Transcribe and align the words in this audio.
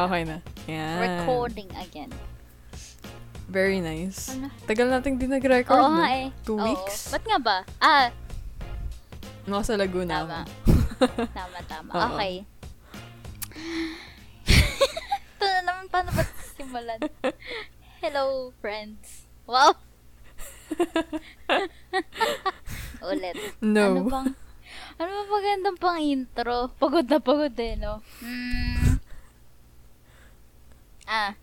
Okay 0.00 0.22
na. 0.24 0.38
Yan. 0.64 0.96
Recording 0.98 1.68
again. 1.76 2.08
Very 3.50 3.82
nice. 3.82 4.30
Ano? 4.30 4.46
Tagal 4.64 4.88
nating 4.88 5.18
di 5.18 5.26
nag-record, 5.26 5.76
Oo 5.76 5.90
no? 5.90 5.98
nga 6.00 6.08
eh. 6.14 6.28
Two 6.46 6.56
Oo. 6.56 6.64
weeks? 6.64 7.10
Ba't 7.10 7.24
nga 7.26 7.36
ba? 7.36 7.56
Ah, 7.82 8.08
Nasa 9.44 9.74
Laguna 9.74 10.22
Tama. 10.22 10.40
ako. 10.40 10.44
tama, 11.36 11.58
tama. 11.66 11.90
Oo. 11.90 12.06
Okay. 12.14 12.34
Ito 15.34 15.44
na 15.44 15.60
naman, 15.66 15.84
paano 15.90 16.14
ba 16.14 16.22
simulan? 16.54 17.00
Hello, 17.98 18.54
friends. 18.62 19.26
Wow! 19.44 19.74
Ulit. 23.02 23.34
No. 23.58 23.84
Ano 23.90 24.06
bang, 24.06 24.28
ano 24.96 25.10
ba 25.10 25.22
magandang 25.26 25.78
pang 25.80 25.98
intro? 25.98 26.70
Pagod 26.78 27.10
na 27.10 27.18
pagod 27.18 27.56
eh, 27.58 27.74
no? 27.74 27.98
Hmm. 28.22 28.89
Ah. 31.10 31.34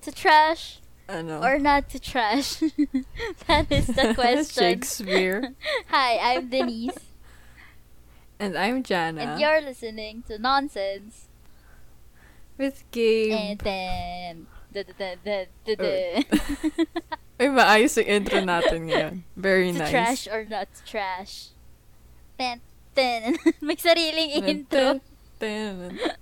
To 0.00 0.10
trash 0.10 0.80
ano? 1.04 1.44
or 1.44 1.58
not 1.60 1.90
to 1.90 2.00
trash? 2.00 2.64
that 3.46 3.68
is 3.68 3.86
the 3.86 4.14
question. 4.16 4.64
Shakespeare. 4.64 5.52
Hi, 5.92 6.16
I'm 6.16 6.48
Denise. 6.48 7.12
And 8.40 8.56
I'm 8.56 8.82
Jana. 8.82 9.20
And 9.20 9.40
you're 9.40 9.60
listening 9.60 10.24
to 10.28 10.38
Nonsense. 10.38 11.28
With 12.56 12.84
Gabe. 12.90 13.32
And 13.32 13.58
then... 13.60 14.46
Da, 14.72 14.82
da, 14.82 14.92
da, 14.96 15.14
da, 15.20 15.44
da, 15.66 15.74
da. 15.76 15.94
Ay, 17.36 17.52
maayos 17.52 18.00
yung 18.00 18.08
intro 18.08 18.40
natin 18.40 18.88
ngayon. 18.88 19.28
Very 19.36 19.76
to 19.76 19.84
nice. 19.84 19.92
trash 19.92 20.22
or 20.32 20.48
not 20.48 20.72
to 20.72 20.80
trash. 20.88 21.52
Ten, 22.40 22.64
ten. 22.96 23.36
May 23.60 23.76
sariling 23.76 24.40
intro. 24.40 25.04
Ten, 25.36 26.00
ten. 26.00 26.16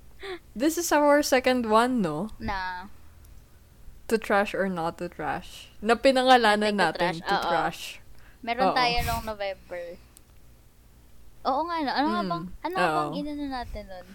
This 0.53 0.77
is 0.77 0.91
our 0.91 1.23
second 1.23 1.65
one, 1.65 2.01
no? 2.01 2.31
Na. 2.39 2.87
To 4.07 4.19
trash 4.19 4.53
or 4.53 4.69
not 4.69 4.99
to 4.99 5.09
trash. 5.09 5.71
Na 5.81 5.95
pinangalanan 5.95 6.75
to 6.75 6.81
natin 6.83 7.13
trash, 7.17 7.21
to 7.23 7.37
oo. 7.37 7.47
trash. 7.47 7.81
Meron 8.41 8.71
Oo. 8.71 8.77
tayo 8.77 8.97
nung 9.05 9.25
November. 9.25 9.85
Oo 11.43 11.61
nga, 11.65 11.77
no? 11.79 11.91
Ano 11.91 12.07
nga 12.11 12.21
Mm, 12.21 12.29
bang, 12.29 12.45
ano 12.61 12.75
nga 12.75 12.89
bang 12.91 13.07
oo. 13.07 13.17
inano 13.17 13.45
natin 13.47 13.85
nun? 13.87 14.07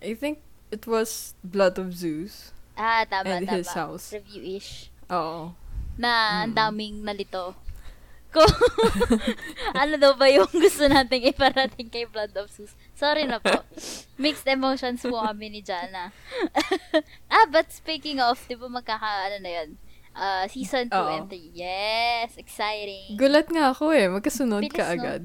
I 0.00 0.12
think 0.12 0.40
it 0.70 0.84
was 0.84 1.36
Blood 1.42 1.76
of 1.76 1.92
Zeus. 1.92 2.50
Ah, 2.72 3.04
tama, 3.04 3.28
And 3.28 3.44
tama. 3.44 3.54
his 3.54 3.68
house. 3.68 4.08
Review-ish. 4.10 4.88
Oo. 5.08 5.52
Na 5.94 6.42
ang 6.42 6.56
Mm. 6.56 6.56
daming 6.56 6.96
nalito. 7.02 7.52
Kung 8.32 8.48
ano 9.76 9.94
daw 9.96 10.16
ba 10.16 10.24
yung 10.26 10.48
gusto 10.48 10.88
nating 10.88 11.28
iparating 11.28 11.92
kay 11.92 12.08
Blood 12.08 12.32
of 12.34 12.48
Zeus. 12.48 12.72
Sorry 13.02 13.26
na 13.26 13.42
po. 13.42 13.50
Mixed 14.22 14.46
emotions 14.46 15.02
po 15.02 15.18
kami 15.18 15.50
ni 15.50 15.58
Jana. 15.58 16.14
ah, 17.34 17.46
but 17.50 17.66
speaking 17.74 18.22
of, 18.22 18.38
di 18.46 18.54
ba 18.54 18.70
magkaka, 18.70 19.26
ano 19.26 19.42
na 19.42 19.50
yun? 19.50 19.70
Uh, 20.14 20.46
season 20.46 20.86
2 20.86 20.94
Oo. 20.94 21.10
and 21.10 21.26
3. 21.26 21.50
Yes! 21.50 22.38
Exciting! 22.38 23.18
Gulat 23.18 23.50
nga 23.50 23.74
ako 23.74 23.90
eh. 23.90 24.06
Magkasunod 24.06 24.62
Bilis, 24.62 24.78
ka 24.78 24.86
no? 24.86 24.94
agad. 24.94 25.22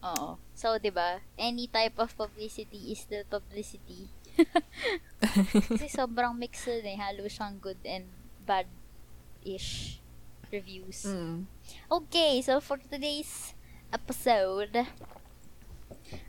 Oo. 0.00 0.28
So, 0.56 0.80
di 0.80 0.88
ba? 0.88 1.20
Any 1.36 1.68
type 1.68 2.00
of 2.00 2.16
publicity 2.16 2.88
is 2.88 3.04
still 3.04 3.28
publicity. 3.28 4.08
Kasi 5.68 5.92
sobrang 5.92 6.32
mix 6.32 6.64
yun 6.64 6.88
eh. 6.88 6.96
Halo 6.96 7.28
siyang 7.28 7.60
good 7.60 7.80
and 7.84 8.08
bad-ish 8.48 10.00
reviews. 10.48 11.04
Mm. 11.04 11.44
Okay, 11.92 12.40
so 12.40 12.64
for 12.64 12.80
today's 12.80 13.52
episode, 13.92 14.88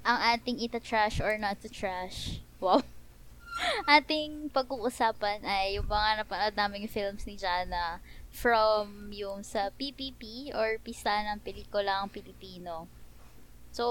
ang 0.02 0.18
ating 0.36 0.62
ita 0.62 0.80
trash 0.80 1.20
or 1.20 1.38
not 1.38 1.60
to 1.62 1.70
trash. 1.70 2.42
Wow. 2.58 2.82
ating 3.98 4.54
pag-uusapan 4.54 5.42
ay 5.42 5.82
yung 5.82 5.90
mga 5.90 6.24
napanood 6.24 6.56
naming 6.56 6.86
films 6.86 7.26
ni 7.26 7.34
Jana 7.38 8.00
from 8.30 9.10
yung 9.10 9.42
sa 9.42 9.74
PPP 9.74 10.54
or 10.54 10.78
Pista 10.82 11.10
ng 11.26 11.42
Pelikulang 11.42 12.12
Pilipino. 12.14 12.86
So, 13.74 13.86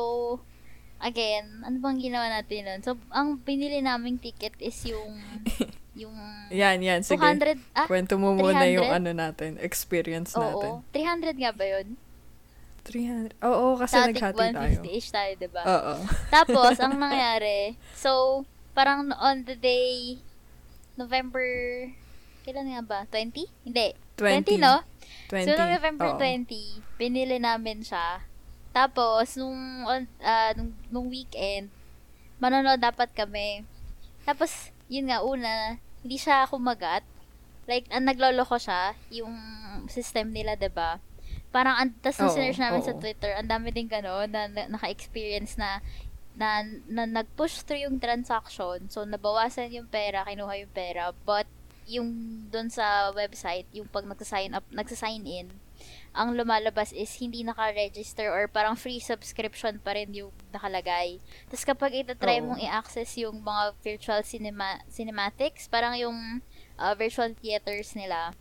again, 1.02 1.66
ano 1.66 1.82
bang 1.82 1.98
ginawa 1.98 2.30
natin 2.30 2.66
nun? 2.66 2.80
So, 2.82 2.94
ang 3.10 3.42
binili 3.42 3.82
naming 3.82 4.22
ticket 4.22 4.54
is 4.62 4.78
yung 4.86 5.18
yung 6.00 6.14
Yan, 6.52 6.78
yan. 6.78 7.00
Sige. 7.02 7.18
200, 7.18 7.58
ah, 7.74 7.88
Kwento 7.90 8.20
mo 8.20 8.36
muna 8.38 8.68
yung 8.70 8.86
300? 8.86 8.98
ano 9.02 9.10
natin, 9.16 9.50
experience 9.58 10.36
natin. 10.36 10.84
oo. 10.84 10.94
300 10.94 11.34
nga 11.42 11.50
ba 11.50 11.64
yun? 11.66 11.98
300. 12.86 13.34
Oo, 13.42 13.74
kasi 13.74 13.98
Static 13.98 14.14
naghati 14.22 14.46
tayo. 14.54 14.80
150-ish 14.86 15.08
tayo, 15.10 15.32
diba? 15.34 15.62
Oo. 15.66 15.94
Tapos, 16.34 16.78
ang 16.78 16.94
nangyari, 17.02 17.74
so, 17.98 18.42
parang 18.72 19.10
on 19.18 19.42
the 19.42 19.58
day, 19.58 20.22
November, 20.94 21.42
kailan 22.46 22.70
nga 22.70 22.82
ba? 22.86 23.00
20? 23.10 23.66
Hindi. 23.66 23.98
20. 24.14 24.62
20, 24.62 24.62
no? 24.62 24.86
20. 25.28 25.42
So, 25.42 25.50
noong 25.58 25.74
November 25.74 26.08
Oo. 26.14 26.18
20, 26.22 26.96
binili 26.96 27.36
namin 27.42 27.82
siya. 27.82 28.22
Tapos, 28.70 29.34
nung, 29.34 29.82
on, 29.82 30.06
ah, 30.22 30.54
nung, 30.54 30.70
nung 30.88 31.08
weekend, 31.10 31.68
manonood 32.38 32.78
dapat 32.78 33.10
kami. 33.10 33.66
Tapos, 34.22 34.70
yun 34.86 35.10
nga, 35.10 35.26
una, 35.26 35.82
hindi 36.06 36.16
siya 36.22 36.46
kumagat. 36.46 37.02
Like, 37.66 37.90
ang 37.90 38.06
nagloloko 38.06 38.62
siya, 38.62 38.94
yung 39.10 39.34
system 39.90 40.30
nila, 40.30 40.54
'di 40.54 40.70
ba 40.70 41.02
Parang, 41.56 41.76
an- 41.80 41.96
tas 42.04 42.20
Oo, 42.20 42.28
sinerge 42.28 42.60
namin 42.60 42.84
sa 42.84 42.92
oo. 42.92 43.00
Twitter, 43.00 43.32
ang 43.32 43.48
dami 43.48 43.72
din 43.72 43.88
gano'n, 43.88 44.28
na, 44.28 44.44
na 44.52 44.62
naka-experience 44.76 45.56
na, 45.56 45.80
na, 46.36 46.60
na 46.84 47.08
nag-push 47.08 47.64
through 47.64 47.88
yung 47.88 47.96
transaction. 47.96 48.92
So, 48.92 49.08
nabawasan 49.08 49.72
yung 49.72 49.88
pera, 49.88 50.28
kinuha 50.28 50.60
yung 50.60 50.72
pera, 50.76 51.16
but, 51.24 51.48
yung 51.86 52.10
doon 52.50 52.68
sa 52.68 53.14
website, 53.14 53.64
yung 53.70 53.86
pag 53.86 54.04
nagsa-sign 54.04 54.52
up, 54.58 54.66
nagsa-sign 54.74 55.22
in, 55.22 55.48
ang 56.16 56.34
lumalabas 56.34 56.90
is 56.96 57.12
hindi 57.20 57.44
naka-register 57.46 58.26
or 58.32 58.48
parang 58.48 58.74
free 58.74 58.98
subscription 58.98 59.78
pa 59.78 59.94
rin 59.94 60.10
yung 60.16 60.32
nakalagay. 60.50 61.20
Tapos 61.46 61.64
kapag 61.68 61.92
itatry 61.94 62.40
Oo. 62.40 62.50
mong 62.50 62.60
i-access 62.64 63.20
yung 63.20 63.38
mga 63.44 63.76
virtual 63.84 64.20
cinema, 64.24 64.80
cinematics, 64.88 65.68
parang 65.68 65.94
yung 65.94 66.40
uh, 66.80 66.94
virtual 66.96 67.30
theaters 67.38 67.92
nila, 67.92 68.32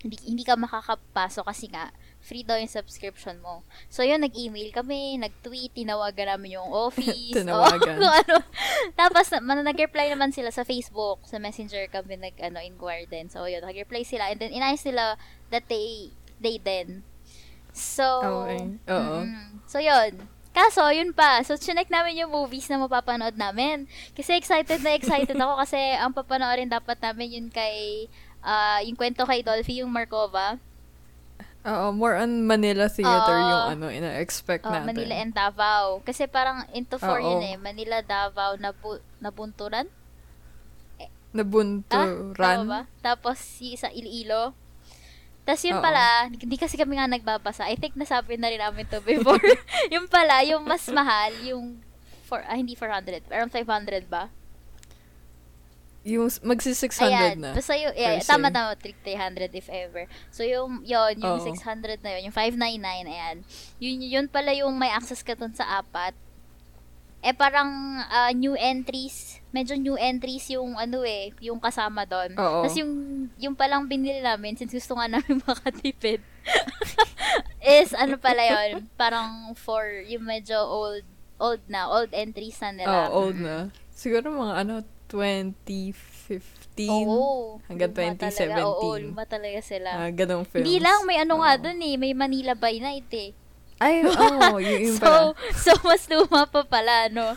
hindi, 0.00 0.16
hindi 0.24 0.46
ka 0.46 0.56
makakapasok 0.56 1.44
kasi 1.44 1.68
nga, 1.68 1.92
free 2.20 2.44
daw 2.44 2.60
yung 2.60 2.70
subscription 2.70 3.40
mo. 3.40 3.64
So, 3.88 4.04
yun, 4.04 4.20
nag-email 4.20 4.70
kami, 4.70 5.16
nag-tweet, 5.16 5.72
tinawagan 5.72 6.36
namin 6.36 6.60
yung 6.60 6.68
office. 6.68 7.32
Tinawagan. 7.40 7.96
o, 7.96 8.06
ano. 8.06 8.36
Tapos, 8.94 9.32
man- 9.40 9.64
nag-reply 9.64 10.12
naman 10.12 10.30
sila 10.30 10.52
sa 10.52 10.62
Facebook, 10.62 11.24
sa 11.24 11.40
Messenger 11.40 11.88
kami 11.88 12.20
nag, 12.20 12.36
ano, 12.38 12.60
inquire 12.60 13.08
din. 13.08 13.32
So, 13.32 13.48
yun, 13.48 13.64
nag-reply 13.64 14.04
sila. 14.04 14.28
And 14.28 14.38
then, 14.38 14.52
inayos 14.52 14.84
nila 14.84 15.16
that 15.48 15.64
they, 15.66 16.12
they 16.38 16.60
then. 16.60 17.02
So, 17.72 18.04
Okay. 18.20 18.78
Oo. 18.92 19.24
mm, 19.24 19.64
so, 19.64 19.80
yun. 19.80 20.28
Kaso, 20.50 20.90
yun 20.90 21.14
pa. 21.14 21.40
So, 21.46 21.54
chinek 21.54 21.88
namin 21.88 22.18
yung 22.18 22.34
movies 22.34 22.66
na 22.66 22.76
mapapanood 22.76 23.38
namin. 23.38 23.86
Kasi 24.12 24.34
excited 24.34 24.82
na 24.82 24.98
excited 24.98 25.38
ako 25.38 25.62
kasi 25.62 25.78
ang 25.94 26.10
papanoorin 26.10 26.66
dapat 26.66 26.98
namin 26.98 27.38
yun 27.38 27.48
kay, 27.48 28.10
ah, 28.42 28.82
yung 28.82 28.98
kwento 28.98 29.22
kay 29.22 29.46
Dolphy, 29.46 29.80
yung 29.80 29.94
Markova. 29.94 30.58
Oo, 31.60 31.92
more 31.92 32.16
on 32.16 32.48
Manila 32.48 32.88
Theater 32.88 33.36
Oo. 33.36 33.48
yung 33.52 33.64
ano, 33.76 33.86
ina-expect 33.92 34.64
Oh, 34.64 34.72
natin. 34.72 34.96
Manila 34.96 35.14
and 35.20 35.34
Davao. 35.36 36.00
Kasi 36.00 36.24
parang 36.24 36.64
into 36.72 36.96
four 36.96 37.20
Oo. 37.20 37.36
yun 37.36 37.42
eh. 37.44 37.56
Manila, 37.60 38.00
Davao, 38.00 38.56
Nabu- 38.56 39.04
Nabunturan? 39.20 39.84
Nabunturan. 41.30 42.34
Tama 42.34 42.64
ba? 42.64 42.80
Tapos 43.04 43.38
yung 43.60 43.76
sa 43.76 43.92
Iloilo. 43.92 44.56
Tapos 45.44 45.62
yun 45.62 45.78
Oo. 45.78 45.84
pala, 45.84 46.32
hindi 46.32 46.56
kasi 46.56 46.80
kami 46.80 46.96
nga 46.96 47.06
nagbabasa. 47.06 47.68
I 47.68 47.76
think 47.76 47.92
nasabi 47.94 48.40
na 48.40 48.48
rin 48.48 48.60
namin 48.60 48.88
to 48.88 49.04
before. 49.04 49.38
yung 49.94 50.08
pala, 50.08 50.40
yung 50.42 50.64
mas 50.64 50.88
mahal, 50.88 51.32
yung 51.44 51.76
for, 52.24 52.40
ah, 52.40 52.56
hindi 52.56 52.72
400, 52.72 53.28
around 53.28 53.52
500 53.52 54.08
ba? 54.08 54.32
Yung 56.00 56.32
magsi 56.40 56.72
600 56.72 57.12
Ayan. 57.12 57.36
na. 57.36 57.50
Basta 57.52 57.76
yung, 57.76 57.92
yeah, 57.92 58.16
tama 58.24 58.48
tama, 58.48 58.72
300 58.72 59.52
if 59.52 59.68
ever. 59.68 60.08
So 60.32 60.40
yung, 60.40 60.80
yon 60.80 61.20
yung 61.20 61.44
Oo. 61.44 61.44
600 61.44 62.00
na 62.00 62.16
yun, 62.16 62.32
yung 62.32 62.36
599, 62.36 63.04
ayan. 63.04 63.36
Yun, 63.76 63.96
yun 64.00 64.26
pala 64.32 64.56
yung 64.56 64.72
may 64.80 64.88
access 64.88 65.20
ka 65.20 65.36
dun 65.36 65.52
sa 65.52 65.84
apat. 65.84 66.16
Eh 67.20 67.36
parang 67.36 68.00
ah, 68.08 68.32
new 68.32 68.56
entries, 68.56 69.44
medyo 69.52 69.76
new 69.76 69.92
entries 70.00 70.48
yung 70.56 70.80
ano 70.80 71.04
eh, 71.04 71.36
yung 71.44 71.60
kasama 71.60 72.08
doon. 72.08 72.32
Oo. 72.40 72.64
Tapos 72.64 72.80
yung, 72.80 72.92
yung 73.36 73.52
palang 73.52 73.84
binili 73.84 74.24
namin, 74.24 74.56
since 74.56 74.72
gusto 74.72 74.96
nga 74.96 75.04
namin 75.04 75.36
makatipid, 75.44 76.24
is 77.60 77.92
ano 77.92 78.16
pala 78.16 78.40
yon 78.40 78.88
parang 78.96 79.52
for 79.52 79.84
yung 80.08 80.24
medyo 80.24 80.56
old, 80.64 81.04
old 81.36 81.60
na, 81.68 81.92
old 81.92 82.08
entries 82.16 82.56
na 82.64 82.72
nila. 82.72 83.12
Oh, 83.12 83.28
old 83.28 83.36
na. 83.36 83.68
Siguro 83.92 84.32
mga 84.32 84.64
ano, 84.64 84.74
2015 85.10 86.86
Oo. 86.86 87.58
hanggang 87.66 87.90
luma 87.90 88.14
Talaga. 88.16 88.62
Oo, 88.64 88.94
2017. 88.96 89.04
luma 89.04 89.24
talaga 89.26 89.60
sila. 89.60 89.90
Ah, 89.92 90.10
ganong 90.10 90.46
films. 90.46 90.62
Hindi 90.62 90.78
lang, 90.78 91.02
may 91.04 91.18
ano 91.18 91.42
nga 91.42 91.52
Oo. 91.52 91.62
dun 91.62 91.78
eh. 91.80 91.94
May 91.96 92.12
Manila 92.14 92.54
by 92.54 92.78
Night 92.78 93.10
eh. 93.12 93.30
Ay, 93.80 94.04
oo, 94.06 94.12
oh, 94.12 94.60
yun, 94.60 94.92
yun 94.92 94.94
so, 94.94 95.08
pala. 95.32 95.32
so, 95.56 95.72
mas 95.82 96.04
luma 96.06 96.44
pa 96.44 96.62
pala, 96.62 97.08
no? 97.08 97.32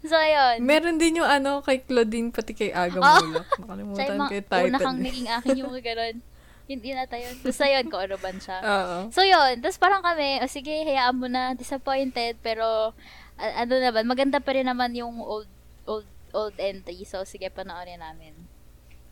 So, 0.00 0.14
ayun. 0.14 0.62
Meron 0.62 0.96
din 0.96 1.18
yung 1.18 1.26
ano, 1.26 1.60
kay 1.60 1.82
Claudine, 1.82 2.30
pati 2.30 2.54
kay 2.54 2.70
Aga 2.70 2.96
Oh. 2.96 3.18
Mulak. 3.20 3.42
Siya 3.44 3.58
Nakalimutan 3.58 4.06
ko 4.06 4.32
yung 4.32 4.46
title. 4.46 4.68
una 4.68 4.78
kang 4.78 4.98
naging 4.98 5.28
akin 5.28 5.54
yung 5.56 5.74
ganun. 5.76 6.16
Hindi 6.64 6.94
na 6.94 7.02
tayo. 7.04 7.26
Basta 7.42 7.66
yun, 7.66 7.90
kung 7.90 7.98
ano 8.00 8.14
ban 8.16 8.38
siya. 8.38 8.58
Oo. 8.62 8.96
So, 9.10 9.26
yun. 9.26 9.58
Tapos 9.58 9.76
parang 9.76 9.98
kami, 10.00 10.38
o 10.38 10.46
sige, 10.46 10.70
hayaan 10.70 11.18
mo 11.18 11.26
na, 11.26 11.52
disappointed, 11.52 12.38
pero, 12.38 12.94
a- 13.34 13.66
ano 13.66 13.74
naman, 13.76 14.06
maganda 14.06 14.38
pa 14.38 14.54
rin 14.54 14.64
naman 14.64 14.94
yung 14.94 15.18
old, 15.18 15.50
old, 15.84 16.06
old 16.32 16.56
entry. 16.58 17.04
So, 17.04 17.24
sige, 17.24 17.50
panoorin 17.50 18.00
namin. 18.00 18.48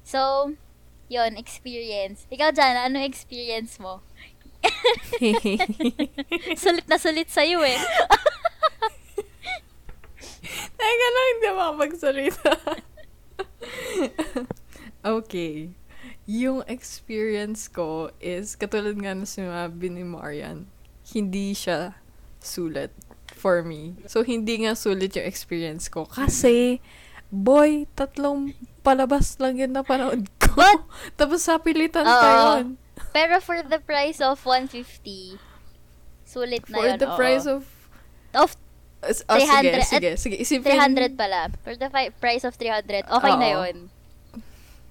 So, 0.04 0.52
yun, 1.08 1.36
experience. 1.36 2.28
Ikaw, 2.28 2.52
Jana, 2.52 2.88
ano 2.88 3.00
experience 3.00 3.80
mo? 3.80 4.04
sulit 6.62 6.86
na 6.90 6.98
sulit 7.00 7.28
sa'yo 7.30 7.62
eh. 7.64 7.78
Teka 10.78 11.08
lang, 11.10 11.26
hindi 11.34 11.46
ako 11.48 11.58
makapagsalita. 11.58 12.52
okay. 15.18 15.74
Yung 16.28 16.60
experience 16.68 17.66
ko 17.72 18.12
is, 18.20 18.54
katulad 18.54 18.94
nga 19.00 19.16
na 19.16 19.24
sinabi 19.24 19.88
ni 19.88 20.04
Marian, 20.04 20.68
hindi 21.08 21.56
siya 21.56 21.96
sulit 22.38 22.92
for 23.32 23.64
me. 23.64 23.96
So, 24.06 24.22
hindi 24.22 24.64
nga 24.66 24.76
sulit 24.76 25.16
yung 25.16 25.26
experience 25.26 25.88
ko. 25.88 26.04
Kasi, 26.04 26.84
boy, 27.28 27.84
tatlong 27.92 28.56
palabas 28.80 29.36
lang 29.36 29.56
yun 29.56 29.72
na 29.72 29.82
panood 29.82 30.24
ko. 30.38 30.56
But- 30.56 30.84
Tapos 31.20 31.44
sapilitan 31.44 32.04
pa 32.04 32.30
yun. 32.60 32.76
Pero 33.12 33.38
for 33.38 33.60
the 33.62 33.78
price 33.78 34.18
of 34.18 34.40
150, 34.42 35.38
sulit 36.24 36.64
na 36.68 36.76
For 36.76 36.86
yun. 36.86 36.98
the 36.98 37.08
oo. 37.08 37.16
price 37.16 37.46
of... 37.46 37.64
of 38.34 38.56
Oh, 38.98 39.38
sige, 39.38 39.78
300 39.78 39.86
sige, 39.86 40.10
sige. 40.18 40.36
Isipin, 40.42 40.74
300 40.74 41.14
pala. 41.14 41.54
For 41.62 41.78
the 41.78 41.86
fi- 41.86 42.10
price 42.10 42.42
of 42.42 42.58
300, 42.58 43.06
okay 43.06 43.34
na 43.38 43.46
Oo. 43.54 43.62
yun. 43.62 43.76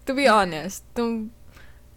to 0.08 0.16
be 0.16 0.24
honest, 0.24 0.88
tung, 0.96 1.36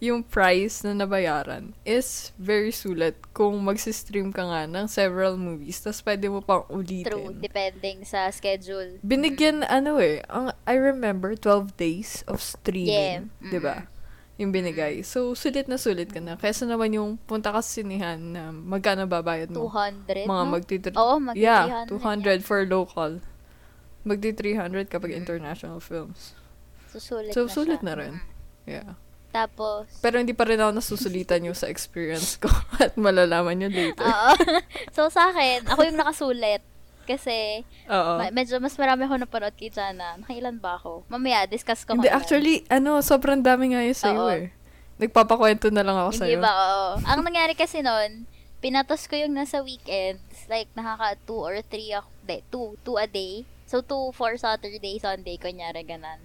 yung 0.01 0.25
price 0.25 0.81
na 0.81 0.97
nabayaran 0.97 1.77
is 1.85 2.33
very 2.35 2.73
sulit 2.73 3.13
kung 3.37 3.61
magsistream 3.61 4.33
ka 4.33 4.41
nga 4.41 4.65
ng 4.65 4.89
several 4.89 5.37
movies, 5.37 5.77
tapos 5.77 6.01
pwede 6.01 6.25
mo 6.25 6.41
pang 6.41 6.65
ulitin. 6.73 7.05
True, 7.05 7.37
depending 7.37 8.01
sa 8.01 8.25
schedule. 8.33 8.97
Binigyan, 9.05 9.61
ano 9.61 10.01
eh, 10.01 10.25
ang, 10.25 10.49
I 10.65 10.73
remember, 10.73 11.37
12 11.37 11.77
days 11.77 12.25
of 12.25 12.41
streaming, 12.41 13.29
Yeah. 13.29 13.53
di 13.53 13.61
ba? 13.61 13.85
Yung 14.41 14.49
binigay. 14.49 15.05
So, 15.05 15.37
sulit 15.37 15.69
na 15.69 15.77
sulit 15.77 16.09
ka 16.09 16.17
na. 16.17 16.33
Kesa 16.33 16.65
naman 16.65 16.97
yung 16.97 17.21
punta 17.29 17.53
ka 17.53 17.61
sa 17.61 17.77
sinihan 17.77 18.17
na 18.17 18.49
magkano 18.49 19.05
babayad 19.05 19.53
mo? 19.53 19.69
200, 19.69 20.25
Mga 20.25 20.43
no? 20.43 20.49
magti 20.49 20.75
Oo, 20.97 21.15
magti 21.21 21.45
Yeah, 21.45 21.85
200 21.85 22.41
300 22.41 22.41
for 22.41 22.65
local. 22.65 23.21
Magti 24.01 24.33
300 24.33 24.89
kapag 24.89 25.13
international 25.13 25.77
films. 25.77 26.33
So, 26.89 26.97
sulit 26.97 27.37
So, 27.37 27.45
na 27.45 27.53
sulit 27.53 27.79
siya. 27.79 27.85
na 27.85 27.93
rin. 27.93 28.13
Mm. 28.17 28.65
Yeah. 28.65 28.89
Tapos, 29.31 29.87
Pero 30.03 30.19
hindi 30.19 30.35
pa 30.35 30.43
rin 30.43 30.59
ako 30.59 30.75
nasusulitan 30.75 31.47
yung 31.47 31.55
sa 31.55 31.71
experience 31.71 32.35
ko 32.35 32.51
at 32.83 32.99
malalaman 32.99 33.55
nyo 33.55 33.69
later. 33.71 34.03
oo. 34.03 34.31
so, 34.95 35.07
sa 35.07 35.31
akin, 35.31 35.63
ako 35.65 35.87
yung 35.87 35.95
nakasulit. 35.97 36.59
Kasi, 37.01 37.65
Oo. 37.87 38.13
ma- 38.19 38.29
medyo 38.29 38.59
mas 38.59 38.75
marami 38.75 39.03
ako 39.03 39.15
napanood 39.17 39.55
kay 39.55 39.71
Jana. 39.71 40.19
Nakailan 40.19 40.59
ba 40.59 40.77
ako? 40.77 41.07
Mamaya, 41.07 41.47
discuss 41.47 41.81
ko 41.81 41.95
Hindi, 41.95 42.11
actually, 42.11 42.63
ano, 42.67 42.99
sobrang 42.99 43.41
dami 43.41 43.73
nga 43.73 43.81
yun 43.81 43.97
sa'yo 43.97 44.23
eh. 44.29 44.45
Nagpapakwento 45.01 45.73
na 45.73 45.81
lang 45.81 45.97
ako 45.97 46.11
Hindi 46.13 46.21
sa'yo. 46.37 46.39
ba? 46.39 46.51
Oo. 46.51 46.87
Ang 47.01 47.21
nangyari 47.25 47.57
kasi 47.57 47.81
noon, 47.81 48.29
pinatos 48.61 49.09
ko 49.09 49.17
yung 49.17 49.33
nasa 49.33 49.63
weekends. 49.65 50.21
Like, 50.45 50.69
nakaka 50.77 51.17
2 51.25 51.33
or 51.33 51.55
3 51.65 51.97
ako. 51.97 52.07
Hindi, 52.21 52.37
2. 52.47 52.85
2 52.85 52.99
a 53.01 53.07
day. 53.09 53.33
So, 53.65 53.81
2 53.81 54.11
for 54.11 54.35
Saturday, 54.37 54.99
Sunday, 54.99 55.39
kunyari, 55.39 55.81
ganan. 55.81 56.19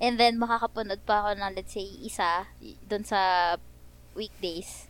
And 0.00 0.16
then, 0.16 0.40
makakapanood 0.40 1.04
pa 1.04 1.22
ako 1.22 1.30
ng, 1.36 1.52
let's 1.60 1.76
say, 1.76 1.84
isa, 1.84 2.48
dun 2.88 3.04
sa 3.04 3.54
weekdays. 4.16 4.88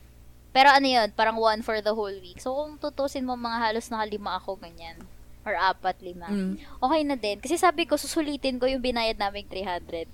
Pero 0.50 0.70
ano 0.70 0.86
yun, 0.86 1.10
parang 1.14 1.38
one 1.38 1.62
for 1.62 1.78
the 1.82 1.94
whole 1.94 2.14
week. 2.22 2.38
So, 2.42 2.54
kung 2.54 2.78
tutusin 2.78 3.26
mo, 3.26 3.34
mga 3.34 3.70
halos 3.70 3.90
nakalima 3.90 4.38
ako, 4.38 4.58
ganyan. 4.58 4.98
Or 5.46 5.54
apat, 5.54 5.98
lima. 6.02 6.26
Mm. 6.30 6.58
Okay 6.58 7.00
na 7.06 7.16
din. 7.18 7.38
Kasi 7.38 7.54
sabi 7.58 7.86
ko, 7.86 7.94
susulitin 7.94 8.58
ko 8.58 8.66
yung 8.66 8.82
binayad 8.82 9.18
naming 9.18 9.46
300. 9.46 10.10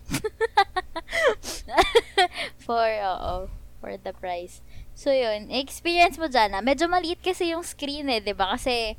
for, 2.65 2.89
oo, 2.89 3.49
for 3.81 3.93
the 3.97 4.13
price. 4.17 4.61
So, 4.97 5.13
yun. 5.13 5.49
Experience 5.53 6.21
mo 6.21 6.29
dyan, 6.29 6.57
ah. 6.57 6.65
Medyo 6.65 6.89
maliit 6.89 7.21
kasi 7.21 7.53
yung 7.53 7.65
screen 7.65 8.09
eh, 8.13 8.21
di 8.21 8.37
ba? 8.37 8.57
Kasi, 8.57 8.97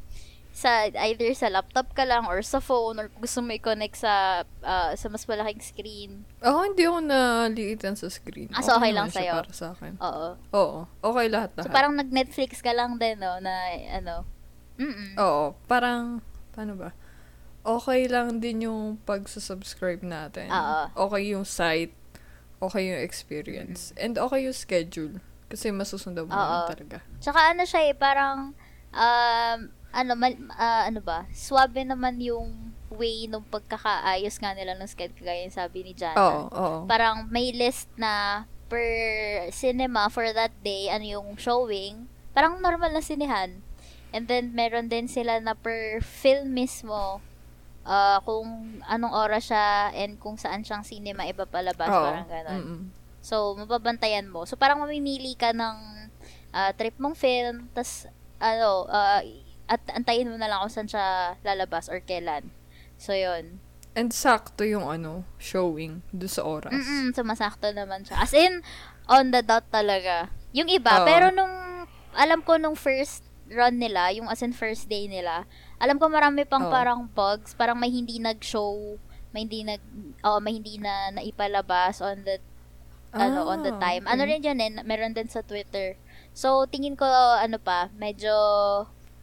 sa 0.57 0.89
either 0.89 1.30
sa 1.38 1.54
laptop 1.54 1.94
ka 1.94 2.01
lang 2.01 2.25
or 2.25 2.42
sa 2.42 2.57
phone 2.57 2.98
or 2.98 3.13
gusto 3.21 3.45
mo 3.45 3.54
i-connect 3.54 3.94
sa 4.01 4.42
ah, 4.65 4.98
sa 4.98 5.06
mas 5.06 5.21
malaking 5.30 5.62
screen. 5.62 6.25
Ako, 6.42 6.74
hindi 6.74 6.81
ako 6.81 6.98
naliitan 7.06 7.94
sa 7.94 8.09
screen. 8.09 8.50
Ah, 8.57 8.65
so 8.65 8.74
okay 8.81 8.89
lang 8.89 9.06
naman 9.06 9.13
siya 9.13 9.21
sa'yo? 9.21 9.33
para 9.38 9.51
sa 9.54 9.68
akin. 9.77 9.94
Oo. 10.01 10.27
Oo. 10.57 10.80
Okay 11.13 11.30
lahat 11.30 11.54
lahat. 11.54 11.69
So, 11.69 11.77
parang 11.77 11.94
nag-Netflix 11.94 12.65
ka 12.65 12.74
lang 12.74 12.98
din, 12.98 13.21
no? 13.21 13.38
Na, 13.38 13.54
ano. 14.01 14.25
Mm-mm. 14.81 15.13
Oo. 15.21 15.54
Parang, 15.69 16.25
paano 16.57 16.74
ba? 16.74 16.89
Okay 17.62 18.09
lang 18.09 18.42
din 18.42 18.65
yung 18.65 18.98
pagsusubscribe 19.06 20.01
natin. 20.01 20.50
Oo. 20.50 20.80
Okay 21.06 21.38
yung 21.38 21.45
site. 21.45 21.94
Okay 22.57 22.89
yung 22.89 23.01
experience. 23.06 23.94
And 23.94 24.18
okay 24.18 24.50
yung 24.50 24.57
schedule. 24.57 25.21
Kasi 25.54 25.69
masusundan 25.69 26.25
mo 26.25 26.33
Oo. 26.33 26.65
talaga. 26.65 27.06
Tsaka 27.21 27.54
ano 27.54 27.62
siya 27.62 27.94
eh, 27.94 27.94
parang, 27.94 28.57
um, 28.89 29.59
ano, 29.92 30.12
mal, 30.16 30.34
ah, 30.56 30.88
ano 30.88 31.00
ba, 31.00 31.25
swabe 31.31 31.84
naman 31.84 32.19
yung 32.19 32.74
way 32.92 33.28
nung 33.28 33.44
pagkakaayos 33.48 34.39
nga 34.39 34.56
nila 34.56 34.74
ng 34.75 34.88
schedule, 34.88 35.19
kagaya 35.19 35.44
yung 35.44 35.56
sabi 35.56 35.84
ni 35.84 35.94
Jana. 35.94 36.18
Oo. 36.18 36.44
Oo. 36.51 36.80
Parang 36.88 37.28
may 37.28 37.51
list 37.51 37.92
na 38.00 38.44
per 38.68 38.84
cinema 39.51 40.12
for 40.12 40.28
that 40.31 40.51
day, 40.63 40.92
ano 40.92 41.04
yung 41.04 41.28
showing, 41.39 42.07
parang 42.36 42.60
normal 42.60 42.92
na 42.92 43.04
sinehan. 43.04 43.63
And 44.16 44.24
then, 44.28 44.56
meron 44.56 44.88
din 44.88 45.12
sila 45.12 45.39
na 45.44 45.51
per 45.56 46.00
film 46.00 46.56
mismo, 46.56 47.19
ah, 47.83 48.19
kung 48.24 48.80
anong 48.88 49.16
oras 49.16 49.51
siya 49.51 49.92
and 49.95 50.19
kung 50.19 50.40
saan 50.40 50.63
siyang 50.63 50.83
cinema 50.83 51.28
ipapalabas, 51.28 51.92
Oo. 51.92 52.04
parang 52.04 52.28
ganon. 52.28 52.60
Mm-mm. 52.60 52.81
So, 53.19 53.60
mababantayan 53.60 54.31
mo. 54.31 54.48
So, 54.48 54.56
parang 54.56 54.80
mamimili 54.80 55.36
ka 55.36 55.51
ng 55.51 55.78
ah, 56.56 56.72
trip 56.75 56.95
mong 57.00 57.19
film, 57.19 57.68
tas 57.76 58.07
ano, 58.40 58.88
ah, 58.88 59.19
at 59.68 59.83
antayin 59.92 60.31
mo 60.31 60.40
na 60.40 60.47
lang 60.47 60.64
kung 60.64 60.74
saan 60.74 60.90
siya 60.90 61.36
lalabas 61.44 61.92
or 61.92 62.00
kailan. 62.00 62.50
So, 62.97 63.14
yun. 63.14 63.59
And 63.97 64.14
sakto 64.14 64.64
yung 64.64 64.86
ano, 64.88 65.26
showing 65.38 66.06
do 66.14 66.30
sa 66.30 66.45
oras. 66.45 66.71
Mm-mm, 66.71 67.12
sumasakto 67.14 67.74
naman 67.74 68.06
siya. 68.06 68.18
As 68.21 68.31
in, 68.31 68.62
on 69.09 69.33
the 69.33 69.42
dot 69.42 69.66
talaga. 69.74 70.30
Yung 70.54 70.69
iba, 70.69 71.02
Oo. 71.02 71.06
pero 71.06 71.33
nung, 71.33 71.52
alam 72.14 72.40
ko 72.42 72.56
nung 72.56 72.78
first 72.78 73.26
run 73.47 73.80
nila, 73.80 74.12
yung 74.14 74.28
as 74.28 74.44
in 74.44 74.54
first 74.54 74.88
day 74.88 75.07
nila, 75.07 75.47
alam 75.80 75.97
ko 75.97 76.07
marami 76.07 76.45
pang 76.45 76.68
Oo. 76.68 76.74
parang 76.74 77.07
bugs, 77.09 77.56
parang 77.57 77.80
may 77.80 77.90
hindi 77.90 78.19
nag-show, 78.21 79.00
may 79.33 79.45
hindi 79.50 79.66
nag, 79.66 79.81
oh, 80.24 80.40
may 80.40 80.57
hindi 80.57 80.78
na 80.78 81.12
naipalabas 81.12 82.00
on 82.00 82.24
the 82.24 82.38
ano, 83.18 83.50
on 83.50 83.64
the 83.66 83.74
Ah, 83.74 83.81
time. 83.81 84.04
Ano 84.06 84.28
okay. 84.28 84.38
rin 84.38 84.45
yun 84.45 84.59
eh, 84.62 84.69
meron 84.83 85.16
din 85.16 85.31
sa 85.31 85.42
Twitter. 85.42 85.97
So, 86.38 86.69
tingin 86.69 86.94
ko, 86.94 87.07
ano 87.33 87.57
pa, 87.57 87.90
medyo, 87.97 88.30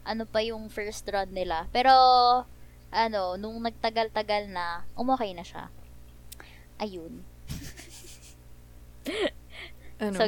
ano 0.04 0.24
pa 0.24 0.40
yung 0.40 0.68
first 0.68 1.08
run 1.08 1.32
nila. 1.32 1.66
Pero, 1.72 1.92
ano, 2.88 3.22
nung 3.34 3.58
nagtagal-tagal 3.60 4.48
na, 4.48 4.84
umokay 4.94 5.32
na 5.34 5.42
siya. 5.42 5.68
Ayun. 6.78 7.24
Ano? 10.00 10.16
So, 10.18 10.24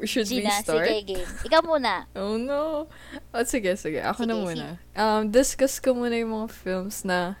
Should 0.00 0.30
Gina, 0.32 0.48
we 0.48 0.62
start? 0.64 0.86
sige, 0.88 1.02
game. 1.04 1.28
Ikaw 1.44 1.60
muna. 1.60 2.08
Oh 2.16 2.40
no. 2.40 2.88
Oh, 3.34 3.44
sige, 3.44 3.76
sige. 3.76 4.00
Ako 4.00 4.24
na 4.24 4.32
Sige, 4.32 4.44
muna. 4.46 4.66
Um, 4.96 5.28
discuss 5.28 5.76
ko 5.76 5.92
muna 5.92 6.16
yung 6.16 6.32
mga 6.32 6.48
films 6.54 7.04
na 7.04 7.36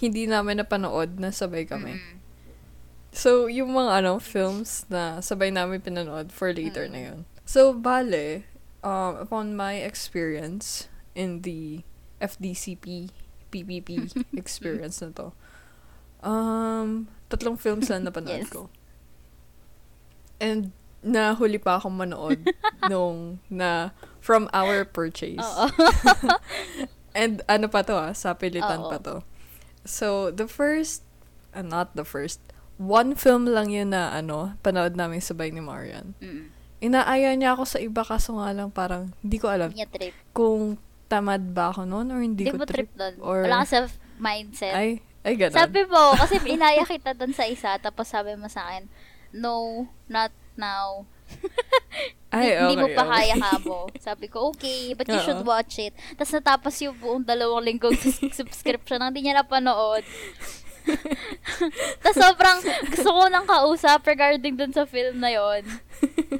hindi 0.00 0.24
namin 0.24 0.62
napanood 0.62 1.18
na 1.20 1.28
sabay 1.28 1.68
kami. 1.68 1.98
Mm. 1.98 2.16
So, 3.12 3.50
yung 3.52 3.74
mga 3.76 4.00
ano, 4.00 4.16
films 4.16 4.86
na 4.88 5.20
sabay 5.20 5.50
namin 5.52 5.82
pinanood 5.84 6.30
for 6.32 6.54
later 6.54 6.86
Mm. 6.88 6.92
na 6.94 7.00
yun. 7.04 7.18
So, 7.44 7.74
bale, 7.76 8.48
um, 8.80 9.18
upon 9.20 9.52
my 9.52 9.76
experience 9.76 10.88
in 11.14 11.42
the 11.42 11.84
FDCP, 12.20 13.10
PPP 13.52 13.88
experience 14.40 15.00
na 15.00 15.10
to, 15.14 15.26
um, 16.20 17.08
tatlong 17.30 17.56
films 17.56 17.88
lang 17.88 18.04
napanood 18.04 18.44
Yes. 18.44 18.50
ko. 18.50 18.68
And, 20.38 20.72
nahuli 21.02 21.62
pa 21.62 21.78
akong 21.78 21.94
manood 21.94 22.42
nung 22.90 23.38
na 23.46 23.94
from 24.18 24.50
our 24.50 24.82
purchase. 24.82 25.42
And 27.18 27.42
ano 27.50 27.66
pa 27.70 27.82
to 27.86 27.94
ah, 27.98 28.12
sapilitan 28.14 28.82
Oo. 28.82 28.90
pa 28.90 28.98
to. 29.02 29.16
So, 29.86 30.30
the 30.30 30.46
first, 30.46 31.02
uh, 31.54 31.64
not 31.64 31.94
the 31.94 32.04
first, 32.04 32.42
one 32.78 33.18
film 33.18 33.48
lang 33.50 33.70
yun 33.74 33.90
na 33.90 34.14
ano, 34.14 34.54
panood 34.62 34.94
namin 34.94 35.18
sabay 35.18 35.50
ni 35.50 35.62
Marian. 35.62 36.14
Mm. 36.22 36.54
Inaaya 36.78 37.34
niya 37.34 37.58
ako 37.58 37.62
sa 37.66 37.78
iba 37.82 38.06
kaso 38.06 38.38
nga 38.38 38.54
lang 38.54 38.70
parang 38.70 39.10
hindi 39.18 39.42
ko 39.42 39.50
alam 39.50 39.74
kung 40.30 40.78
tamad 41.08 41.40
ba 41.50 41.72
ako 41.72 41.82
noon 41.82 42.12
or 42.12 42.20
hindi 42.20 42.44
Hindi 42.44 42.52
ko 42.52 42.60
mo 42.60 42.66
trip 42.68 42.86
trip? 42.86 42.90
doon. 42.94 43.14
or- 43.18 43.44
Wala 43.48 43.64
ka 43.64 43.66
sa 43.66 43.78
mindset. 44.20 44.76
Ay, 44.76 45.00
ay 45.24 45.34
ganun. 45.34 45.56
Sabi 45.56 45.80
mo, 45.88 46.12
kasi 46.14 46.36
inaya 46.46 46.84
kita 46.84 47.16
doon 47.16 47.32
sa 47.32 47.48
isa, 47.48 47.80
tapos 47.80 48.06
sabi 48.06 48.36
mo 48.36 48.46
sa 48.46 48.68
akin, 48.68 48.84
no, 49.32 49.88
not 50.06 50.28
now. 50.54 51.08
ay, 52.32 52.56
Hindi 52.56 52.76
mo 52.76 52.88
okay, 52.88 52.96
pa 52.96 53.04
okay. 53.04 53.12
kaya 53.14 53.34
kabo. 53.38 53.78
Sabi 53.98 54.26
ko, 54.28 54.52
okay, 54.52 54.92
but 54.92 55.04
you 55.04 55.16
Oo. 55.16 55.24
should 55.24 55.44
watch 55.44 55.76
it. 55.78 55.92
Tapos 56.14 56.32
natapos 56.32 56.74
yung 56.80 56.96
buong 56.96 57.24
dalawang 57.24 57.64
linggong 57.64 57.96
sus- 57.96 58.32
subscription, 58.32 59.00
hindi 59.00 59.24
niya 59.24 59.40
napanood. 59.40 60.04
Tapos 62.00 62.16
sobrang 62.16 62.58
gusto 62.88 63.08
ko 63.12 63.28
nang 63.28 63.44
kausap 63.44 64.00
regarding 64.04 64.56
dun 64.56 64.72
sa 64.72 64.88
film 64.88 65.20
na 65.20 65.28
yon 65.28 65.60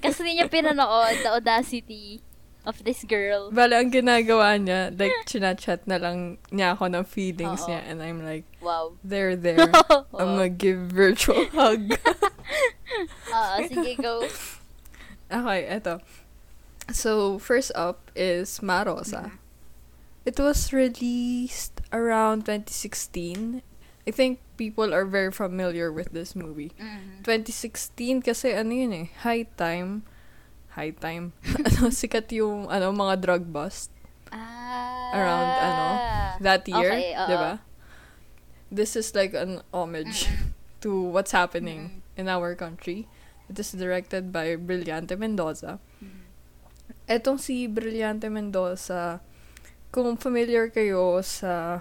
Kasi 0.00 0.24
hindi 0.24 0.40
niya 0.40 0.48
pinanood 0.48 1.20
the 1.20 1.30
audacity 1.30 2.24
of 2.68 2.84
this 2.84 3.00
girl. 3.08 3.48
Bale, 3.48 3.72
ang 3.80 3.88
ginagawa 3.88 4.60
niya, 4.60 4.92
like, 4.92 5.16
chinachat 5.24 5.88
na 5.88 5.96
lang 5.96 6.36
niya 6.52 6.76
ako 6.76 6.92
ng 6.92 7.04
feelings 7.08 7.64
Oo. 7.64 7.68
niya 7.72 7.80
and 7.88 8.04
I'm 8.04 8.20
like, 8.20 8.44
Wow. 8.60 9.00
there, 9.00 9.32
there. 9.32 9.72
I'm 10.20 10.36
gonna 10.36 10.52
give 10.52 10.92
virtual 10.92 11.48
hug. 11.56 11.96
Oo, 13.32 13.54
sige, 13.64 13.96
go. 13.96 14.28
okay, 15.32 15.60
eto. 15.64 16.04
So, 16.92 17.40
first 17.40 17.72
up 17.72 18.12
is 18.12 18.60
Marosa. 18.60 19.40
It 20.28 20.36
was 20.36 20.72
released 20.72 21.80
around 21.88 22.44
2016. 22.44 23.64
I 24.04 24.10
think 24.12 24.40
people 24.56 24.92
are 24.92 25.04
very 25.04 25.32
familiar 25.32 25.92
with 25.92 26.12
this 26.12 26.36
movie. 26.36 26.72
Mhm. 26.76 27.24
2016 27.24 28.20
kasi 28.24 28.52
ano 28.52 28.72
yun 28.72 28.92
eh, 28.92 29.06
high 29.24 29.48
time. 29.56 30.04
High 30.78 30.94
time. 30.94 31.34
ano, 31.66 31.90
sikat 31.90 32.30
yung 32.30 32.70
ano, 32.70 32.94
mga 32.94 33.18
drug 33.18 33.44
bust 33.50 33.90
Ah. 34.30 35.10
around 35.16 35.50
ano, 35.58 35.86
that 36.38 36.62
year, 36.68 36.92
Okay, 36.92 37.16
oo. 37.16 37.26
'di 37.26 37.36
ba? 37.40 37.52
This 38.68 38.92
is 38.94 39.16
like 39.16 39.32
an 39.32 39.64
homage 39.72 40.28
to 40.84 40.92
what's 41.10 41.32
happening 41.32 42.04
in 42.14 42.28
our 42.28 42.52
country. 42.52 43.08
It 43.48 43.56
is 43.56 43.72
directed 43.72 44.28
by 44.28 44.60
Brillante 44.60 45.16
Mendoza. 45.16 45.80
Etong 47.08 47.40
si 47.40 47.64
Brillante 47.64 48.28
Mendoza, 48.28 49.24
kung 49.88 50.20
familiar 50.20 50.68
kayo 50.68 51.24
sa 51.24 51.80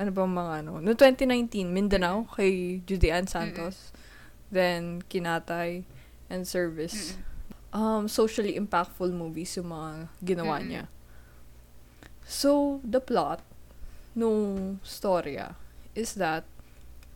ano 0.00 0.08
bang 0.08 0.32
mga 0.32 0.52
ano, 0.64 0.80
no 0.80 0.96
2019 0.96 1.68
Mindanao 1.68 2.24
kay 2.32 2.80
Judy 2.88 3.12
Ann 3.12 3.28
Santos, 3.28 3.92
then 4.48 5.04
Kinatay 5.12 5.84
and 6.32 6.48
Service. 6.48 7.20
Um 7.74 8.06
socially 8.06 8.54
impactful 8.54 9.10
movies 9.10 9.58
yung 9.58 9.74
mga 9.74 10.08
ginawa 10.22 10.62
niya. 10.62 10.86
So, 12.24 12.80
the 12.86 13.02
plot 13.02 13.42
nung 14.14 14.78
storya 14.86 15.58
is 15.98 16.14
that 16.16 16.46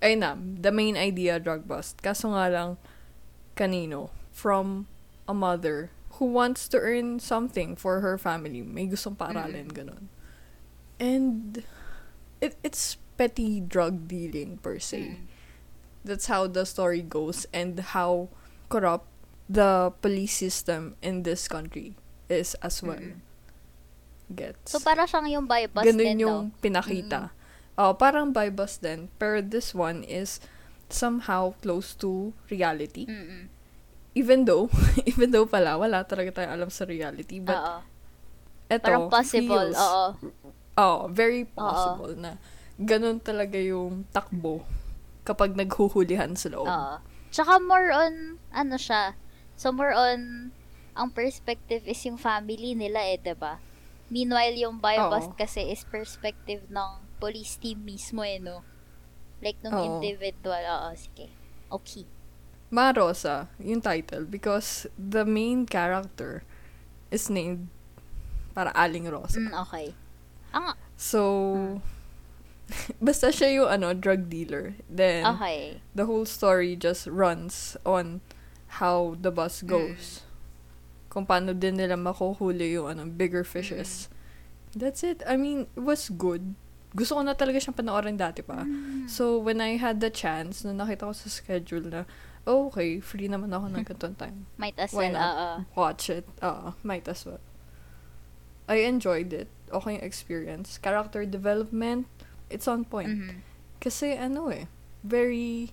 ay 0.03 0.15
na, 0.15 0.35
the 0.39 0.71
main 0.71 0.95
idea 0.99 1.39
drug 1.39 1.67
bust. 1.67 2.03
Kaso 2.03 2.31
nga 2.35 2.51
lang, 2.51 2.79
kanino? 3.59 4.11
From 4.31 4.87
a 5.27 5.35
mother 5.35 5.91
who 6.19 6.27
wants 6.31 6.71
to 6.71 6.79
earn 6.79 7.19
something 7.19 7.75
for 7.75 8.01
her 8.01 8.19
family. 8.19 8.63
May 8.63 8.87
gustong 8.87 9.19
paaralin, 9.19 9.75
ganun. 9.75 10.11
And, 10.99 11.63
it, 12.41 12.55
it's 12.63 12.99
petty 13.19 13.59
drug 13.59 14.07
dealing 14.07 14.59
per 14.63 14.79
se. 14.79 14.99
Mm. 14.99 15.17
That's 16.05 16.27
how 16.27 16.47
the 16.47 16.63
story 16.67 17.03
goes 17.03 17.47
and 17.51 17.79
how 17.95 18.31
corrupt 18.71 19.11
the 19.49 19.91
police 20.05 20.37
system 20.37 20.95
in 21.01 21.25
this 21.25 21.49
country 21.49 21.97
is 22.29 22.55
as 22.61 22.85
well. 22.85 23.01
Mm. 23.01 23.25
Gets. 24.29 24.77
So, 24.77 24.85
para 24.85 25.09
siyang 25.09 25.29
yung 25.33 25.47
by 25.49 25.73
bus 25.73 25.89
Ganun 25.89 26.05
din, 26.05 26.21
yung 26.29 26.53
no? 26.53 26.61
pinakita. 26.61 27.33
Oh, 27.81 27.97
parang 27.97 28.37
by 28.37 28.53
bus 28.53 28.77
din. 28.77 29.09
Pero 29.17 29.41
this 29.41 29.73
one 29.73 30.05
is 30.05 30.37
somehow 30.93 31.57
close 31.65 31.97
to 31.97 32.37
reality. 32.53 33.09
Mm-mm. 33.09 33.49
Even 34.13 34.45
though, 34.45 34.69
even 35.11 35.33
though 35.33 35.49
pala, 35.49 35.81
wala 35.81 36.05
talaga 36.05 36.45
tayong 36.45 36.53
alam 36.61 36.69
sa 36.69 36.85
reality. 36.85 37.41
But 37.41 37.57
Oo. 37.57 37.81
eto, 38.69 38.85
Parang 38.85 39.09
possible, 39.09 39.73
feels, 39.73 39.81
oo. 39.81 40.07
Oh, 40.79 41.09
very 41.09 41.49
possible 41.49 42.13
na 42.15 42.37
ganun 42.79 43.19
talaga 43.19 43.59
yung 43.59 44.07
takbo 44.15 44.63
kapag 45.27 45.57
naghuhulihan 45.57 46.37
sa 46.37 46.53
loob. 46.53 46.69
Oo. 46.69 46.97
Tsaka 47.33 47.61
more 47.61 47.93
on, 47.93 48.37
ano 48.53 48.77
siya, 48.77 49.17
so 49.59 49.75
more 49.75 49.91
on, 49.91 50.51
ang 50.95 51.11
perspective 51.11 51.83
is 51.85 51.99
yung 52.07 52.17
family 52.17 52.79
nila 52.79 53.03
eh, 53.03 53.19
'di 53.19 53.35
ba? 53.35 53.59
Meanwhile, 54.09 54.57
yung 54.57 54.81
biobust 54.81 55.35
Oo. 55.35 55.39
kasi 55.39 55.69
is 55.69 55.85
perspective 55.85 56.65
ng 56.73 57.05
police 57.21 57.61
team 57.61 57.85
mismo 57.85 58.25
eh, 58.25 58.41
no? 58.41 58.65
Like, 59.45 59.61
nung 59.61 59.77
Oo. 59.77 59.85
individual. 60.01 60.65
Oo, 60.65 60.89
sige. 60.97 61.29
Okay. 61.69 62.09
Marosa, 62.73 63.53
yung 63.61 63.85
title, 63.85 64.25
because 64.25 64.89
the 64.97 65.29
main 65.29 65.69
character 65.69 66.41
is 67.13 67.29
named 67.29 67.69
para 68.57 68.73
Aling 68.73 69.09
Rosa. 69.09 69.41
Mm, 69.41 69.55
okay. 69.69 69.93
Ang, 70.57 70.73
So, 70.97 71.81
basta 73.05 73.29
siya 73.31 73.63
yung 73.63 73.69
ano, 73.69 73.93
drug 73.93 74.29
dealer. 74.29 74.75
Then, 74.89 75.25
okay. 75.37 75.81
the 75.95 76.05
whole 76.09 76.25
story 76.25 76.77
just 76.77 77.07
runs 77.07 77.77
on 77.85 78.21
how 78.77 79.17
the 79.21 79.33
bus 79.33 79.63
goes. 79.65 80.23
Kung 81.09 81.25
paano 81.25 81.57
din 81.57 81.81
nila 81.81 81.97
makuhuli 81.97 82.77
yung 82.77 82.93
ano, 82.93 83.09
bigger 83.09 83.43
fishes. 83.43 84.13
That's 84.77 85.01
it. 85.03 85.25
I 85.25 85.41
mean, 85.41 85.67
it 85.73 85.83
was 85.83 86.13
good. 86.13 86.53
Gusto 86.93 87.17
ko 87.17 87.23
na 87.25 87.33
talaga 87.33 87.61
siyang 87.61 87.77
panoorin 87.77 88.17
dati 88.21 88.45
pa. 88.45 88.65
So, 89.09 89.41
when 89.41 89.61
I 89.61 89.77
had 89.81 90.01
the 90.01 90.13
chance, 90.13 90.65
na 90.65 90.73
nakita 90.77 91.09
ko 91.09 91.13
sa 91.17 91.29
schedule 91.29 91.85
na, 91.85 92.01
oh, 92.49 92.69
okay, 92.73 93.01
free 93.01 93.29
naman 93.29 93.53
ako 93.53 93.73
ng 93.73 93.85
ganitong 93.89 94.17
time. 94.17 94.49
Might 94.57 94.77
as 94.81 94.93
Why 94.93 95.13
well, 95.13 95.21
oo. 95.21 95.51
Watch 95.77 96.09
it. 96.13 96.29
Uh, 96.41 96.73
might 96.85 97.09
as 97.09 97.25
well. 97.25 97.41
I 98.69 98.85
enjoyed 98.85 99.33
it. 99.33 99.49
Okay 99.73 99.97
yung 99.97 100.05
experience. 100.05 100.77
Character 100.77 101.25
development, 101.25 102.09
it's 102.53 102.69
on 102.69 102.85
point. 102.85 103.17
Mhm. 103.17 103.45
Kasi 103.81 104.17
ano 104.17 104.49
eh, 104.53 104.69
very, 105.05 105.73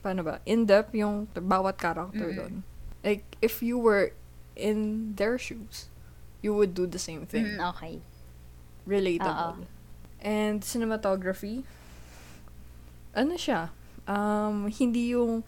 paano 0.00 0.24
ba, 0.24 0.40
in-depth 0.44 0.92
yung 0.96 1.28
bawat 1.32 1.76
character 1.76 2.28
Mm-mm. 2.32 2.38
doon. 2.38 2.54
Like, 3.00 3.24
if 3.40 3.62
you 3.62 3.78
were 3.78 4.12
in 4.56 5.12
their 5.16 5.38
shoes, 5.38 5.88
you 6.40 6.52
would 6.52 6.72
do 6.74 6.84
the 6.84 7.00
same 7.00 7.24
thing. 7.24 7.56
Mm, 7.56 7.70
okay. 7.76 8.00
Relatable. 8.88 9.64
And 10.20 10.60
cinematography, 10.60 11.64
ano 13.16 13.34
siya, 13.36 13.72
um, 14.04 14.68
hindi 14.68 15.16
yung 15.16 15.44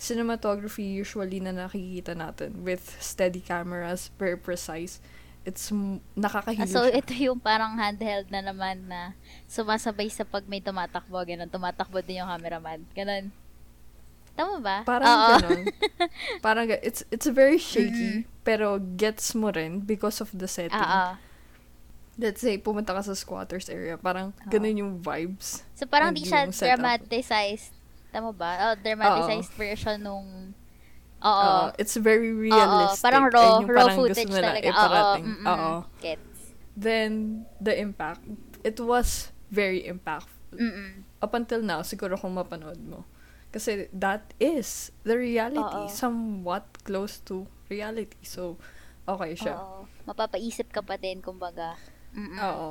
cinematography 0.00 0.96
usually 0.96 1.38
na 1.38 1.52
nakikita 1.52 2.16
natin 2.16 2.64
with 2.64 2.96
steady 2.98 3.38
cameras, 3.38 4.08
very 4.18 4.36
precise. 4.36 4.98
It's 5.44 5.72
m- 5.72 6.00
Ah, 6.16 6.20
nakakahilo 6.28 6.68
so, 6.68 6.80
siya. 6.84 7.00
ito 7.00 7.12
yung 7.16 7.40
parang 7.40 7.76
handheld 7.76 8.28
na 8.28 8.40
naman 8.44 8.88
na 8.88 9.12
sumasabay 9.48 10.08
sa 10.12 10.24
pag 10.24 10.44
may 10.48 10.60
tumatakbo, 10.60 11.16
ganun. 11.24 11.48
Tumatakbo 11.48 12.00
din 12.04 12.20
yung 12.24 12.28
cameraman. 12.28 12.84
Ganun. 12.92 13.32
Tama 14.40 14.56
ba? 14.58 14.76
Parang 14.88 15.04
Oo. 15.06 15.28
ganun. 15.36 15.62
Parang 16.44 16.64
it's 16.72 17.04
it's 17.12 17.28
very 17.28 17.60
shaky 17.60 18.24
Mm-hmm. 18.24 18.40
pero 18.40 18.80
gets 18.96 19.36
mo 19.36 19.52
rin 19.52 19.84
because 19.84 20.24
of 20.24 20.32
the 20.32 20.48
setting. 20.48 20.72
Oo. 20.74 21.12
Let's 22.16 22.40
say 22.40 22.56
pumunta 22.56 22.92
ka 22.92 23.00
sa 23.00 23.12
squatters 23.12 23.68
area, 23.68 23.96
parang 23.96 24.32
ganun 24.48 24.76
yung 24.76 24.92
vibes. 24.96 25.64
So, 25.72 25.84
parang 25.84 26.12
di 26.12 26.24
siya 26.24 26.48
setup. 26.48 26.80
dramatized. 26.80 27.72
Tama 28.10 28.32
ba? 28.32 28.50
Oh, 28.60 28.74
dramatized 28.76 29.52
version 29.54 30.00
nung... 30.00 30.52
Oo. 31.20 31.28
Oo, 31.28 31.64
it's 31.76 31.96
very 31.96 32.32
Oo, 32.32 32.40
realistic. 32.40 33.00
parang 33.00 33.28
and 33.28 33.32
raw, 33.32 33.60
raw 33.60 33.84
parang 33.88 33.96
footage 34.04 34.24
talaga. 34.28 34.68
Oo, 34.68 34.72
iparating. 34.72 35.24
mm-mm. 35.28 35.46
Oo. 35.48 35.72
Gets. 36.00 36.38
Then, 36.76 37.12
the 37.56 37.76
impact. 37.76 38.24
It 38.64 38.76
was 38.80 39.28
very 39.48 39.84
impactful. 39.84 40.56
Mm-mm. 40.56 41.04
Up 41.20 41.32
until 41.32 41.60
now, 41.60 41.80
siguro 41.80 42.16
kung 42.16 42.36
mapanood 42.36 42.80
mo. 42.80 43.04
Kasi 43.50 43.90
that 43.90 44.34
is 44.38 44.94
the 45.02 45.18
reality. 45.18 45.86
Oo. 45.86 45.90
Somewhat 45.90 46.66
close 46.86 47.18
to 47.26 47.50
reality. 47.66 48.18
So, 48.22 48.56
okay 49.06 49.34
siya. 49.34 49.58
Oo. 49.58 49.90
Mapapaisip 50.06 50.70
ka 50.70 50.82
pa 50.82 50.94
din, 50.94 51.18
kumbaga. 51.18 51.74
Mm-mm. 52.14 52.38
Oo. 52.38 52.70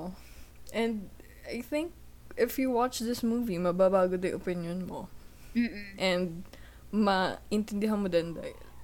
And 0.71 1.11
I 1.47 1.59
think 1.59 1.91
if 2.39 2.55
you 2.55 2.71
watch 2.71 3.03
this 3.03 3.23
movie, 3.23 3.59
mababago 3.59 4.15
din 4.15 4.35
opinion 4.35 4.87
mo. 4.87 5.11
Mm-mm. 5.51 5.99
And 5.99 6.47
maintindihan 6.89 7.99
mo 7.99 8.07
din 8.07 8.39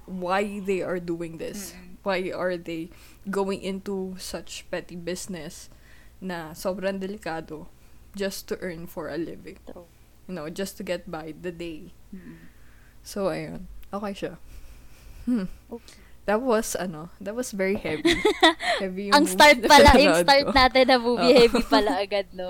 why 0.06 0.60
they 0.62 0.84
are 0.84 1.00
doing 1.00 1.40
this. 1.40 1.74
Why 2.06 2.30
are 2.30 2.54
they 2.60 2.94
going 3.26 3.66
into 3.66 4.14
such 4.22 4.68
petty 4.70 4.94
business 4.94 5.74
na 6.22 6.54
sobrang 6.54 7.02
delikado 7.02 7.68
just 8.16 8.48
to 8.48 8.56
earn 8.62 8.88
for 8.88 9.10
a 9.10 9.18
living. 9.18 9.60
True. 9.68 9.90
You 10.26 10.34
know, 10.34 10.50
just 10.50 10.78
to 10.78 10.84
get 10.84 11.10
by 11.10 11.34
the 11.38 11.52
day. 11.52 11.94
Mm-mm. 12.10 12.50
So, 13.06 13.30
ayun. 13.30 13.70
Okay 13.94 14.14
siya. 14.14 14.34
Hmm. 15.26 15.46
Okay. 15.70 16.02
that 16.26 16.42
was, 16.42 16.74
ano, 16.76 17.10
that 17.22 17.38
was 17.38 17.54
very 17.54 17.78
heavy. 17.78 18.18
heavy 18.82 19.14
Ang 19.14 19.30
start 19.30 19.62
pala, 19.62 19.94
yung 19.94 20.26
start 20.26 20.46
ko. 20.50 20.52
natin 20.58 20.84
na 20.90 20.98
movie 20.98 21.34
Oo. 21.34 21.38
heavy 21.38 21.62
pala 21.70 22.02
agad, 22.02 22.26
no? 22.34 22.50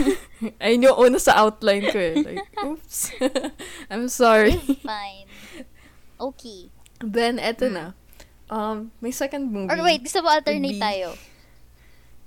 Ayun 0.64 0.84
yung 0.84 0.96
una 1.00 1.16
sa 1.16 1.40
outline 1.40 1.88
ko 1.88 1.96
eh. 1.96 2.14
Like, 2.20 2.44
oops. 2.68 3.12
I'm 3.88 4.12
sorry. 4.12 4.60
Fine. 4.84 5.26
Okay. 6.20 6.68
Then, 7.00 7.40
eto 7.40 7.72
na. 7.72 7.96
Um, 8.52 8.92
may 9.00 9.10
second 9.10 9.48
movie. 9.48 9.72
Or 9.72 9.80
wait, 9.80 10.04
gusto 10.04 10.20
mo 10.20 10.28
alternate 10.28 10.76
be- 10.76 10.80
tayo? 10.80 11.16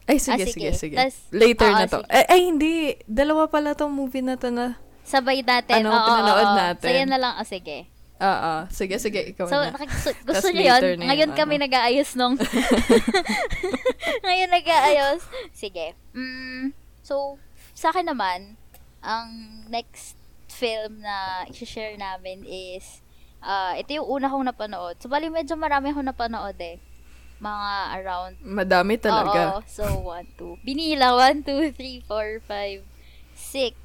Ay, 0.09 0.17
sige, 0.17 0.41
Ah, 0.41 0.49
sige, 0.49 0.49
sige. 0.49 0.69
sige. 0.73 0.95
Tas- 0.97 1.29
Later 1.29 1.69
Oo, 1.69 1.77
na 1.77 1.85
to. 1.85 1.99
sige. 2.01 2.09
Ay, 2.09 2.23
ay, 2.25 2.39
hindi. 2.43 2.73
Dalawa 3.05 3.45
pala 3.45 3.77
tong 3.77 3.93
movie 3.93 4.25
na 4.25 4.35
to 4.35 4.49
na. 4.49 4.73
Sabay 5.05 5.41
natin. 5.41 5.85
Ano, 5.85 5.89
Oo, 5.89 6.01
pinanood 6.03 6.49
oo, 6.49 6.57
natin. 6.57 6.89
Sige 6.89 7.03
na 7.05 7.17
lang. 7.17 7.33
O, 7.37 7.45
sige. 7.45 7.77
Oo. 8.19 8.53
Sige, 8.67 8.95
sige, 8.97 9.21
ikaw 9.31 9.45
So, 9.45 9.55
na. 9.55 9.71
so, 9.95 10.09
gusto 10.25 10.49
niyo 10.49 10.75
yun? 10.75 10.99
Ngayon 10.99 11.31
kami 11.33 11.55
ano. 11.55 11.63
nag-aayos 11.65 12.09
nung... 12.13 12.35
Ngayon 14.25 14.49
nag-aayos. 14.49 15.21
Sige. 15.53 15.93
Mm, 16.11 16.73
so, 16.99 17.37
sa 17.71 17.89
akin 17.89 18.09
naman, 18.09 18.57
ang 18.99 19.29
next 19.69 20.19
film 20.49 20.99
na 20.99 21.47
i-share 21.47 21.95
namin 21.95 22.43
is, 22.43 22.99
ah 23.39 23.71
ito 23.79 23.95
yung 23.95 24.09
una 24.09 24.27
kong 24.27 24.43
napanood. 24.45 24.99
So, 24.99 25.07
bali 25.07 25.31
medyo 25.31 25.55
marami 25.55 25.89
akong 25.89 26.03
napanood 26.03 26.57
eh. 26.59 26.75
Mga 27.39 27.71
around 27.99 28.33
Madami 28.43 28.99
talaga. 28.99 29.59
Oo. 29.59 29.63
So, 29.63 29.87
one, 30.03 30.27
two. 30.35 30.59
Binila. 30.61 31.15
One, 31.15 31.39
two, 31.41 31.71
three, 31.71 32.03
four, 32.03 32.43
five, 32.43 32.83
six. 33.35 33.75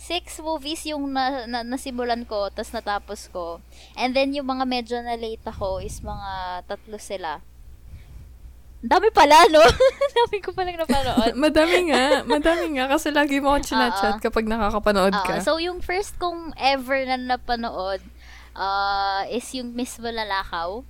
Six 0.00 0.40
movies 0.40 0.82
yung 0.88 1.12
na, 1.12 1.44
na, 1.44 1.60
nasimulan 1.60 2.24
ko, 2.24 2.48
tas 2.48 2.72
natapos 2.72 3.28
ko. 3.28 3.60
And 3.94 4.16
then, 4.16 4.32
yung 4.32 4.48
mga 4.48 4.64
medyo 4.64 4.96
na 5.04 5.14
late 5.14 5.44
ako 5.44 5.84
is 5.84 6.00
mga 6.00 6.64
tatlo 6.64 6.96
sila. 6.96 7.44
Dami 8.80 9.12
pala, 9.12 9.44
no? 9.52 9.60
Dami 10.16 10.40
ko 10.40 10.56
palang 10.56 10.80
napanood. 10.80 11.36
madami 11.44 11.92
nga. 11.92 12.24
Madami 12.24 12.80
nga. 12.80 12.88
Kasi 12.88 13.12
lagi 13.12 13.36
mo 13.36 13.52
akong 13.52 13.68
chinachat 13.68 14.16
Oo. 14.16 14.24
kapag 14.24 14.48
nakakapanood 14.48 15.12
Oo, 15.12 15.26
ka. 15.28 15.44
so, 15.44 15.60
yung 15.60 15.84
first 15.84 16.16
kong 16.16 16.56
ever 16.56 17.04
na 17.04 17.20
napanood 17.20 18.00
uh, 18.56 19.28
is 19.28 19.44
yung 19.52 19.76
Miss 19.76 20.00
Malalakaw. 20.00 20.80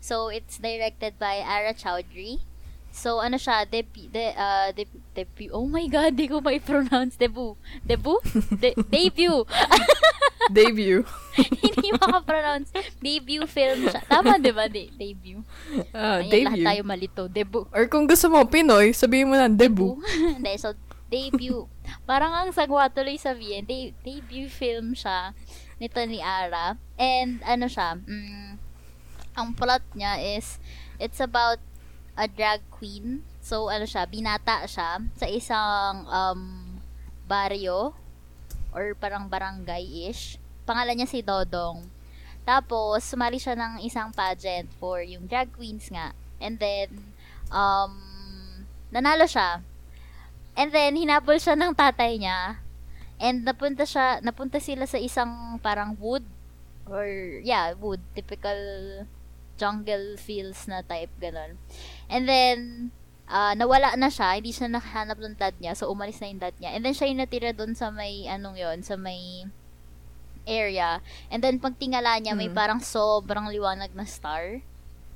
So, 0.00 0.28
it's 0.28 0.56
directed 0.56 1.20
by 1.20 1.44
Ara 1.44 1.76
Chowdhury. 1.76 2.40
So, 2.90 3.22
ano 3.22 3.38
siya, 3.38 3.62
debut, 3.70 4.10
de, 4.10 4.34
uh, 4.34 4.74
deb, 4.74 4.90
debut, 5.14 5.54
oh 5.54 5.62
my 5.70 5.86
god, 5.86 6.18
di 6.18 6.26
ko 6.26 6.42
mai-pronounce, 6.42 7.14
debut, 7.14 7.54
debut? 7.86 8.18
De, 8.50 8.74
debut! 8.90 9.46
Debut. 10.50 11.06
Hindi 11.62 11.94
makapronounce. 11.94 12.74
Debut 12.98 13.46
film 13.46 13.86
siya. 13.86 14.02
Tama, 14.02 14.34
di 14.40 14.50
ba? 14.50 14.66
De, 14.66 14.90
debut. 14.90 15.46
Ah, 15.94 16.18
Ayan, 16.18 16.26
lahat 16.26 16.58
debut. 16.58 16.66
tayo 16.66 16.82
malito. 16.82 17.22
Debut. 17.30 17.64
Or 17.70 17.86
kung 17.86 18.08
gusto 18.10 18.26
mo 18.26 18.42
Pinoy, 18.42 18.90
sabihin 18.90 19.30
mo 19.30 19.38
na 19.38 19.46
debut. 19.46 19.94
Hindi, 20.40 20.58
so, 20.58 20.74
debut. 21.06 21.70
Parang 22.02 22.34
ang 22.34 22.50
sagwa 22.50 22.90
tuloy 22.90 23.14
sabihin, 23.14 23.62
de- 23.62 23.94
debut 24.02 24.50
film 24.50 24.90
siya 24.96 25.36
nito 25.78 26.00
ni 26.02 26.18
Ara. 26.18 26.74
And, 26.98 27.44
ano 27.46 27.70
siya, 27.70 28.00
mm, 28.02 28.58
ang 29.40 29.56
plot 29.56 29.82
niya 29.96 30.20
is, 30.20 30.60
it's 31.00 31.18
about 31.18 31.58
a 32.20 32.28
drag 32.28 32.60
queen. 32.68 33.24
So, 33.40 33.72
ano 33.72 33.88
siya, 33.88 34.04
binata 34.04 34.68
siya 34.68 35.00
sa 35.16 35.26
isang 35.26 36.04
um, 36.04 36.42
baryo 37.24 37.96
or 38.76 38.92
parang 39.00 39.26
barangay-ish. 39.26 40.36
Pangalan 40.68 41.00
niya 41.00 41.08
si 41.08 41.24
Dodong. 41.24 41.88
Tapos, 42.44 43.00
sumali 43.08 43.40
siya 43.40 43.56
ng 43.56 43.80
isang 43.80 44.12
pageant 44.12 44.68
for 44.76 45.00
yung 45.00 45.24
drag 45.24 45.48
queens 45.56 45.88
nga. 45.88 46.12
And 46.36 46.60
then, 46.60 46.92
um, 47.48 47.96
nanalo 48.92 49.24
siya. 49.24 49.64
And 50.54 50.68
then, 50.68 51.00
hinabol 51.00 51.40
siya 51.40 51.56
ng 51.56 51.72
tatay 51.72 52.20
niya. 52.20 52.60
And 53.20 53.44
napunta 53.44 53.84
siya, 53.84 54.20
napunta 54.24 54.60
sila 54.60 54.84
sa 54.84 55.00
isang 55.00 55.60
parang 55.60 55.96
wood. 55.96 56.24
Or, 56.88 57.06
yeah, 57.44 57.76
wood. 57.76 58.00
Typical 58.16 58.58
jungle 59.60 60.16
feels 60.16 60.64
na 60.64 60.80
type, 60.80 61.12
ganun. 61.20 61.60
And 62.08 62.24
then, 62.24 62.58
ah, 63.28 63.52
nawala 63.52 63.92
na 64.00 64.08
siya. 64.08 64.40
Hindi 64.40 64.56
siya 64.56 64.72
nakahanap 64.72 65.20
ng 65.20 65.36
dad 65.36 65.52
niya. 65.60 65.76
So, 65.76 65.92
umalis 65.92 66.16
na 66.24 66.32
yung 66.32 66.40
dad 66.40 66.56
niya. 66.56 66.72
And 66.72 66.80
then, 66.80 66.96
siya 66.96 67.12
yung 67.12 67.20
natira 67.20 67.52
doon 67.52 67.76
sa 67.76 67.92
may, 67.92 68.24
anong 68.24 68.56
yon 68.56 68.80
sa 68.80 68.96
may 68.96 69.44
area. 70.48 71.04
And 71.28 71.44
then, 71.44 71.60
pag 71.60 71.76
tingala 71.76 72.16
niya, 72.16 72.32
may 72.32 72.48
Mhm. 72.48 72.56
parang 72.56 72.80
sobrang 72.80 73.52
liwanag 73.52 73.92
na 73.92 74.08
star. 74.08 74.64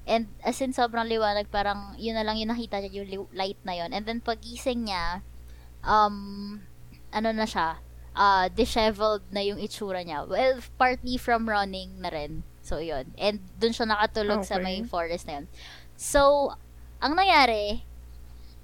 And 0.04 0.28
as 0.44 0.60
in, 0.60 0.76
sobrang 0.76 1.08
liwanag, 1.08 1.48
parang 1.48 1.96
yun 1.96 2.12
na 2.12 2.28
lang 2.28 2.36
yung 2.36 2.52
nakita 2.52 2.76
niya, 2.84 3.02
yung 3.02 3.08
li- 3.08 3.32
light 3.32 3.60
na 3.64 3.72
yon 3.72 3.96
And 3.96 4.04
then, 4.04 4.20
pagising 4.20 4.92
niya, 4.92 5.24
um, 5.80 6.60
ano 7.08 7.32
na 7.32 7.48
siya, 7.48 7.80
uh, 8.12 8.46
disheveled 8.52 9.24
na 9.32 9.40
yung 9.40 9.56
itsura 9.58 10.04
niya. 10.04 10.28
Well, 10.28 10.60
partly 10.76 11.16
from 11.16 11.48
running 11.48 11.98
na 12.04 12.12
rin. 12.12 12.44
So, 12.64 12.80
yun. 12.80 13.12
And 13.20 13.44
dun 13.60 13.76
siya 13.76 13.84
nakatulog 13.84 14.40
sa 14.42 14.56
Okay. 14.56 14.64
may 14.64 14.76
forest 14.82 15.28
na 15.28 15.38
yun. 15.38 15.46
So, 15.94 16.48
ang 16.96 17.12
nangyari, 17.12 17.84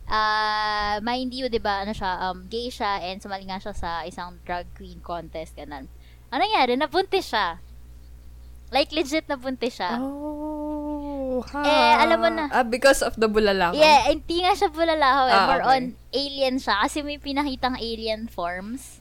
ah, 0.08 0.96
mind 1.04 1.36
you, 1.36 1.52
di 1.52 1.60
ba, 1.60 1.84
ano 1.84 1.92
siya, 1.92 2.32
um, 2.32 2.48
gay 2.48 2.72
siya, 2.72 3.04
and 3.04 3.20
sumali 3.20 3.44
nga 3.44 3.60
siya 3.60 3.76
sa 3.76 4.02
isang 4.02 4.40
drag 4.42 4.64
queen 4.72 5.04
contest, 5.04 5.52
ganun. 5.52 5.84
Ang 6.32 6.40
nangyari, 6.40 6.74
nabuntis 6.74 7.28
siya. 7.28 7.60
Like, 8.72 8.88
legit 8.90 9.28
nabuntis 9.28 9.76
siya. 9.76 9.98
Oh, 9.98 11.42
ha. 11.42 11.60
Eh, 11.60 11.94
alam 12.00 12.18
mo 12.22 12.30
na. 12.30 12.46
Ah, 12.48 12.64
because 12.64 13.02
of 13.02 13.18
the 13.18 13.26
bulalakaw. 13.26 13.74
Yeah, 13.74 14.08
hindi 14.08 14.40
nga 14.40 14.54
siya 14.54 14.70
bulalaho 14.70 15.26
eh. 15.26 15.34
Ah, 15.34 15.46
More 15.46 15.62
okay. 15.66 15.72
on 15.74 15.82
alien 16.14 16.56
siya. 16.56 16.86
Kasi 16.86 17.02
may 17.02 17.18
pinakitang 17.18 17.76
alien 17.76 18.30
forms. 18.30 18.99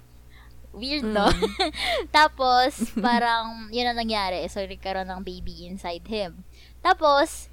Weird, 0.80 1.06
no? 1.06 1.28
Mm. 1.28 1.72
Tapos, 2.18 2.88
parang, 3.06 3.68
yun 3.70 3.92
ang 3.92 4.00
nangyari. 4.00 4.48
So, 4.48 4.64
nagkaroon 4.64 5.12
ng 5.12 5.22
baby 5.28 5.68
inside 5.68 6.08
him. 6.08 6.48
Tapos, 6.80 7.52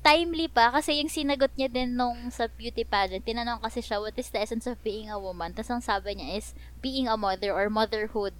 timely 0.00 0.48
pa 0.48 0.72
kasi 0.72 1.02
yung 1.02 1.12
sinagot 1.12 1.52
niya 1.58 1.68
din 1.68 1.98
nung 1.98 2.30
sa 2.32 2.48
beauty 2.48 2.86
pageant, 2.86 3.26
tinanong 3.26 3.60
kasi 3.60 3.82
siya, 3.82 4.00
what 4.00 4.16
is 4.16 4.30
the 4.30 4.40
essence 4.40 4.64
of 4.64 4.80
being 4.80 5.10
a 5.10 5.18
woman? 5.18 5.52
Tapos 5.52 5.68
ang 5.68 5.84
sabi 5.84 6.16
niya 6.16 6.38
is, 6.38 6.56
being 6.80 7.10
a 7.10 7.16
mother 7.18 7.52
or 7.52 7.68
motherhood. 7.68 8.32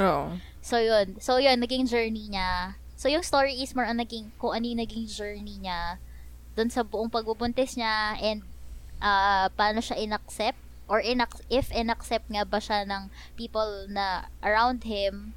Oo. 0.00 0.40
So, 0.64 0.82
yun. 0.82 1.20
So, 1.22 1.38
yun, 1.38 1.62
naging 1.62 1.86
journey 1.86 2.26
niya. 2.26 2.80
So, 2.98 3.06
yung 3.06 3.22
story 3.22 3.60
is 3.62 3.76
more 3.76 3.86
on 3.86 4.02
naging, 4.02 4.34
kung 4.40 4.56
ano 4.56 4.64
yung 4.66 4.82
naging 4.82 5.06
journey 5.06 5.62
niya 5.62 6.02
dun 6.56 6.72
sa 6.72 6.80
buong 6.80 7.12
pagbubuntis 7.12 7.76
niya 7.76 8.16
and 8.16 8.40
ah 8.96 9.52
paano 9.52 9.84
siya 9.84 10.00
inaccept 10.00 10.56
or 10.86 11.02
inac- 11.02 11.42
if 11.50 11.70
inaccept 11.74 12.30
nga 12.30 12.46
ba 12.46 12.58
siya 12.62 12.86
ng 12.86 13.10
people 13.34 13.86
na 13.90 14.30
around 14.42 14.86
him 14.86 15.34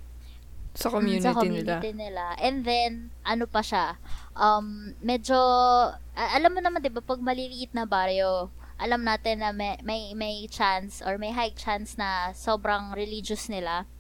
Sa 0.78 0.90
mm, 0.90 0.94
community, 0.94 1.26
sa 1.26 1.34
community 1.34 1.92
nila. 1.92 2.38
And 2.38 2.62
then, 2.64 3.10
ano 3.26 3.50
pa 3.50 3.66
siya, 3.66 3.98
um, 4.38 4.94
medyo, 5.02 5.36
alam 6.14 6.54
mo 6.54 6.62
naman, 6.62 6.86
di 6.86 6.94
ba, 6.94 7.02
pag 7.02 7.20
maliliit 7.20 7.74
na 7.74 7.90
baryo, 7.90 8.54
alam 8.80 9.04
natin 9.04 9.44
na 9.44 9.52
may, 9.52 9.76
may, 9.84 10.16
may 10.16 10.48
chance 10.48 11.04
or 11.04 11.20
may 11.20 11.36
high 11.36 11.52
chance 11.52 12.00
na 12.00 12.32
sobrang 12.32 12.96
religious 12.96 13.52
nila. 13.52 13.84
nila. 13.84 13.98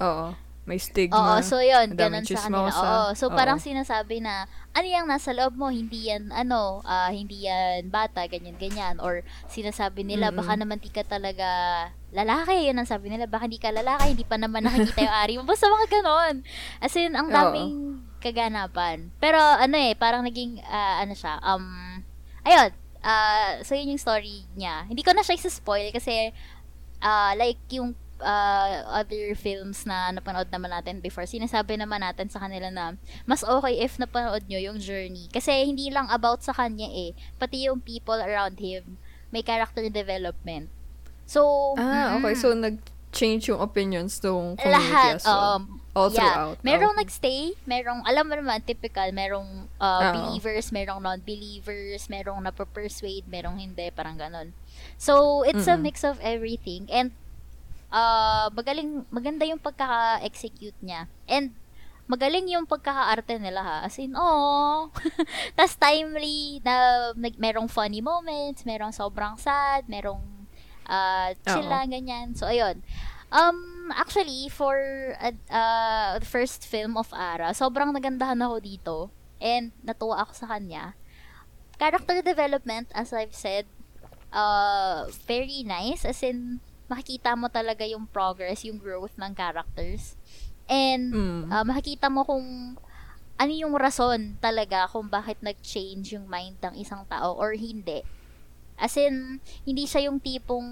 Oo. 0.00 0.49
May 0.70 0.78
stigma. 0.78 1.18
Oo, 1.18 1.42
so 1.42 1.58
yun, 1.58 1.98
ganun 1.98 2.22
sa 2.22 2.46
kanila. 2.46 2.70
Oo, 2.70 3.02
so 3.18 3.26
Oo. 3.26 3.34
parang 3.34 3.58
sinasabi 3.58 4.22
na, 4.22 4.46
ano 4.70 4.86
yung 4.86 5.10
nasa 5.10 5.34
loob 5.34 5.58
mo, 5.58 5.66
hindi 5.66 6.14
yan, 6.14 6.30
ano, 6.30 6.78
ah, 6.86 7.10
hindi 7.10 7.50
yan 7.50 7.90
bata, 7.90 8.22
ganyan-ganyan. 8.30 9.02
Or 9.02 9.26
sinasabi 9.50 10.06
nila, 10.06 10.30
Mm-mm. 10.30 10.38
baka 10.38 10.54
naman 10.54 10.78
di 10.78 10.86
ka 10.94 11.02
talaga 11.02 11.50
lalaki, 12.14 12.70
yun 12.70 12.78
ang 12.78 12.86
sabi 12.86 13.10
nila, 13.10 13.26
baka 13.26 13.50
hindi 13.50 13.58
ka 13.58 13.74
lalaki, 13.74 14.14
hindi 14.14 14.22
pa 14.22 14.38
naman 14.38 14.62
nakikita 14.62 15.02
yung 15.10 15.16
ari 15.26 15.34
mo. 15.34 15.42
Basta 15.42 15.66
mga 15.66 15.90
ganon. 15.90 16.34
As 16.78 16.94
in, 16.94 17.18
ang 17.18 17.26
Oo. 17.26 17.34
daming 17.34 17.74
kaganapan. 18.22 19.10
Pero, 19.18 19.42
ano 19.42 19.74
eh, 19.74 19.98
parang 19.98 20.22
naging, 20.22 20.62
ah, 20.70 21.02
ano 21.02 21.18
siya, 21.18 21.34
um, 21.42 21.66
ayun, 22.46 22.70
ah, 23.02 23.58
so 23.66 23.74
yun 23.74 23.90
yung 23.90 23.98
story 23.98 24.46
niya. 24.54 24.86
Hindi 24.86 25.02
ko 25.02 25.10
na 25.18 25.26
siya 25.26 25.34
isa-spoil 25.34 25.90
kasi, 25.90 26.30
ah, 27.02 27.34
like, 27.34 27.58
yung 27.74 27.98
uh, 28.20 28.70
other 28.86 29.34
films 29.34 29.84
na 29.84 30.10
napanood 30.10 30.48
naman 30.48 30.70
natin 30.70 31.00
before, 31.00 31.24
sinasabi 31.24 31.74
naman 31.74 32.00
natin 32.00 32.28
sa 32.28 32.38
kanila 32.38 32.68
na 32.68 32.94
mas 33.24 33.42
okay 33.42 33.80
if 33.80 33.96
napanood 33.96 34.44
nyo 34.46 34.60
yung 34.60 34.78
journey. 34.78 35.26
Kasi 35.28 35.64
hindi 35.64 35.88
lang 35.88 36.06
about 36.08 36.40
sa 36.40 36.52
kanya 36.52 36.86
eh, 36.86 37.12
pati 37.36 37.66
yung 37.66 37.80
people 37.80 38.16
around 38.16 38.56
him, 38.56 38.96
may 39.28 39.40
character 39.40 39.86
development. 39.86 40.68
So, 41.24 41.74
Ah, 41.74 42.18
okay. 42.18 42.34
mm, 42.34 42.40
So, 42.42 42.50
nag-change 42.50 43.54
yung 43.54 43.62
opinions 43.62 44.18
ng 44.18 44.58
community 44.58 44.66
lahat, 44.66 45.14
as 45.18 45.26
well. 45.26 45.62
um, 45.62 45.62
All 45.90 46.10
yeah. 46.10 46.18
throughout. 46.34 46.58
Merong 46.62 46.94
Okay. 46.94 47.02
nagstay, 47.02 47.40
merong, 47.62 48.02
alam 48.02 48.26
mo 48.26 48.34
naman, 48.34 48.58
typical, 48.62 49.10
merong 49.10 49.70
uh, 49.78 50.02
Oo. 50.02 50.14
believers, 50.14 50.70
merong 50.70 50.98
non-believers, 50.98 52.06
merong 52.06 52.42
napapersuade, 52.42 53.26
merong 53.26 53.58
hindi, 53.58 53.90
parang 53.90 54.18
ganon. 54.18 54.50
So, 54.98 55.42
it's 55.42 55.66
a 55.66 55.74
Mm-mm. 55.74 55.86
mix 55.86 56.02
of 56.02 56.18
everything. 56.18 56.90
And, 56.90 57.14
uh, 57.90 58.48
magaling, 58.54 59.04
maganda 59.10 59.44
yung 59.46 59.60
pagkaka-execute 59.60 60.78
niya. 60.82 61.10
And, 61.26 61.54
magaling 62.10 62.50
yung 62.50 62.66
pagkakaarte 62.66 63.38
nila 63.38 63.62
ha. 63.62 63.78
As 63.86 63.94
in, 64.02 64.18
oh. 64.18 64.90
Tas 65.58 65.78
timely 65.78 66.58
na 66.66 67.10
nag, 67.14 67.38
merong 67.38 67.70
funny 67.70 68.02
moments, 68.02 68.66
merong 68.66 68.90
sobrang 68.90 69.38
sad, 69.38 69.86
merong 69.86 70.22
uh, 70.90 71.30
chill 71.46 71.70
lang, 71.70 71.94
ganyan. 71.94 72.34
So, 72.34 72.50
ayun. 72.50 72.82
Um, 73.30 73.94
actually, 73.94 74.50
for 74.50 74.74
uh, 75.22 75.38
uh, 75.54 76.18
the 76.18 76.26
first 76.26 76.66
film 76.66 76.98
of 76.98 77.06
Ara, 77.14 77.54
sobrang 77.54 77.94
nagandahan 77.94 78.42
ako 78.42 78.56
dito. 78.58 78.96
And 79.38 79.70
natuwa 79.86 80.26
ako 80.26 80.34
sa 80.34 80.46
kanya. 80.50 80.98
Character 81.78 82.20
development, 82.20 82.90
as 82.92 83.14
I've 83.14 83.32
said, 83.32 83.70
uh, 84.34 85.06
very 85.30 85.62
nice. 85.62 86.02
As 86.02 86.20
in, 86.26 86.58
makikita 86.90 87.38
mo 87.38 87.46
talaga 87.46 87.86
yung 87.86 88.04
progress, 88.04 88.66
yung 88.66 88.76
growth 88.76 89.14
ng 89.14 89.30
characters. 89.32 90.18
And, 90.66 91.14
Mm. 91.14 91.42
uh, 91.48 91.64
makikita 91.64 92.10
mo 92.10 92.26
kung 92.26 92.74
ano 93.40 93.52
yung 93.54 93.72
rason 93.72 94.36
talaga 94.36 94.84
kung 94.86 95.08
bakit 95.08 95.38
nag-change 95.40 96.12
yung 96.12 96.26
mind 96.26 96.58
ng 96.60 96.74
isang 96.76 97.06
tao 97.06 97.32
or 97.32 97.54
hindi. 97.54 98.02
As 98.76 98.92
in, 98.96 99.38
hindi 99.62 99.86
siya 99.86 100.10
yung 100.10 100.18
tipong 100.18 100.66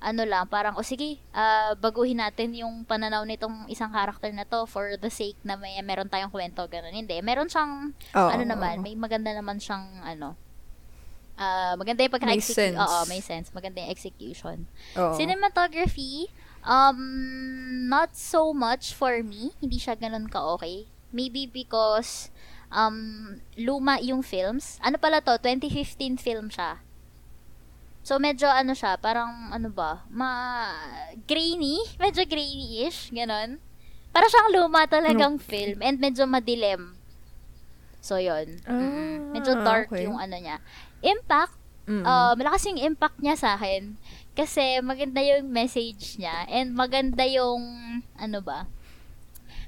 ano 0.00 0.22
lang, 0.24 0.48
parang, 0.48 0.72
o 0.74 0.82
sige, 0.82 1.20
ah, 1.30 1.76
baguhin 1.76 2.16
natin 2.16 2.56
yung 2.56 2.88
pananaw 2.88 3.20
nitong 3.20 3.68
isang 3.68 3.92
character 3.92 4.32
na 4.32 4.48
to 4.48 4.64
for 4.64 4.96
the 4.96 5.12
sake 5.12 5.36
na 5.44 5.60
may 5.60 5.76
meron 5.84 6.08
tayong 6.08 6.32
kwento, 6.32 6.64
ganun. 6.64 6.96
Hindi. 6.96 7.20
Meron 7.20 7.52
siyang, 7.52 7.92
Oo, 8.16 8.28
ano 8.32 8.44
naman, 8.48 8.80
may 8.80 8.96
maganda 8.96 9.28
naman 9.30 9.60
siyang, 9.60 10.00
ano, 10.00 10.40
ah 11.40 11.72
maganda 11.80 12.04
yung 12.04 12.12
pagka-execute. 12.12 12.76
Oo, 12.76 13.08
may 13.08 13.24
sense. 13.24 13.48
Maganda 13.56 13.80
yung 13.80 13.90
execution. 13.90 14.68
Oo. 15.00 15.16
Cinematography, 15.16 16.28
um, 16.64 17.00
not 17.88 18.12
so 18.12 18.52
much 18.52 18.92
for 18.92 19.24
me. 19.24 19.56
Hindi 19.58 19.80
siya 19.80 19.96
ganun 19.96 20.28
ka-okay. 20.28 20.84
Maybe 21.10 21.48
because, 21.48 22.28
um, 22.68 23.40
luma 23.56 23.98
yung 24.04 24.20
films. 24.20 24.76
Ano 24.84 25.00
pala 25.00 25.24
to? 25.24 25.34
2015 25.40 26.20
film 26.20 26.52
siya. 26.52 26.84
So, 28.00 28.16
medyo 28.16 28.48
ano 28.48 28.72
siya, 28.72 28.96
parang, 28.96 29.52
ano 29.52 29.68
ba, 29.68 30.04
ma, 30.08 30.28
grainy? 31.28 31.84
Medyo 32.02 32.24
grainy-ish, 32.24 33.12
ganun. 33.12 33.60
Para 34.10 34.26
siyang 34.26 34.50
luma 34.56 34.88
talagang 34.90 35.38
film 35.38 35.78
and 35.84 36.00
medyo 36.02 36.26
madilim. 36.26 36.98
So, 38.00 38.16
yun. 38.16 38.58
Mm-mm. 38.64 39.30
Ah, 39.30 39.36
medyo 39.36 39.52
dark 39.60 39.92
okay. 39.92 40.08
yung 40.08 40.16
ano 40.16 40.32
niya. 40.34 40.58
Impact, 41.00 41.56
Mm. 41.90 42.06
uh, 42.06 42.38
malakas 42.38 42.70
yung 42.70 42.78
impact 42.78 43.18
niya 43.18 43.34
sa 43.34 43.58
akin. 43.58 43.98
Kasi 44.38 44.78
maganda 44.78 45.18
yung 45.26 45.50
message 45.50 46.22
niya 46.22 46.46
and 46.46 46.70
maganda 46.70 47.26
yung, 47.26 47.58
ano 48.14 48.38
ba, 48.38 48.70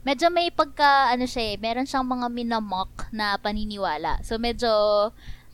medyo 0.07 0.31
may 0.31 0.55
pagka, 0.55 1.11
ano 1.11 1.27
siya 1.27 1.55
eh, 1.55 1.57
meron 1.59 1.83
siyang 1.83 2.07
mga 2.07 2.31
minamok 2.31 3.11
na 3.11 3.35
paniniwala. 3.43 4.23
So, 4.23 4.39
medyo, 4.39 4.71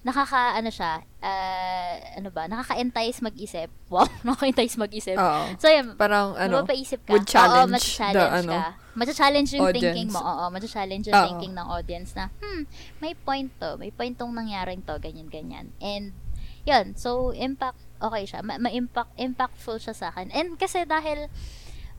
nakaka, 0.09 0.57
ano 0.57 0.73
siya, 0.73 1.05
uh, 1.21 1.95
ano 2.17 2.29
ba, 2.33 2.49
nakaka-entice 2.49 3.21
mag-isip. 3.21 3.69
Wow, 3.93 4.09
nakaka-entice 4.25 4.81
mag-isip. 4.81 5.17
Oo. 5.17 5.45
So, 5.61 5.69
yun, 5.69 5.97
Parang, 6.01 6.33
ano, 6.37 6.65
mapapaisip 6.65 7.05
ka. 7.05 7.13
would 7.13 7.29
challenge 7.29 7.69
Oo, 7.69 7.75
matcha-challenge 7.77 8.17
the, 8.17 8.39
ano, 8.41 8.53
ka. 8.57 8.69
Matcha-challenge 8.97 9.51
yung 9.55 9.67
thinking 9.71 10.09
audience. 10.09 10.13
mo. 10.13 10.21
Oo, 10.25 10.45
matcha-challenge 10.49 11.05
yung 11.09 11.17
Oo. 11.17 11.27
thinking 11.29 11.53
ng 11.53 11.67
audience 11.69 12.11
na, 12.17 12.25
hmm, 12.41 12.63
may 12.99 13.13
point 13.13 13.53
to. 13.57 13.77
May 13.77 13.93
point 13.93 14.17
tong 14.17 14.33
nangyaring 14.33 14.81
to, 14.83 14.97
ganyan-ganyan. 14.97 15.73
And, 15.79 16.17
yun. 16.65 16.97
So, 16.97 17.33
impact, 17.33 17.81
okay 17.97 18.25
siya. 18.25 18.41
Ma- 18.45 18.61
ma-impact, 18.61 19.17
impactful 19.17 19.81
siya 19.81 19.95
sa 19.97 20.13
akin. 20.13 20.29
And 20.33 20.57
kasi 20.57 20.85
dahil, 20.85 21.33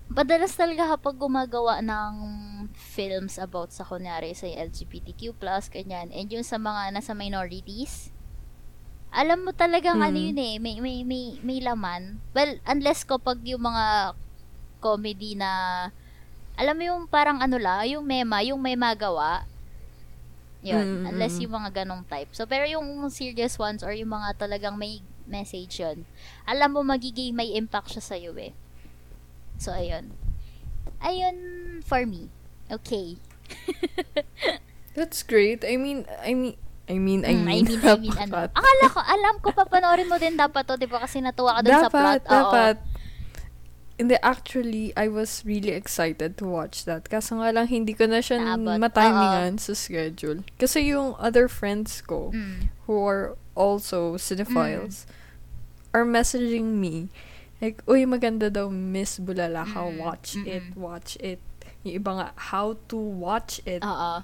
madalas 0.09 0.57
talaga 0.57 0.97
kapag 0.97 1.15
gumagawa 1.21 1.79
ng 1.85 2.13
films 2.73 3.37
about 3.37 3.69
sa 3.69 3.85
kunyari 3.85 4.33
sa 4.33 4.49
LGBTQ+, 4.49 5.37
ganyan, 5.69 6.09
and 6.09 6.27
yung 6.33 6.43
sa 6.45 6.57
mga 6.57 6.93
nasa 6.97 7.13
minorities, 7.13 8.09
alam 9.09 9.41
mo 9.45 9.51
talagang 9.53 10.01
ano 10.01 10.17
Mm. 10.17 10.25
yun 10.33 10.37
eh, 10.37 10.55
may, 10.61 10.75
may, 10.81 10.97
may, 11.05 11.25
may 11.41 11.59
laman. 11.61 12.21
Well, 12.33 12.57
unless 12.65 13.05
kapag 13.05 13.41
yung 13.45 13.61
mga 13.65 14.13
comedy 14.81 15.33
na, 15.37 15.49
alam 16.57 16.75
mo 16.77 16.83
yung 16.85 17.01
parang 17.09 17.39
ano 17.41 17.57
lang, 17.57 17.85
yung 17.89 18.05
mema, 18.05 18.41
yung 18.45 18.61
may 18.61 18.77
magawa, 18.77 19.45
yun, 20.61 20.89
Mm, 21.05 21.07
unless 21.07 21.39
mm. 21.39 21.47
yung 21.47 21.53
mga 21.55 21.69
ganong 21.83 22.03
type. 22.05 22.29
So, 22.35 22.43
pero 22.45 22.67
yung 22.67 22.85
serious 23.09 23.55
ones 23.57 23.79
or 23.81 23.95
yung 23.95 24.11
mga 24.11 24.35
talagang 24.37 24.75
may 24.75 24.99
message 25.25 25.79
yun, 25.79 26.03
alam 26.43 26.73
mo 26.75 26.81
magiging 26.83 27.31
may 27.31 27.55
impact 27.55 27.95
siya 27.95 28.03
sa'yo 28.03 28.33
eh. 28.37 28.51
So, 29.59 29.75
ayun. 29.75 30.15
Ayun 30.99 31.37
for 31.83 32.07
me. 32.07 32.31
Okay. 32.71 33.19
That's 34.95 35.21
great. 35.23 35.63
I 35.63 35.75
mean, 35.75 36.07
I 36.23 36.33
mean, 36.33 36.55
I 36.89 36.97
mean, 36.97 37.21
I 37.21 37.35
Mm, 37.37 37.45
mean, 37.45 37.47
I 37.47 37.61
mean, 37.61 37.81
I 37.85 37.95
mean, 38.01 38.15
ano. 38.17 38.33
dapat. 38.33 38.49
Akala 38.57 38.85
ko, 38.89 38.99
alam 39.03 39.35
ko, 39.39 39.47
papanoorin 39.53 40.07
mo 40.09 40.17
din 40.17 40.33
dapat 40.35 40.65
to, 40.65 40.75
di 40.75 40.89
ba? 40.89 41.03
Kasi 41.03 41.21
natuwa 41.21 41.59
ka 41.59 41.61
dun 41.61 41.77
sa 41.77 41.89
plot. 41.91 42.23
Dapat, 42.25 42.25
dapat. 42.25 42.75
Hindi, 43.99 44.15
actually, 44.23 44.95
I 44.95 45.11
was 45.11 45.43
really 45.43 45.75
excited 45.75 46.39
to 46.39 46.47
watch 46.47 46.87
that. 46.87 47.11
Kaso 47.11 47.35
nga 47.37 47.51
lang, 47.51 47.67
hindi 47.67 47.91
ko 47.91 48.07
na 48.07 48.23
siya 48.23 48.39
Naabot. 48.39 48.79
matimingan 48.79 49.59
sa 49.59 49.75
schedule. 49.75 50.47
Kasi 50.55 50.95
yung 50.95 51.19
other 51.19 51.51
friends 51.51 51.99
ko, 51.99 52.31
Mm. 52.31 52.71
who 52.87 52.95
are 53.03 53.35
also 53.59 54.15
cinephiles, 54.15 55.03
are 55.91 56.07
messaging 56.07 56.79
me, 56.79 57.11
like, 57.61 57.83
uy, 57.87 58.07
maganda 58.07 58.51
daw, 58.51 58.71
Miss 58.71 59.19
Bulalakaw, 59.19 59.91
Mm, 59.91 59.99
watch 59.99 60.35
mm-mm. 60.35 60.47
it, 60.47 60.65
watch 60.75 61.15
it. 61.19 61.39
Yung 61.83 61.95
iba 62.03 62.11
nga, 62.15 62.27
how 62.51 62.75
to 62.91 62.97
watch 62.97 63.63
it. 63.63 63.83
Oo. 63.83 64.23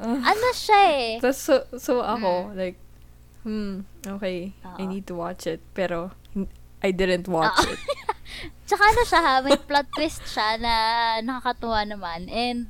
ano 0.32 0.46
siya 0.52 0.80
eh? 0.90 1.10
Tapos, 1.20 1.38
so, 1.40 1.54
so 1.76 1.92
ako, 2.04 2.52
like, 2.52 2.76
hmm, 3.44 3.84
okay, 4.04 4.52
I 4.64 4.84
Oo. 4.84 4.90
need 4.90 5.06
to 5.08 5.16
watch 5.16 5.46
it. 5.48 5.60
Pero, 5.72 6.12
I 6.84 6.92
didn't 6.92 7.28
watch 7.28 7.56
Oo. 7.64 7.72
it. 7.72 7.80
Tsaka 8.68 8.82
ano 8.84 9.02
siya 9.04 9.20
ha, 9.20 9.34
may 9.44 9.56
plot 9.60 9.88
twist 9.92 10.24
siya 10.28 10.56
na 10.60 10.74
nakakatuwa 11.20 11.84
naman. 11.84 12.28
And, 12.32 12.68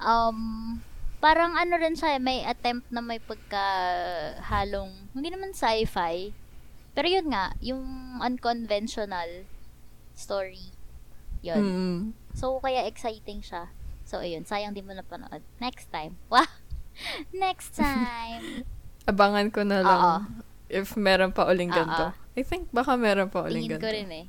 um, 0.00 0.80
parang 1.20 1.56
ano 1.56 1.76
rin 1.76 1.96
siya, 1.96 2.16
may 2.16 2.44
attempt 2.44 2.88
na 2.88 3.04
may 3.04 3.20
pagkahalong, 3.20 5.12
hindi 5.12 5.28
naman 5.28 5.52
sci-fi. 5.52 6.32
Pero 7.00 7.16
yun 7.16 7.32
nga, 7.32 7.56
yung 7.64 7.80
unconventional 8.20 9.48
story. 10.12 10.68
Yun. 11.40 11.56
Mm. 11.64 12.00
So, 12.36 12.60
kaya 12.60 12.84
exciting 12.84 13.40
siya. 13.40 13.72
So, 14.04 14.20
ayun, 14.20 14.44
sayang 14.44 14.76
di 14.76 14.84
mo 14.84 14.92
napanood. 14.92 15.40
Next 15.64 15.88
time. 15.88 16.20
Wow! 16.28 16.44
Next 17.32 17.72
time! 17.72 18.68
Abangan 19.08 19.48
ko 19.48 19.64
na 19.64 19.80
lang 19.80 20.00
Oo. 20.04 20.16
if 20.68 20.92
meron 21.00 21.32
pa 21.32 21.48
uling 21.48 21.72
ganito. 21.72 22.12
I 22.36 22.44
think 22.44 22.68
baka 22.68 23.00
meron 23.00 23.32
pa 23.32 23.48
uling 23.48 23.64
Tingin 23.64 23.80
ko 23.80 23.88
ganito. 23.88 23.96
rin 23.96 24.08
eh. 24.12 24.26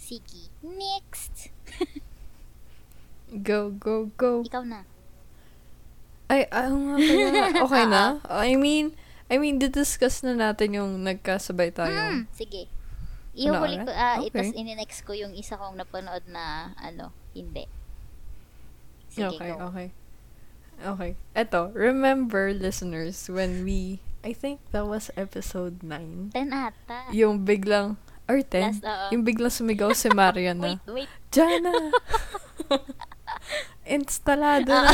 Sige. 0.00 0.48
Next! 0.64 1.52
Go, 3.44 3.76
go, 3.76 4.08
go. 4.16 4.40
Ikaw 4.48 4.64
na. 4.64 4.88
Ay, 6.32 6.48
ano 6.48 6.96
nga 6.96 6.96
pala. 6.96 7.60
Okay 7.68 7.84
na? 7.84 8.04
I 8.32 8.56
mean, 8.56 8.96
I 9.26 9.38
mean, 9.38 9.58
didiscuss 9.58 10.22
na 10.22 10.38
natin 10.38 10.78
yung 10.78 11.02
nagkasabay 11.02 11.74
tayo. 11.74 11.94
Mm, 11.94 12.30
sige. 12.30 12.70
Ihuli 13.36 13.76
ko, 13.82 13.90
ah, 13.90 14.22
Okay. 14.22 14.32
itas 14.32 14.48
ininext 14.54 15.04
ko 15.04 15.12
yung 15.12 15.34
isa 15.34 15.58
kong 15.58 15.76
napanood 15.76 16.24
na, 16.30 16.72
ano, 16.78 17.10
hindi. 17.34 17.66
Sige, 19.12 19.34
okay, 19.36 19.50
go. 19.52 19.68
okay. 19.68 19.88
Okay. 20.76 21.10
Eto, 21.34 21.72
remember, 21.72 22.52
listeners, 22.52 23.28
when 23.28 23.64
we, 23.64 23.98
I 24.22 24.32
think 24.32 24.60
that 24.72 24.86
was 24.86 25.10
episode 25.16 25.82
9, 25.82 26.32
Ten 26.32 26.52
ata. 26.52 27.10
yung 27.12 27.44
biglang, 27.44 27.96
or 28.24 28.40
10, 28.40 28.80
Last, 28.80 28.84
oo. 28.84 29.06
yung 29.12 29.24
biglang 29.24 29.52
sumigaw 29.52 29.92
si 29.92 30.08
Marian 30.08 30.56
na, 30.60 30.76
Wait, 30.88 31.04
wait. 31.04 31.10
Jana! 31.32 31.72
Instalado 33.86 34.74
na. 34.74 34.92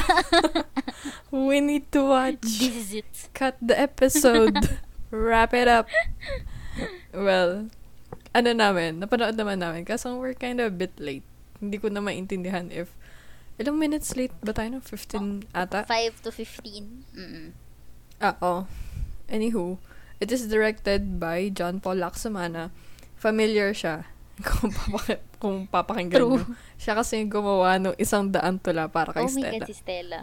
We 1.32 1.64
need 1.64 1.88
to 1.96 2.04
watch. 2.12 2.44
This 2.44 2.76
is 2.76 2.90
it. 3.00 3.12
Cut 3.32 3.56
the 3.58 3.74
episode. 3.74 4.76
Wrap 5.10 5.56
it 5.56 5.66
up. 5.66 5.88
Well, 7.12 7.72
ano 8.32 8.50
namin, 8.52 9.00
napanood 9.00 9.36
naman 9.36 9.60
namin. 9.60 9.84
Kaso 9.84 10.16
we're 10.16 10.36
kind 10.36 10.60
of 10.60 10.72
a 10.72 10.74
bit 10.76 10.96
late. 11.00 11.24
Hindi 11.60 11.76
ko 11.80 11.88
na 11.88 12.00
maintindihan 12.00 12.72
if, 12.72 12.92
ilang 13.60 13.76
minutes 13.76 14.16
late 14.16 14.32
ba 14.40 14.56
tayo? 14.56 14.76
No? 14.76 14.80
15 14.80 15.52
ata? 15.52 15.84
5 15.88 16.24
to 16.24 16.30
15. 16.32 17.16
Mm-mm. 17.16 17.46
Ah, 18.20 18.36
oh. 18.40 18.64
Anywho, 19.28 19.80
it 20.20 20.32
is 20.32 20.48
directed 20.48 21.20
by 21.20 21.48
John 21.48 21.80
Paul 21.80 22.00
Lacsamana. 22.00 22.72
Familiar 23.16 23.72
siya. 23.76 24.08
Kung, 24.48 24.70
papaki- 24.70 25.22
kung 25.38 25.56
papakinggan 25.66 26.18
True. 26.18 26.36
nyo. 26.36 26.44
Siya 26.76 26.94
kasi 26.94 27.18
yung 27.18 27.30
gumawa 27.30 27.78
ng 27.78 27.94
isang 27.96 28.26
daan 28.26 28.56
tula 28.56 28.86
para 28.86 29.10
kay 29.10 29.22
Oh 29.22 29.28
my 29.28 29.32
Stella. 29.32 29.54
God, 29.56 29.66
si 29.66 29.74
Stella. 29.74 30.20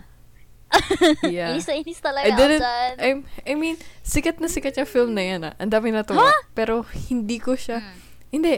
Yeah. 1.23 1.49
Inis 1.51 1.65
na 1.65 1.75
inis 1.75 1.97
talaga 1.97 2.23
I 2.23 2.29
ako 2.29 2.38
didn't. 2.38 2.62
I, 2.95 3.10
I 3.43 3.53
mean, 3.53 3.73
sikat 4.01 4.38
na 4.38 4.45
sikat 4.45 4.75
yung 4.75 4.86
film 4.88 5.12
na 5.12 5.23
yan 5.23 5.41
ah. 5.43 5.53
Ang 5.58 5.69
dami 5.69 5.89
natuwa. 5.89 6.29
Pero 6.51 6.86
hindi 7.08 7.38
ko 7.38 7.53
siya, 7.53 7.82
Mm. 7.82 7.97
hindi. 8.29 8.55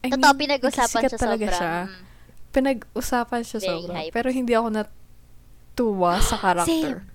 I 0.00 0.08
Totoo, 0.10 0.20
mean, 0.30 0.38
pinag-usapan 0.38 1.00
siya 1.02 1.16
talaga 1.16 1.46
sobra. 1.46 1.56
siya. 1.56 1.72
Mm. 1.80 2.02
pinag-usapan 2.50 3.40
siya 3.42 3.58
Very 3.58 3.70
sobra. 3.78 3.94
hype. 3.96 4.12
Pero 4.12 4.28
hindi 4.28 4.52
ako 4.52 4.68
natuwa 4.70 6.12
sa 6.18 6.36
character. 6.44 7.06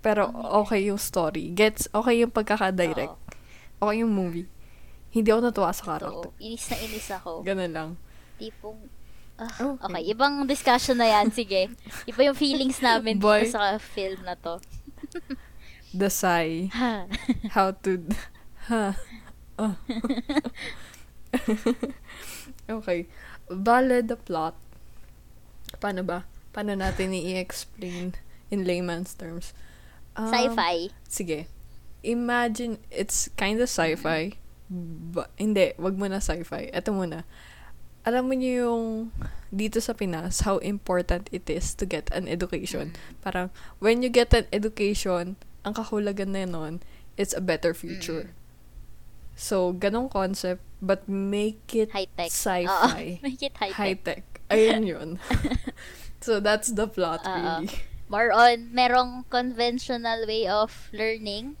Pero 0.00 0.28
okay 0.58 0.84
yung 0.84 0.98
story. 0.98 1.48
Gets, 1.50 1.88
okay 1.90 2.20
yung 2.20 2.30
pagkaka-direct. 2.30 3.08
Oo. 3.08 3.80
Okay 3.80 3.96
yung 3.98 4.12
movie. 4.12 4.46
Hindi 5.12 5.28
ako 5.28 5.40
natuwa 5.44 5.70
sa 5.76 5.84
character. 5.84 6.24
Totoo. 6.24 6.40
Inis 6.40 6.64
na 6.72 6.76
inis 6.80 7.08
ako. 7.12 7.30
Ganun 7.44 7.72
lang. 7.72 7.90
Tipong, 8.40 8.80
ah, 9.36 9.52
Okay. 9.52 9.84
okay. 9.84 10.02
Ibang 10.16 10.34
discussion 10.48 10.96
na 10.96 11.08
yan. 11.08 11.28
Sige. 11.28 11.68
Iba 12.10 12.20
yung 12.32 12.38
feelings 12.38 12.80
namin 12.80 13.20
Boy. 13.20 13.44
dito 13.44 13.60
sa 13.60 13.76
film 13.76 14.24
na 14.24 14.34
to. 14.40 14.56
The 15.92 16.08
sigh. 16.08 16.72
How 17.52 17.76
to... 17.84 18.00
Ha. 18.72 18.96
Oh. 19.60 19.76
okay. 22.80 23.04
Bale 23.52 24.00
the 24.00 24.16
plot. 24.16 24.56
Paano 25.76 26.00
ba? 26.00 26.24
Paano 26.56 26.72
natin 26.72 27.12
i-explain 27.12 28.16
in 28.48 28.64
layman's 28.64 29.12
terms? 29.12 29.52
Um, 30.16 30.32
Sci-fi. 30.32 30.88
Sige. 31.04 31.44
Imagine, 32.00 32.80
it's 32.88 33.28
kind 33.36 33.60
of 33.60 33.68
sci-fi. 33.68 34.40
Ba- 35.12 35.28
hindi, 35.36 35.76
wag 35.76 36.00
mo 36.00 36.08
na 36.08 36.16
sci-fi. 36.16 36.72
Ito 36.72 36.96
muna. 36.96 37.28
Alam 38.02 38.24
mo 38.24 38.34
niyo 38.34 38.52
yung 38.66 38.84
dito 39.52 39.78
sa 39.78 39.92
Pinas, 39.92 40.42
how 40.48 40.56
important 40.64 41.28
it 41.28 41.44
is 41.46 41.76
to 41.76 41.84
get 41.84 42.08
an 42.10 42.24
education. 42.26 42.96
Parang, 43.20 43.52
when 43.78 44.00
you 44.00 44.08
get 44.08 44.32
an 44.32 44.48
education, 44.48 45.36
ang 45.62 45.74
kahulagan 45.76 46.32
na 46.34 46.48
nun, 46.48 46.80
it's 47.20 47.36
a 47.36 47.44
better 47.44 47.76
future. 47.76 48.32
So, 49.36 49.76
ganong 49.76 50.08
concept, 50.08 50.64
but 50.80 51.04
make 51.06 51.60
it 51.76 51.92
High-tech. 51.92 52.32
sci-fi. 52.32 53.20
Oo. 53.20 53.22
Make 53.28 53.42
it 53.44 53.54
high-tech. 53.60 53.76
High-tech. 53.76 54.24
Ayun 54.50 54.82
yun. 54.84 55.08
so, 56.24 56.40
that's 56.40 56.72
the 56.72 56.88
plot, 56.88 57.22
Oo. 57.24 57.30
really. 57.30 57.70
More 58.12 58.28
on, 58.32 58.72
merong 58.76 59.24
conventional 59.32 60.26
way 60.28 60.44
of 60.44 60.88
learning. 60.92 61.56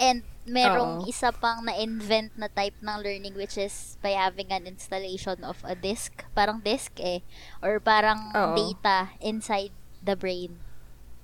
And 0.00 0.24
merong 0.46 1.02
Oo. 1.02 1.10
isa 1.10 1.34
pang 1.34 1.66
na-invent 1.66 2.30
na 2.38 2.46
type 2.46 2.78
ng 2.78 3.02
learning 3.02 3.34
which 3.34 3.58
is 3.58 3.98
by 3.98 4.14
having 4.14 4.54
an 4.54 4.64
installation 4.70 5.42
of 5.42 5.58
a 5.66 5.74
disk. 5.74 6.22
Parang 6.32 6.62
disk 6.62 6.94
eh. 7.02 7.26
Or 7.58 7.82
parang 7.82 8.30
Oo. 8.30 8.54
data 8.54 9.10
inside 9.18 9.74
the 10.06 10.14
brain. 10.14 10.62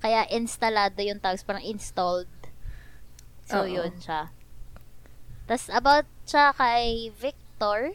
Kaya 0.02 0.26
instalado 0.26 0.98
yung 0.98 1.22
tawag. 1.22 1.38
Parang 1.46 1.62
installed. 1.62 2.30
So, 3.46 3.62
Oo. 3.62 3.70
yun 3.70 3.94
siya. 4.02 4.35
Tapos, 5.46 5.70
about 5.70 6.06
siya 6.26 6.50
kay 6.58 7.14
Victor. 7.14 7.94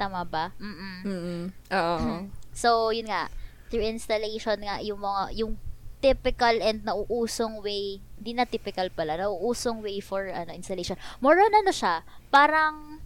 Tama 0.00 0.24
ba? 0.24 0.56
Mm-mm. 0.56 0.96
Mm-mm. 1.04 1.42
Oo. 1.72 1.98
So, 2.56 2.88
yun 2.88 3.12
nga, 3.12 3.28
through 3.68 3.84
installation 3.84 4.56
nga, 4.64 4.80
yung 4.80 4.96
mga, 4.96 5.36
yung 5.36 5.60
typical 5.98 6.60
and 6.60 6.84
nauusong 6.84 7.60
way, 7.60 7.98
hindi 8.20 8.32
na 8.36 8.44
typical 8.44 8.88
pala, 8.92 9.16
nauusong 9.16 9.80
way 9.80 9.98
for 9.98 10.28
ano, 10.28 10.52
installation. 10.52 10.94
More 11.18 11.40
on 11.40 11.52
ano 11.52 11.72
siya, 11.72 12.04
parang, 12.28 13.00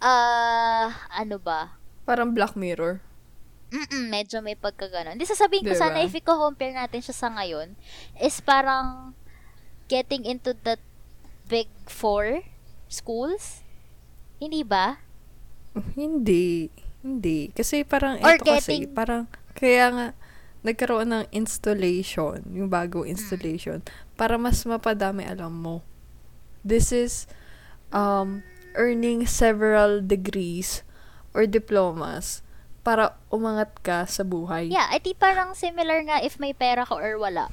ah, 0.00 0.90
ano 1.12 1.36
ba? 1.38 1.76
Parang 2.02 2.32
Black 2.34 2.56
Mirror. 2.56 2.98
Mm-mm, 3.72 4.12
medyo 4.12 4.44
may 4.44 4.52
pagkaganon. 4.52 5.16
Hindi 5.16 5.24
sasabihin 5.24 5.64
ko 5.64 5.72
Diba? 5.72 5.80
sana 5.80 6.04
if 6.04 6.12
i-compare 6.12 6.76
natin 6.76 7.00
siya 7.00 7.16
sa 7.16 7.32
ngayon, 7.32 7.72
is 8.20 8.36
parang 8.44 9.16
getting 9.88 10.28
into 10.28 10.52
the 10.52 10.76
big 11.48 11.68
four 11.88 12.44
schools. 12.88 13.64
Hindi 14.36 14.60
ba? 14.60 15.00
Hindi. 15.96 16.68
Hindi. 17.00 17.48
Kasi 17.56 17.80
parang 17.82 18.20
Or 18.20 18.36
ito 18.36 18.44
kasi, 18.44 18.84
getting- 18.84 18.92
parang, 18.92 19.24
kaya 19.56 19.88
nga, 19.88 20.06
nagkaroon 20.62 21.10
ng 21.10 21.24
installation, 21.34 22.42
yung 22.54 22.70
bagong 22.70 23.06
installation, 23.06 23.82
para 24.14 24.38
mas 24.38 24.62
mapadami 24.62 25.26
alam 25.26 25.50
mo. 25.50 25.82
This 26.62 26.94
is, 26.94 27.26
um, 27.90 28.46
earning 28.78 29.26
several 29.26 30.00
degrees 30.00 30.86
or 31.34 31.44
diplomas 31.44 32.40
para 32.82 33.14
umangat 33.30 33.74
ka 33.82 34.06
sa 34.06 34.22
buhay. 34.22 34.70
Yeah, 34.70 34.86
I 34.90 34.98
think 34.98 35.18
parang 35.18 35.54
similar 35.54 36.02
nga 36.06 36.22
if 36.22 36.38
may 36.38 36.54
pera 36.54 36.82
ka 36.86 36.94
or 36.98 37.18
wala. 37.18 37.50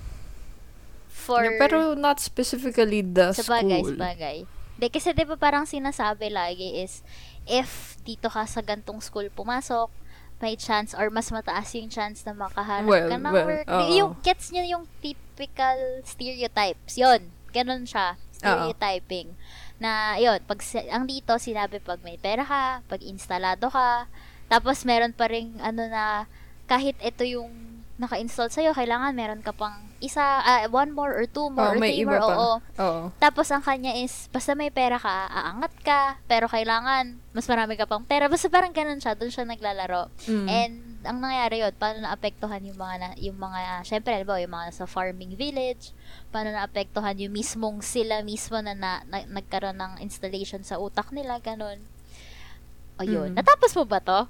For, 1.10 1.42
Yeah, 1.46 1.58
pero 1.62 1.94
not 1.94 2.22
specifically 2.22 3.02
the 3.02 3.34
sa 3.34 3.46
bagay, 3.46 3.82
school. 3.84 3.98
sa 3.98 4.06
bagay. 4.14 4.38
Di, 4.80 4.88
kasi 4.88 5.12
di 5.12 5.26
ba 5.28 5.36
parang 5.36 5.68
sinasabi 5.68 6.32
lagi 6.32 6.80
is, 6.82 7.04
if 7.46 8.00
dito 8.08 8.32
ka 8.32 8.48
sa 8.48 8.64
gantong 8.64 9.04
school 9.04 9.28
pumasok, 9.34 9.92
may 10.40 10.56
chance 10.56 10.96
or 10.96 11.12
mas 11.12 11.28
mataas 11.32 11.76
yung 11.76 11.92
chance 11.92 12.24
na 12.24 12.32
makahanap 12.32 12.88
Well, 12.88 13.12
ka 13.12 13.18
ng 13.20 13.34
well, 13.36 13.48
work. 13.48 13.68
oo. 13.68 13.92
Yung, 13.92 14.12
gets 14.24 14.56
nyo 14.56 14.64
yung 14.64 14.84
typical 15.04 16.00
stereotypes. 16.08 16.96
Yun, 16.96 17.28
ganun 17.52 17.84
siya. 17.84 18.16
Stereotyping. 18.40 19.36
Na, 19.84 20.16
yun, 20.16 20.40
pag, 20.48 20.64
ang 20.92 21.04
dito, 21.04 21.36
sinabi 21.36 21.84
pag 21.84 22.00
may 22.04 22.16
pera 22.16 22.48
ka, 22.48 22.80
pag 22.88 23.02
instalado 23.04 23.68
ka, 23.68 24.08
tapos 24.48 24.88
meron 24.88 25.12
pa 25.12 25.28
rin, 25.28 25.60
ano 25.60 25.88
na, 25.92 26.24
kahit 26.72 26.96
ito 27.04 27.28
yung 27.28 27.52
naka-install 28.00 28.48
sa'yo, 28.48 28.72
kailangan 28.72 29.12
meron 29.12 29.44
ka 29.44 29.52
pang 29.52 29.89
isa, 30.00 30.22
ah, 30.22 30.64
one 30.72 30.92
more 30.92 31.12
or 31.12 31.28
two 31.28 31.52
more 31.52 31.72
Oh, 31.72 31.76
or 31.76 31.80
may 31.80 31.96
three 31.96 32.08
iba 32.08 32.16
more, 32.16 32.24
pa. 32.24 32.36
oo. 32.36 32.54
Oo. 32.80 33.04
Tapos 33.20 33.48
ang 33.52 33.64
kanya 33.64 33.96
is, 33.96 34.32
basta 34.32 34.56
may 34.56 34.72
pera 34.72 34.96
ka, 34.96 35.28
aangat 35.28 35.74
ka, 35.84 36.02
pero 36.26 36.48
kailangan, 36.48 37.20
mas 37.36 37.46
marami 37.46 37.76
ka 37.76 37.84
pang 37.86 38.04
pera. 38.04 38.32
Basta 38.32 38.48
parang 38.48 38.72
ganun 38.72 39.00
siya, 39.00 39.16
doon 39.16 39.32
siya 39.32 39.46
naglalaro. 39.48 40.08
Mm. 40.28 40.48
And, 40.48 40.74
ang 41.04 41.20
nangyari 41.24 41.64
yun, 41.64 41.72
paano 41.76 42.04
naapektuhan 42.04 42.64
yung 42.64 42.80
mga, 42.80 42.96
na, 43.00 43.10
yung 43.20 43.38
mga, 43.40 43.84
syempre, 43.88 44.16
alam 44.16 44.28
yung 44.28 44.56
mga 44.56 44.68
sa 44.76 44.84
farming 44.88 45.36
village, 45.36 45.96
paano 46.32 46.52
naapektuhan 46.52 47.16
yung 47.20 47.32
mismong 47.36 47.80
sila 47.80 48.20
mismo 48.24 48.60
na, 48.60 48.76
na, 48.76 49.04
na 49.08 49.24
nagkaroon 49.28 49.80
ng 49.80 49.94
installation 50.04 50.64
sa 50.64 50.80
utak 50.80 51.12
nila, 51.16 51.40
ganun. 51.40 51.80
O 53.00 53.08
yun. 53.08 53.32
Mm. 53.32 53.40
Natapos 53.40 53.72
mo 53.80 53.88
ba 53.88 54.04
to? 54.04 54.28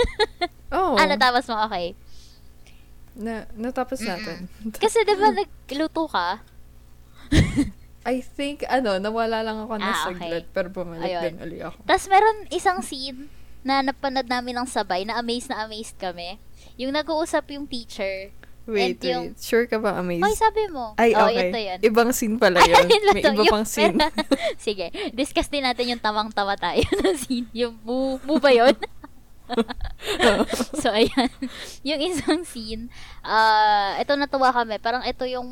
Oo. 0.74 0.98
Ah, 0.98 1.06
natapos 1.06 1.46
mo, 1.46 1.54
okay. 1.70 1.94
Na, 3.12 3.44
natapos 3.52 4.00
natin. 4.00 4.48
Kasi 4.82 5.04
di 5.04 5.14
ba 5.14 5.28
nagluto 5.30 6.08
ka? 6.08 6.40
I 8.02 8.18
think, 8.18 8.66
ano, 8.66 8.98
nawala 8.98 9.46
lang 9.46 9.62
ako 9.62 9.74
na 9.78 9.88
Ah, 9.88 10.04
saglit, 10.04 10.42
okay. 10.42 10.50
pero 10.50 10.68
bumalik 10.68 11.06
Ayun. 11.06 11.22
din 11.22 11.36
uli 11.40 11.58
ako. 11.62 11.78
Tapos 11.86 12.10
meron 12.10 12.50
isang 12.50 12.82
scene 12.82 13.30
na 13.62 13.78
napanood 13.78 14.26
namin 14.26 14.58
ng 14.58 14.66
sabay, 14.66 15.06
na 15.06 15.16
amazed 15.16 15.46
na 15.46 15.62
amazed 15.62 15.94
kami. 15.94 16.34
Yung 16.74 16.90
nag-uusap 16.90 17.46
yung 17.54 17.62
teacher. 17.64 18.34
Wait, 18.62 18.98
And 18.98 19.02
yung- 19.02 19.26
wait. 19.34 19.38
Sure 19.38 19.66
ka 19.66 19.78
ba, 19.78 19.98
Amaze? 19.98 20.22
Ay, 20.22 20.34
sabi 20.34 20.62
mo. 20.66 20.94
Ay, 20.94 21.10
oh, 21.14 21.26
okay. 21.26 21.50
ito 21.50 21.58
yun. 21.58 21.78
Ibang 21.82 22.10
scene 22.10 22.38
pala 22.38 22.58
yun. 22.58 22.86
May 23.14 23.22
iba 23.22 23.34
Yung- 23.38 23.50
pang 23.50 23.66
scene. 23.66 23.98
Sige, 24.58 24.90
discuss 25.14 25.46
din 25.46 25.62
natin 25.62 25.90
yung 25.90 26.02
tamang-tawa 26.02 26.54
tayo 26.54 26.82
na 26.98 27.14
scene. 27.14 27.46
Yung 27.52 27.74
bu, 27.76 28.18
bu 28.18 28.38
ba 28.38 28.50
yun? 28.50 28.74
so, 30.82 30.90
ayan. 30.90 31.30
Yung 31.82 32.00
isang 32.00 32.42
scene, 32.46 32.88
ah 33.22 33.98
ito 33.98 34.14
natuwa 34.14 34.50
kami. 34.54 34.78
Parang 34.78 35.02
ito 35.04 35.24
yung 35.26 35.48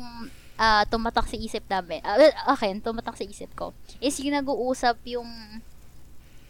ah, 0.55 0.85
tumatak 0.85 1.25
sa 1.25 1.37
isip 1.37 1.65
namin. 1.65 2.05
Ah, 2.05 2.21
well, 2.21 2.33
akin, 2.53 2.77
tumatak 2.79 3.17
sa 3.17 3.25
isip 3.25 3.49
ko. 3.57 3.73
Is 3.97 4.17
yung 4.21 4.37
nag-uusap 4.37 5.01
yung 5.09 5.27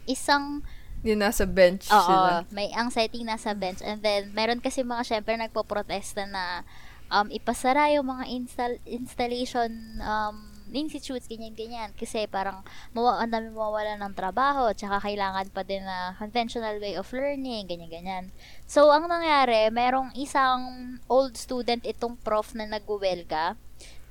isang 0.04 0.60
Yung 1.02 1.18
nasa 1.18 1.42
bench 1.42 1.90
Oo, 1.90 1.98
sila. 1.98 2.46
may 2.54 2.70
ang 2.78 2.86
setting 2.86 3.26
nasa 3.26 3.58
bench 3.58 3.82
and 3.82 4.06
then 4.06 4.30
meron 4.38 4.62
kasi 4.62 4.86
mga 4.86 5.02
syempre 5.02 5.34
nagpo-protesta 5.34 6.30
na 6.30 6.62
um 7.10 7.26
ipasara 7.26 7.90
yung 7.90 8.06
mga 8.06 8.30
install 8.30 8.78
installation 8.86 9.98
um 9.98 10.51
institutes 10.74 11.28
ganyan 11.28 11.52
ganyan 11.52 11.90
kasi 11.94 12.24
parang 12.26 12.64
mawa 12.96 13.20
ang 13.20 13.30
dami 13.30 13.52
mawawala 13.52 13.96
ng 14.00 14.14
trabaho 14.16 14.72
tsaka 14.72 15.00
kailangan 15.04 15.48
pa 15.52 15.62
din 15.62 15.84
na 15.84 16.16
conventional 16.16 16.80
way 16.80 16.96
of 16.96 17.08
learning 17.12 17.68
ganyan 17.68 17.90
ganyan. 17.92 18.24
So 18.64 18.88
ang 18.88 19.06
nangyari, 19.06 19.68
merong 19.68 20.16
isang 20.16 20.60
old 21.06 21.36
student 21.36 21.84
itong 21.84 22.16
prof 22.20 22.56
na 22.56 22.64
nagwelga 22.64 23.56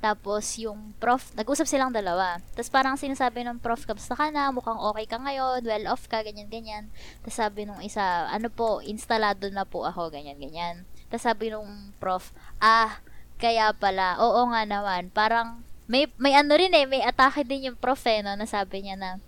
tapos, 0.02 0.58
yung 0.58 0.98
prof, 0.98 1.30
nag-usap 1.38 1.70
silang 1.70 1.94
dalawa. 1.94 2.42
Tapos, 2.58 2.74
parang 2.74 2.98
sinasabi 2.98 3.46
ng 3.46 3.62
prof, 3.62 3.86
kamusta 3.86 4.18
ka 4.18 4.34
na? 4.34 4.50
Mukhang 4.50 4.82
okay 4.82 5.06
ka 5.06 5.22
ngayon, 5.22 5.62
well 5.62 5.94
off 5.94 6.10
ka, 6.10 6.26
ganyan-ganyan. 6.26 6.90
Tapos, 7.22 7.38
sabi 7.38 7.70
nung 7.70 7.78
isa, 7.86 8.26
ano 8.34 8.50
po, 8.50 8.82
instalado 8.82 9.46
na 9.54 9.62
po 9.62 9.86
ako, 9.86 10.10
ganyan-ganyan. 10.10 10.90
Tapos, 11.14 11.22
sabi 11.30 11.54
nung 11.54 11.94
prof, 12.02 12.34
ah, 12.58 12.98
kaya 13.38 13.78
pala, 13.78 14.18
oo 14.18 14.42
nga 14.50 14.66
naman, 14.66 15.14
parang, 15.14 15.62
may, 15.92 16.08
may 16.16 16.32
ano 16.40 16.56
rin 16.56 16.72
eh, 16.72 16.88
may 16.88 17.04
atake 17.04 17.44
din 17.44 17.68
yung 17.68 17.78
prof 17.78 18.00
eh, 18.08 18.24
no, 18.24 18.40
nasabi 18.40 18.88
niya 18.88 18.96
na, 18.96 19.20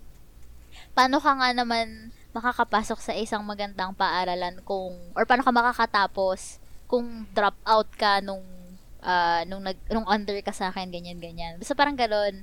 paano 0.96 1.20
ka 1.20 1.36
nga 1.36 1.52
naman 1.52 2.10
makakapasok 2.32 2.98
sa 2.98 3.12
isang 3.12 3.44
magandang 3.44 3.92
paaralan 3.92 4.58
kung, 4.64 4.96
or 5.12 5.28
paano 5.28 5.44
ka 5.44 5.52
makakatapos 5.52 6.58
kung 6.88 7.28
drop 7.36 7.54
out 7.68 7.88
ka 7.94 8.24
nung 8.24 8.42
ah, 9.04 9.44
nung 9.44 9.60
nag 9.60 9.76
nung 9.92 10.08
under 10.08 10.34
ka 10.40 10.50
sa 10.50 10.72
akin 10.72 10.88
ganyan 10.88 11.20
ganyan. 11.20 11.60
Basta 11.60 11.76
parang 11.76 11.94
ganoon. 11.94 12.42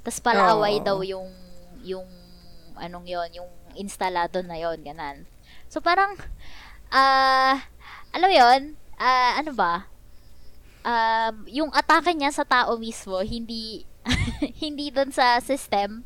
Tapos 0.00 0.18
palaaway 0.24 0.80
Oo. 0.80 0.84
daw 0.84 0.98
yung 1.04 1.30
yung 1.84 2.08
anong 2.80 3.06
yon 3.06 3.30
yung 3.36 3.50
instalado 3.76 4.40
na 4.40 4.56
yon 4.56 4.80
ganan. 4.80 5.28
So 5.68 5.84
parang 5.84 6.16
Ah, 6.90 7.70
alam 8.10 8.26
mo 8.26 8.34
yun, 8.34 8.62
ah, 8.98 9.38
ano 9.38 9.54
ba? 9.54 9.86
Um, 10.80 11.34
yung 11.46 11.70
atake 11.72 12.16
niya 12.16 12.32
sa 12.32 12.44
tao 12.44 12.76
mismo, 12.76 13.20
hindi, 13.20 13.84
hindi 14.64 14.88
doon 14.88 15.12
sa 15.12 15.36
system. 15.44 16.02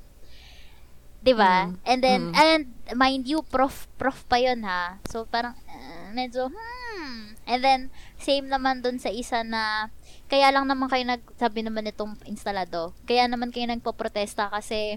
'Di 1.25 1.33
ba? 1.33 1.73
Mm. 1.73 1.75
And 1.89 2.01
then, 2.05 2.21
Mm. 2.29 2.35
and 2.37 2.65
mind 2.93 3.25
you, 3.25 3.41
prof, 3.41 3.89
prof 3.97 4.29
pa 4.29 4.37
yun 4.37 4.61
ha. 4.69 5.01
So, 5.09 5.25
parang, 5.25 5.57
ah, 5.65 6.13
medyo, 6.13 6.53
hmm. 6.53 7.33
And 7.45 7.61
then, 7.65 7.81
same 8.21 8.49
naman 8.49 8.85
doon 8.85 9.01
sa 9.01 9.09
isa 9.09 9.41
na, 9.41 9.89
kaya 10.29 10.53
lang 10.53 10.69
naman 10.69 10.89
kayo 10.89 11.05
nag, 11.05 11.25
sabi 11.37 11.65
naman 11.65 11.85
itong 11.89 12.17
instalado, 12.29 12.93
kaya 13.05 13.25
naman 13.25 13.53
kayo 13.53 13.69
nagpo-protesta 13.69 14.53
kasi, 14.53 14.97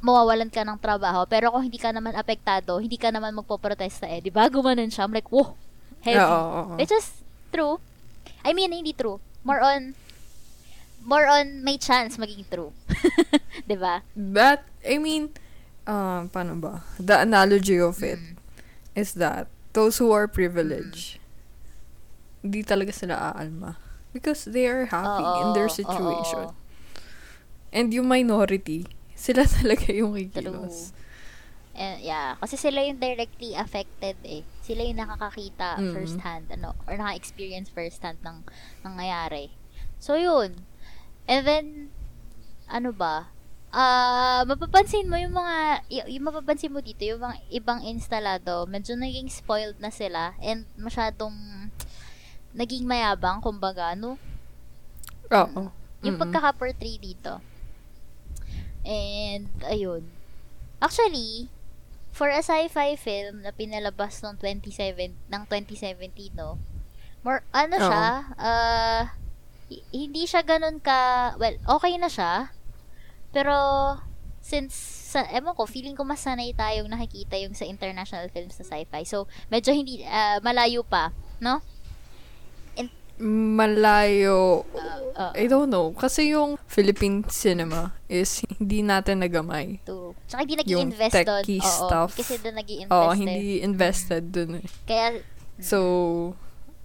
mawawalan 0.00 0.48
ka 0.48 0.62
ng 0.62 0.78
trabaho. 0.78 1.26
Pero 1.26 1.50
kung 1.50 1.64
hindi 1.64 1.80
ka 1.80 1.90
naman 1.90 2.14
apektado, 2.14 2.78
hindi 2.78 2.94
ka 2.96 3.10
naman 3.10 3.34
magpo-protesta 3.34 4.06
eh. 4.06 4.22
Di 4.22 4.30
ba? 4.30 4.46
Gumanon 4.46 4.88
siya. 4.92 5.04
I'm 5.04 5.12
like, 5.16 5.26
whoa, 5.28 5.56
heavy. 6.06 6.22
Oo, 6.22 6.28
oo, 6.28 6.60
oo. 6.70 6.76
Which 6.78 6.92
is 6.94 7.24
true. 7.50 7.82
I 8.44 8.52
mean, 8.52 8.72
hindi 8.72 8.92
true. 8.92 9.20
More 9.44 9.60
on, 9.60 9.94
more 11.04 11.26
on 11.26 11.62
may 11.64 11.78
chance 11.78 12.16
maging 12.16 12.48
true. 12.50 12.72
ba? 13.68 14.02
That, 14.16 14.64
I 14.86 14.98
mean, 14.98 15.30
um, 15.86 16.28
paano 16.28 16.60
ba? 16.60 16.84
The 16.98 17.20
analogy 17.20 17.78
of 17.80 18.02
it 18.02 18.18
Mm. 18.18 18.36
is 18.94 19.14
that 19.14 19.46
those 19.72 19.98
who 19.98 20.10
are 20.10 20.26
privileged, 20.26 21.18
hindi 22.42 22.62
talaga 22.64 22.92
sila 22.92 23.34
aalma. 23.34 23.76
Because 24.12 24.48
they 24.48 24.66
are 24.66 24.88
happy 24.88 25.22
in 25.44 25.52
their 25.52 25.68
Oo, 25.68 25.78
situation. 25.78 26.50
oo. 26.50 26.56
And 27.68 27.92
yung 27.92 28.08
minority, 28.08 28.88
sila 29.14 29.44
talaga 29.44 29.92
yung 29.92 30.16
True. 30.16 30.24
kikilos. 30.32 30.96
And, 31.78 32.00
yeah, 32.02 32.34
kasi 32.42 32.56
sila 32.58 32.82
yung 32.82 32.98
directly 32.98 33.54
affected 33.54 34.16
eh. 34.26 34.42
Sila 34.68 34.84
yung 34.84 35.00
nakakakita 35.00 35.80
Mm. 35.80 35.92
first 35.96 36.20
hand, 36.20 36.52
ano, 36.52 36.76
or 36.84 37.00
naka-experience 37.00 37.72
first 37.72 38.04
hand 38.04 38.20
ng 38.20 38.44
nangyayari. 38.84 39.48
So, 39.96 40.20
yun. 40.20 40.60
And 41.24 41.42
then, 41.48 41.66
ano 42.68 42.92
ba? 42.92 43.32
Ah, 43.68 44.44
mapapansin 44.44 45.08
mo 45.08 45.16
yung 45.16 45.32
mga, 45.32 45.56
y- 45.88 46.08
yung 46.16 46.28
mapapansin 46.28 46.72
mo 46.72 46.80
dito, 46.80 47.04
yung 47.04 47.20
mga 47.20 47.36
ibang 47.48 47.80
instalado, 47.84 48.64
medyo 48.64 48.92
naging 48.96 49.28
spoiled 49.28 49.76
na 49.76 49.88
sila 49.88 50.36
and 50.40 50.64
masyadong 50.76 51.32
naging 52.52 52.84
mayabang, 52.84 53.40
kumbaga, 53.40 53.92
no? 53.92 54.16
Oo. 55.28 55.68
Yung 56.00 56.16
Mm-mm. 56.16 56.22
pagkaka-portray 56.22 56.96
dito. 56.96 57.40
And, 58.84 59.48
ayun. 59.68 60.08
Actually, 60.80 61.50
for 62.18 62.26
a 62.26 62.42
sci-fi 62.42 62.98
film 62.98 63.46
na 63.46 63.54
pinalabas 63.54 64.18
noong 64.26 64.42
27, 64.42 65.14
ng 65.30 65.42
2017, 65.46 66.34
no? 66.34 66.58
More, 67.22 67.46
ano 67.54 67.78
Oo. 67.78 67.86
siya, 67.86 68.06
uh, 68.34 69.02
hindi 69.94 70.26
siya 70.26 70.42
ganun 70.42 70.82
ka, 70.82 71.34
well, 71.38 71.54
okay 71.78 71.94
na 71.94 72.10
siya, 72.10 72.50
pero, 73.30 73.54
since, 74.42 74.74
sa, 75.14 75.22
ewan 75.30 75.54
ko, 75.54 75.62
feeling 75.70 75.94
ko 75.94 76.02
mas 76.02 76.18
sanay 76.26 76.50
tayong 76.58 76.90
nakikita 76.90 77.38
yung 77.38 77.54
sa 77.54 77.64
international 77.70 78.26
films 78.34 78.58
na 78.58 78.66
sci-fi. 78.66 79.06
So, 79.06 79.30
medyo 79.46 79.70
hindi, 79.70 80.02
ah, 80.02 80.42
malayo 80.42 80.82
pa, 80.82 81.14
no? 81.38 81.62
Malayo. 83.20 84.62
Uh, 85.12 85.34
I 85.34 85.46
don't 85.46 85.66
know. 85.66 85.90
Kasi 85.90 86.30
yung 86.30 86.54
Philippine 86.64 87.26
cinema 87.26 87.90
is 88.06 88.40
hindi 88.48 88.80
natin 88.80 89.18
nagamay. 89.18 89.82
to, 89.82 90.14
tsaka 90.24 90.46
hindi 90.46 90.54
nag 90.56 90.68
Yung 90.68 90.82
invest 90.88 91.14
doon. 91.18 91.42
techie 91.42 91.58
Oo, 91.58 91.66
stuff. 91.66 92.10
Kasi 92.14 92.38
doon 92.38 92.54
nag 92.56 92.68
invest 92.70 92.94
Oo, 92.94 93.10
eh. 93.10 93.16
hindi 93.16 93.36
invested 93.60 94.24
dun 94.30 94.50
eh. 94.58 94.66
Kaya, 94.84 95.18
So, 95.58 95.78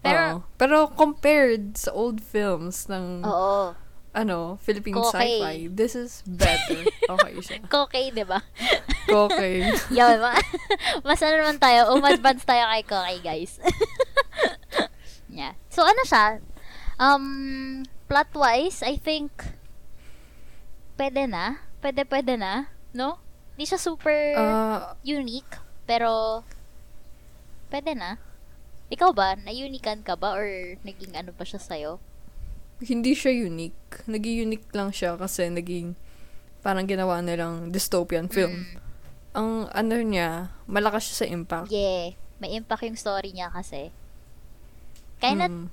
Pero- 0.01 0.19
oo. 0.33 0.37
pero 0.57 0.89
compared 0.89 1.77
sa 1.77 1.93
old 1.93 2.17
films 2.19 2.89
ng 2.89 3.21
oo. 3.21 3.77
ano, 4.11 4.57
Philippine 4.59 4.97
Kokey. 4.97 5.13
sci-fi, 5.39 5.57
this 5.69 5.93
is 5.93 6.25
better. 6.25 6.81
Okay 7.13 7.33
siya. 7.39 7.61
Kokey, 7.63 8.09
di 8.09 8.25
ba? 8.25 8.41
Okay. 9.05 9.69
Yun, 9.93 10.17
ma- 10.19 10.41
mas 11.03 11.21
ano 11.21 11.37
naman 11.37 11.57
tayo, 11.57 11.93
umadvance 11.93 12.41
tayo 12.43 12.65
kay 12.67 12.83
Kokey, 12.83 13.17
guys. 13.21 13.61
yeah. 15.29 15.53
So, 15.73 15.81
ano 15.81 16.05
siya? 16.05 16.37
Um, 17.01 17.81
plot-wise, 18.05 18.85
I 18.85 18.93
think, 19.01 19.33
pwede 21.01 21.25
na. 21.25 21.65
Pwede, 21.81 22.05
pwede 22.05 22.37
na. 22.37 22.69
No? 22.93 23.17
Hindi 23.57 23.73
siya 23.73 23.81
super 23.81 24.37
Ah, 24.37 24.93
unique, 25.01 25.57
pero, 25.89 26.45
pwede 27.73 27.97
na. 27.97 28.21
Ikaw 28.93 29.09
ba? 29.17 29.33
Na-unikan 29.33 30.05
ka 30.05 30.13
ba? 30.13 30.37
Or 30.37 30.45
naging 30.85 31.17
ano 31.17 31.33
pa 31.33 31.41
siya 31.41 31.57
sa'yo? 31.57 31.97
hindi 32.83 33.15
siya 33.15 33.31
unique. 33.31 34.03
Naging 34.11 34.43
unique 34.43 34.67
lang 34.75 34.91
siya 34.91 35.15
kasi 35.15 35.47
naging 35.47 35.95
parang 36.59 36.83
ginawa 36.83 37.23
nilang 37.23 37.71
dystopian 37.71 38.27
film. 38.27 38.67
Mm. 38.67 38.75
Ang 39.33 39.49
ano 39.71 39.93
niya, 40.03 40.51
malakas 40.67 41.07
siya 41.09 41.15
sa 41.23 41.27
impact. 41.31 41.71
Yeah. 41.71 42.13
May 42.43 42.59
impact 42.59 42.83
yung 42.83 42.99
story 42.99 43.31
niya 43.31 43.49
kasi. 43.55 43.95
Kind 45.23 45.39
of, 45.39 45.49
Mm. 45.49 45.67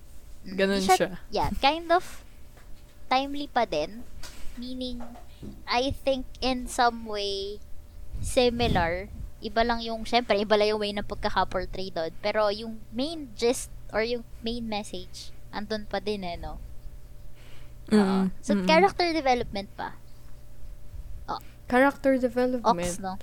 Ganun 0.56 0.80
Di 0.80 0.88
siya. 0.88 1.20
Yeah, 1.28 1.50
kind 1.60 1.90
of 1.92 2.24
timely 3.10 3.50
pa 3.50 3.68
din. 3.68 4.06
Meaning, 4.56 5.02
I 5.68 5.92
think 5.92 6.24
in 6.40 6.64
some 6.70 7.04
way, 7.04 7.60
similar. 8.22 9.12
Iba 9.42 9.66
lang 9.66 9.84
yung, 9.84 10.06
syempre, 10.08 10.38
iba 10.40 10.56
lang 10.56 10.72
yung 10.72 10.80
way 10.80 10.92
ng 10.96 11.04
pagkaka-portray 11.04 11.92
doon. 11.92 12.12
Pero 12.24 12.48
yung 12.48 12.80
main 12.94 13.28
gist 13.36 13.68
or 13.92 14.00
yung 14.00 14.24
main 14.40 14.64
message, 14.64 15.32
andun 15.52 15.84
pa 15.84 15.98
din 16.00 16.24
eh, 16.24 16.38
no? 16.40 16.56
Mm, 17.90 18.30
So, 18.40 18.54
mm. 18.54 18.64
character 18.64 19.10
development 19.10 19.68
pa. 19.74 19.98
Character 21.70 22.18
Ox, 22.18 22.22
development. 22.26 22.98
no? 22.98 23.14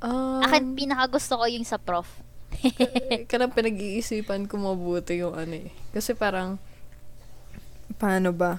Um, 0.00 0.40
Akin, 0.40 0.72
pinaka 0.72 1.12
gusto 1.12 1.36
ko 1.36 1.44
yung 1.44 1.64
sa 1.64 1.76
prof. 1.76 2.08
Karang 3.30 3.52
pinag-iisipan 3.52 4.46
ko 4.46 4.56
mabuti 4.56 5.20
yung 5.20 5.34
ano 5.34 5.54
eh. 5.56 5.70
Kasi 5.92 6.16
parang, 6.16 6.56
paano 7.96 8.32
ba? 8.32 8.58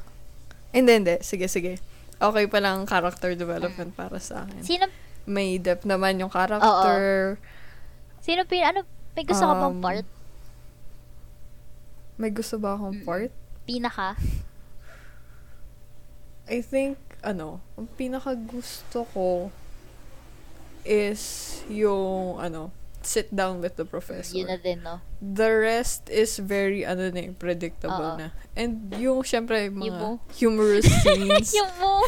Hindi, 0.71 0.91
hindi. 0.93 1.15
Sige, 1.21 1.47
sige. 1.47 1.81
Okay 2.17 2.45
pa 2.49 2.57
lang 2.57 2.85
character 2.85 3.37
development 3.37 3.93
para 3.93 4.17
sa 4.17 4.45
akin. 4.45 4.61
Sino, 4.61 4.85
May 5.27 5.59
depth 5.59 5.83
naman 5.83 6.17
yung 6.17 6.31
character. 6.31 7.35
sino 8.23 8.47
pin, 8.47 8.63
ano, 8.63 8.87
may 9.11 9.27
gusto 9.27 9.43
ka 9.43 9.55
bang 9.55 9.75
Um, 9.75 9.83
part? 9.83 10.07
May 12.17 12.31
gusto 12.33 12.55
ba 12.57 12.73
akong 12.73 13.03
part? 13.03 13.29
Pinaka? 13.67 14.15
I 16.47 16.63
think, 16.63 16.95
ano, 17.21 17.59
ang 17.75 17.91
pinaka 17.93 18.33
gusto 18.33 19.03
ko 19.11 19.51
is 20.81 21.21
yung, 21.67 22.39
ano, 22.39 22.71
sit 23.07 23.31
down 23.31 23.63
with 23.63 23.79
the 23.79 23.87
professor. 23.87 24.35
Yun 24.35 24.51
na 24.51 24.59
din, 24.59 24.83
no? 24.83 24.99
The 25.17 25.47
rest 25.49 26.11
is 26.11 26.37
very, 26.37 26.83
ano 26.83 27.07
na, 27.07 27.31
eh, 27.31 27.31
predictable 27.31 28.13
Oo. 28.13 28.19
na. 28.19 28.35
And 28.53 28.91
yung, 28.99 29.23
syempre, 29.23 29.71
mga 29.71 29.87
Yung 29.87 29.97
mo. 29.97 30.09
humorous 30.35 30.85
scenes. 31.01 31.55
yung 31.55 31.71
mo! 31.79 32.03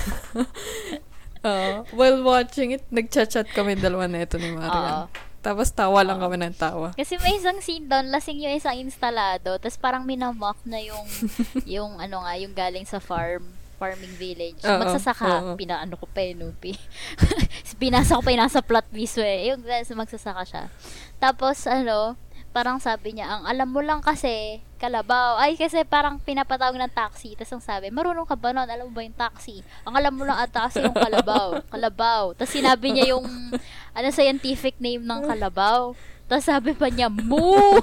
uh, 1.41 1.81
while 1.97 2.19
watching 2.21 2.75
it, 2.75 2.83
nagchat-chat 2.91 3.47
kami 3.55 3.79
dalawa 3.79 4.05
na 4.05 4.27
ito 4.27 4.35
ni 4.35 4.51
Marian. 4.51 5.07
Oo. 5.07 5.27
Tapos 5.39 5.71
tawa 5.71 6.03
lang 6.03 6.19
kami 6.19 6.35
ng 6.35 6.55
tawa. 6.59 6.91
Kasi 6.99 7.15
may 7.23 7.39
isang 7.39 7.63
scene 7.63 7.87
doon, 7.87 8.11
lasing 8.11 8.43
yung 8.43 8.59
isang 8.59 8.75
instalado, 8.75 9.55
tapos 9.55 9.79
parang 9.79 10.03
minamock 10.03 10.59
na 10.67 10.83
yung, 10.83 11.07
yung 11.79 11.91
ano 11.95 12.27
nga, 12.27 12.35
yung 12.35 12.51
galing 12.51 12.83
sa 12.83 12.99
farm, 12.99 13.47
farming 13.79 14.15
village. 14.19 14.59
Oo, 14.67 14.77
magsasaka, 14.77 15.27
oo. 15.41 15.55
pinaano 15.55 15.95
ko 15.95 16.05
pa 16.11 16.19
yun, 16.21 16.51
pi. 16.59 16.75
Pinasa 17.81 18.19
ko 18.19 18.21
pa 18.21 18.35
nasa 18.35 18.59
plot 18.59 18.91
mismo 18.91 19.23
eh. 19.23 19.55
Yung 19.55 19.63
sa 19.63 19.95
magsasaka 19.95 20.43
siya. 20.43 20.63
Tapos, 21.17 21.63
ano, 21.63 22.19
parang 22.51 22.77
sabi 22.83 23.15
niya, 23.15 23.39
ang 23.39 23.43
alam 23.47 23.71
mo 23.71 23.79
lang 23.79 24.03
kasi, 24.03 24.59
kalabaw. 24.81 25.39
Ay, 25.39 25.55
kasi 25.55 25.87
parang 25.87 26.19
pinapatawag 26.19 26.75
ng 26.75 26.91
taxi. 26.91 27.35
Tapos 27.39 27.55
ang 27.55 27.63
sabi, 27.63 27.87
marunong 27.87 28.27
ka 28.27 28.35
ba 28.35 28.51
nun? 28.51 28.67
Alam 28.67 28.91
mo 28.91 28.99
ba 28.99 29.07
yung 29.07 29.15
taxi? 29.15 29.63
Ang 29.87 29.95
alam 29.95 30.13
mo 30.15 30.27
lang 30.27 30.39
at 30.39 30.51
taxi 30.51 30.83
yung 30.83 30.95
kalabaw. 30.95 31.61
Kalabaw. 31.73 32.35
Tapos 32.35 32.51
sinabi 32.51 32.91
niya 32.91 33.15
yung, 33.15 33.25
ano, 33.95 34.07
scientific 34.11 34.75
name 34.83 35.03
ng 35.07 35.23
kalabaw. 35.23 35.95
Tapos 36.29 36.45
sabi 36.45 36.75
pa 36.77 36.87
niya, 36.91 37.07
moo! 37.09 37.79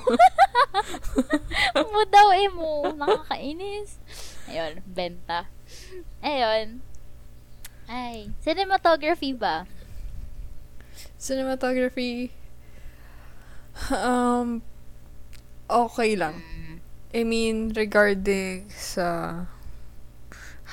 moo 1.90 2.04
daw 2.06 2.28
eh, 2.36 2.48
moo. 2.50 2.90
Nakakainis. 2.94 3.98
Ayun, 4.46 4.78
benta. 4.86 5.50
Ayun. 6.20 6.80
Ay, 7.86 8.34
cinematography 8.42 9.30
ba? 9.30 9.62
Cinematography, 11.20 12.30
um, 13.92 14.62
okay 15.70 16.16
lang. 16.16 16.42
I 17.14 17.22
mean, 17.24 17.72
regarding 17.72 18.68
sa 18.74 19.44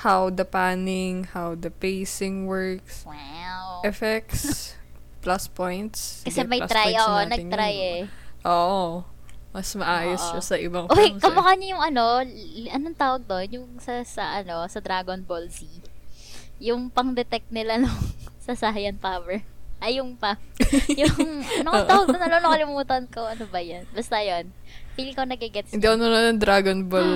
how 0.04 0.28
the 0.28 0.44
panning, 0.44 1.24
how 1.32 1.54
the 1.54 1.70
pacing 1.70 2.46
works, 2.50 3.06
Wow. 3.06 3.80
effects, 3.86 4.74
plus 5.24 5.46
points. 5.48 6.20
Kasi 6.26 6.42
Sige, 6.42 6.48
may 6.50 6.60
try, 6.66 6.92
oo, 6.98 7.18
nag-try 7.24 7.74
eh. 7.78 8.02
Oo. 8.44 9.06
Mas 9.54 9.70
maayos 9.72 10.18
Oo. 10.18 10.28
siya 10.28 10.42
sa 10.42 10.56
ibang 10.58 10.90
Okay, 10.90 11.14
films. 11.14 11.16
eh. 11.16 11.22
kamukha 11.22 11.52
niya 11.54 11.68
yung 11.78 11.84
ano, 11.84 12.04
anong 12.68 12.98
tawag 12.98 13.22
doon? 13.22 13.46
Yung 13.52 13.68
sa, 13.78 14.02
sa 14.02 14.42
ano, 14.42 14.66
sa 14.66 14.82
Dragon 14.82 15.22
Ball 15.22 15.46
Z. 15.46 15.62
Yung 16.58 16.90
pang-detect 16.90 17.46
nila 17.48 17.78
nung 17.78 17.94
sa 18.44 18.52
Saiyan 18.52 18.98
Power. 18.98 19.46
Ay, 19.78 20.02
yung 20.02 20.16
pa. 20.16 20.34
yung, 21.00 21.14
ano 21.60 21.68
ang 21.70 21.86
tawag 21.86 22.06
doon? 22.08 22.18
Ano, 22.20 22.36
nakalimutan 22.40 23.06
ko. 23.06 23.24
Ano 23.24 23.46
ba 23.46 23.60
yan? 23.60 23.86
Basta 23.90 24.18
yun. 24.18 24.50
Feeling 24.94 25.14
ko 25.14 25.22
nagigets. 25.22 25.70
Hindi 25.70 25.84
ako 25.84 25.96
nanonood 25.96 26.26
ng 26.30 26.40
Dragon 26.40 26.80
Ball. 26.84 27.12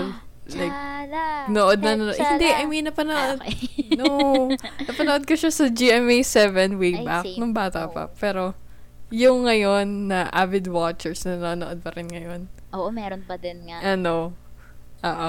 like, 0.48 0.70
Chala. 0.70 1.24
nood 1.48 1.80
na 1.80 1.90
nanonood. 1.92 2.14
Chala. 2.14 2.30
Hindi, 2.36 2.48
I 2.48 2.64
mean, 2.64 2.84
napanood. 2.86 3.38
Okay. 3.40 3.98
No. 3.98 4.06
Napanood 4.88 5.24
ko 5.24 5.34
siya 5.34 5.50
sa 5.50 5.66
GMA 5.66 6.22
7 6.22 6.76
way 6.76 6.94
Ay, 6.94 7.02
back, 7.02 7.24
same. 7.26 7.38
nung 7.38 7.50
bata 7.50 7.88
pa. 7.88 8.12
Pero, 8.14 8.54
yung 9.08 9.48
ngayon 9.48 10.12
na 10.12 10.28
avid 10.28 10.68
watchers 10.68 11.24
na 11.24 11.40
nanonood 11.40 11.80
pa 11.80 11.90
rin 11.96 12.08
ngayon. 12.08 12.48
Oo, 12.76 12.92
meron 12.92 13.24
pa 13.24 13.40
din 13.40 13.64
nga. 13.68 13.80
Ano, 13.80 14.36
oo. 15.00 15.28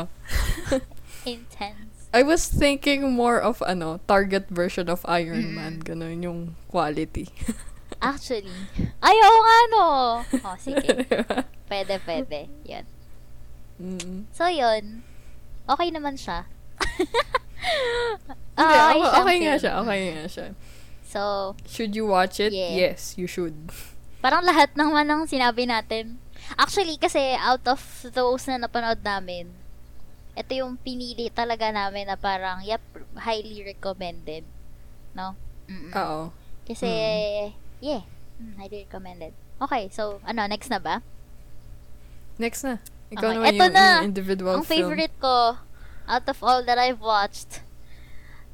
Intense. 1.27 2.09
I 2.09 2.25
was 2.25 2.49
thinking 2.49 3.13
more 3.13 3.37
of, 3.37 3.61
ano, 3.63 4.01
target 4.09 4.49
version 4.49 4.89
of 4.89 5.05
Iron 5.05 5.53
Mm. 5.53 5.55
Man. 5.55 5.73
Ganun 5.85 6.19
yung 6.25 6.39
quality. 6.67 7.29
Actually. 8.01 8.51
Ay, 8.99 9.15
oo 9.15 9.39
nga, 9.43 9.57
no. 9.71 9.85
Oh, 10.43 10.57
sige. 10.57 11.05
Pwede, 11.69 12.01
pwede. 12.01 12.49
Yun. 12.65 12.85
Mm. 13.77 14.25
So, 14.33 14.49
yun. 14.49 15.05
Okay 15.69 15.93
naman 15.93 16.17
siya. 16.17 16.49
Ah, 18.59 18.91
okay, 18.91 18.99
siyang 18.99 19.15
okay 19.21 19.37
nga 19.39 19.55
siya, 19.55 19.71
okay 19.79 19.99
nga 20.11 20.25
siya. 20.27 20.47
So, 21.09 21.55
Should 21.65 21.97
you 21.97 22.05
watch 22.05 22.37
it? 22.37 22.53
Yeah. 22.53 22.93
Yes, 22.93 23.17
you 23.17 23.25
should. 23.25 23.73
parang 24.21 24.45
lahat 24.45 24.77
naman 24.77 25.09
ng 25.09 25.25
sinabi 25.25 25.65
natin. 25.65 26.21
Actually, 26.53 27.01
kasi 27.01 27.33
out 27.33 27.65
of 27.65 27.81
those 28.05 28.45
na 28.45 28.61
napanood 28.61 29.01
namin, 29.01 29.49
ito 30.35 30.51
yung 30.53 30.77
pinili 30.77 31.33
talaga 31.33 31.73
namin 31.73 32.05
na 32.05 32.13
parang, 32.13 32.61
yep, 32.61 32.83
highly 33.17 33.65
recommended. 33.65 34.45
No? 35.11 35.33
Mm-mm. 35.65 35.89
Oo. 35.91 36.29
Kasi, 36.63 36.85
yeah, 37.81 38.05
mm, 38.37 38.53
highly 38.55 38.85
recommended. 38.85 39.33
Okay, 39.57 39.89
so, 39.89 40.21
ano, 40.21 40.45
next 40.45 40.69
na 40.69 40.77
ba? 40.77 41.01
Next 42.37 42.61
na. 42.61 42.77
Ikaw 43.09 43.25
Okay, 43.25 43.35
naman 43.35 43.49
eto 43.49 43.63
yung, 43.65 43.73
na. 43.73 43.85
yung 43.97 44.05
individual 44.05 44.55
Ang 44.55 44.63
film. 44.63 44.93
favorite 44.93 45.15
ko, 45.17 45.57
out 46.05 46.25
of 46.29 46.37
all 46.39 46.61
that 46.61 46.77
I've 46.77 47.01
watched, 47.01 47.65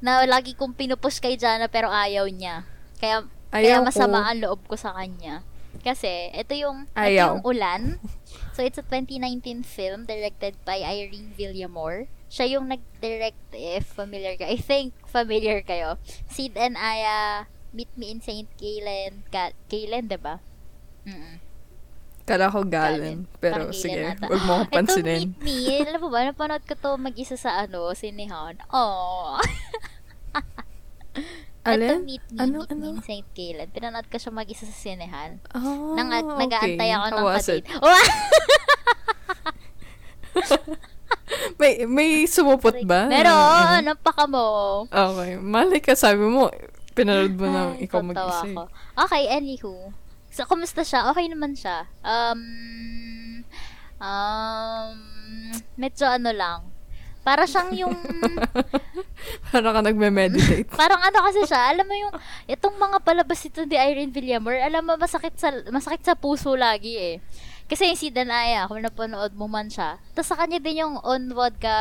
na 0.06 0.22
lagi 0.22 0.54
kong 0.54 0.72
pinupush 0.72 1.18
kay 1.18 1.34
Jana 1.34 1.66
pero 1.66 1.90
ayaw 1.90 2.30
niya. 2.30 2.62
Kaya, 2.96 3.26
kaya 3.50 3.74
Ayaw 3.74 3.82
masama 3.82 4.22
ko. 4.22 4.26
ang 4.30 4.38
loob 4.38 4.60
ko 4.64 4.78
sa 4.78 4.94
kanya. 4.94 5.42
Kasi, 5.82 6.30
ito 6.30 6.54
yung, 6.54 6.86
ito 6.86 6.94
Ayaw. 6.96 7.28
yung 7.32 7.42
Ulan. 7.42 7.82
So, 8.56 8.64
it's 8.64 8.80
a 8.80 8.84
2019 8.84 9.60
film 9.62 10.08
directed 10.08 10.56
by 10.64 10.80
Irene 10.80 11.28
Villamor. 11.30 12.08
Siya 12.26 12.56
yung 12.56 12.72
nag-direct, 12.72 13.52
if 13.52 13.84
familiar 13.86 14.32
ka. 14.32 14.48
I 14.48 14.56
think 14.56 14.96
familiar 15.04 15.60
kayo. 15.60 16.00
Sid 16.26 16.56
and 16.56 16.72
Aya, 16.74 17.44
Meet 17.76 17.92
Me 17.94 18.08
in 18.08 18.24
St. 18.24 18.48
Galen. 18.56 19.28
Ga- 19.28 19.52
Galen, 19.66 20.08
diba? 20.08 20.40
Mm 21.04 21.44
Kala 22.24 22.48
ko 22.48 22.64
Galen. 22.64 23.28
Pero 23.36 23.68
Parang 23.68 23.76
sige, 23.76 23.92
Galen 23.94 24.16
ata. 24.16 24.26
huwag 24.26 24.42
mo 24.42 24.52
akong 24.56 24.66
Ito, 24.66 24.74
pansinin. 24.74 25.20
Meet 25.36 25.44
Me, 25.44 25.56
alam 25.84 26.00
mo 26.00 26.08
ba, 26.08 26.20
napanood 26.24 26.64
ko 26.64 26.74
to 26.74 26.90
mag-isa 26.96 27.36
sa 27.36 27.60
ano, 27.60 27.92
sinihan. 27.92 28.56
Oh. 28.72 29.36
Ito, 31.66 31.66
Alin? 31.66 32.06
Meet 32.06 32.22
Me, 32.30 32.38
Ano, 32.38 32.62
Meet 32.62 32.70
Me 32.70 32.74
ano? 32.78 32.86
in 32.94 32.98
St. 33.02 33.26
Galen. 33.34 33.68
Pinanood 33.74 34.06
ko 34.06 34.22
siya 34.22 34.30
mag-isa 34.30 34.62
sa 34.62 34.76
sinihan. 34.76 35.42
Oh, 35.50 35.98
Nang, 35.98 36.14
okay. 36.14 36.46
nag-aantay 36.46 36.90
ako 36.94 37.06
ng? 37.10 37.18
Oh! 37.82 38.02
May, 41.56 41.88
may 41.88 42.28
sumupot 42.28 42.76
ba? 42.86 43.08
Meron! 43.10 43.82
Napaka 43.82 44.30
mo. 44.30 44.46
Okay. 44.86 45.40
Mali 45.40 45.80
ka, 45.82 45.98
sabi 45.98 46.22
mo, 46.22 46.52
pinanood 46.94 47.34
mo 47.34 47.46
na 47.48 47.62
Ay, 47.74 47.88
ikaw 47.88 48.04
mag-isa. 48.04 48.46
ako. 48.46 48.62
Okay, 48.94 49.24
anywho. 49.26 49.90
So, 50.30 50.44
kumusta 50.44 50.84
siya? 50.84 51.08
Okay 51.10 51.26
naman 51.32 51.56
siya. 51.56 51.88
Um, 52.04 52.40
um, 53.98 54.94
medyo 55.80 56.06
ano 56.06 56.30
lang. 56.30 56.60
Para 57.26 57.42
siyang 57.42 57.74
yung, 57.74 57.90
Parang 59.50 59.74
ka 59.74 59.82
nagme-meditate. 59.82 60.70
parang 60.78 61.02
ano 61.02 61.18
kasi 61.26 61.42
siya, 61.42 61.74
alam 61.74 61.82
mo 61.82 61.94
yung, 61.98 62.14
itong 62.46 62.78
mga 62.78 63.02
palabas 63.02 63.42
ito 63.42 63.66
ni 63.66 63.74
Irene 63.74 64.14
Villamor, 64.14 64.54
alam 64.54 64.86
mo, 64.86 64.94
masakit 64.94 65.34
sa, 65.34 65.50
masakit 65.74 66.06
sa 66.06 66.14
puso 66.14 66.54
lagi 66.54 66.94
eh. 66.94 67.14
Kasi 67.66 67.90
yung 67.90 67.98
si 67.98 68.14
Danaya, 68.14 68.70
kung 68.70 68.78
napanood 68.78 69.34
mo 69.34 69.50
man 69.50 69.66
siya, 69.66 69.98
tapos 70.14 70.30
sa 70.30 70.38
kanya 70.38 70.62
din 70.62 70.86
yung 70.86 71.02
on 71.02 71.34
vodka 71.34 71.74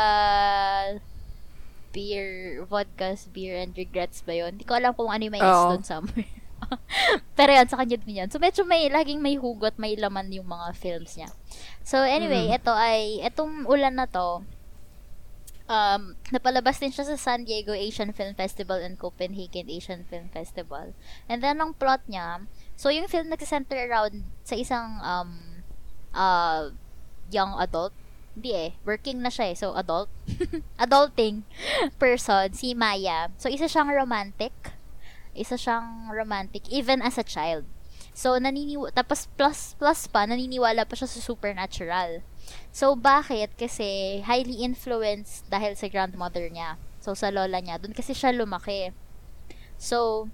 beer, 1.94 2.60
vodkas, 2.68 3.30
beer 3.32 3.56
and 3.62 3.78
regrets 3.78 4.20
ba 4.26 4.34
yun? 4.36 4.58
Hindi 4.58 4.66
ko 4.68 4.76
alam 4.76 4.92
kung 4.98 5.08
ano 5.08 5.30
yung 5.30 5.36
may 5.38 5.46
S 5.46 5.48
Oo. 5.48 5.78
doon 5.78 5.86
somewhere. 5.86 6.28
Pero 7.38 7.52
yan, 7.54 7.70
sa 7.70 7.80
kanya 7.80 8.02
din 8.02 8.20
yan. 8.26 8.30
So, 8.34 8.42
medyo 8.42 8.66
may, 8.68 8.90
laging 8.90 9.22
may 9.22 9.38
hugot, 9.40 9.78
may 9.78 9.96
laman 9.96 10.28
yung 10.34 10.50
mga 10.50 10.74
films 10.76 11.16
niya. 11.16 11.30
So, 11.86 12.02
anyway, 12.04 12.50
Mm. 12.52 12.58
ito 12.58 12.74
ay, 12.74 13.22
itong 13.24 13.64
ulan 13.70 13.96
na 13.96 14.10
to, 14.10 14.44
um, 15.66 16.14
napalabas 16.30 16.78
din 16.78 16.94
siya 16.94 17.06
sa 17.06 17.18
San 17.18 17.46
Diego 17.46 17.74
Asian 17.74 18.14
Film 18.14 18.34
Festival 18.38 18.82
and 18.82 18.98
Copenhagen 18.98 19.70
Asian 19.70 20.06
Film 20.06 20.30
Festival. 20.30 20.94
And 21.30 21.42
then, 21.42 21.62
ang 21.62 21.78
plot 21.78 22.06
niya, 22.10 22.46
so 22.78 22.90
yung 22.90 23.10
film 23.10 23.30
nagsa-center 23.30 23.78
around 23.90 24.26
sa 24.46 24.56
isang 24.56 25.02
um, 25.02 25.62
uh, 26.14 26.70
young 27.30 27.58
adult. 27.58 27.94
Hindi 28.36 28.52
eh, 28.52 28.72
working 28.84 29.24
na 29.24 29.32
siya 29.32 29.52
eh, 29.52 29.56
so 29.56 29.72
adult. 29.80 30.12
Adulting 30.84 31.48
person, 31.96 32.52
si 32.52 32.76
Maya. 32.76 33.32
So, 33.40 33.48
isa 33.48 33.72
siyang 33.72 33.96
romantic. 33.96 34.52
Isa 35.32 35.56
siyang 35.56 36.12
romantic, 36.12 36.68
even 36.68 37.00
as 37.00 37.16
a 37.16 37.24
child. 37.24 37.64
So, 38.16 38.36
naniniwa, 38.36 38.92
tapos 38.92 39.32
plus, 39.40 39.76
plus 39.80 40.08
pa, 40.12 40.28
naniniwala 40.28 40.84
pa 40.84 40.96
siya 41.00 41.08
sa 41.08 41.20
supernatural. 41.20 42.24
So, 42.76 42.96
bakit? 43.00 43.56
Kasi 43.56 44.20
highly 44.26 44.62
influenced 44.66 45.48
dahil 45.48 45.80
sa 45.80 45.88
grandmother 45.88 46.48
niya. 46.52 46.76
So, 47.00 47.14
sa 47.16 47.32
lola 47.32 47.62
niya. 47.62 47.80
Doon 47.80 47.96
kasi 47.96 48.12
siya 48.12 48.36
lumaki. 48.36 48.92
So, 49.80 50.28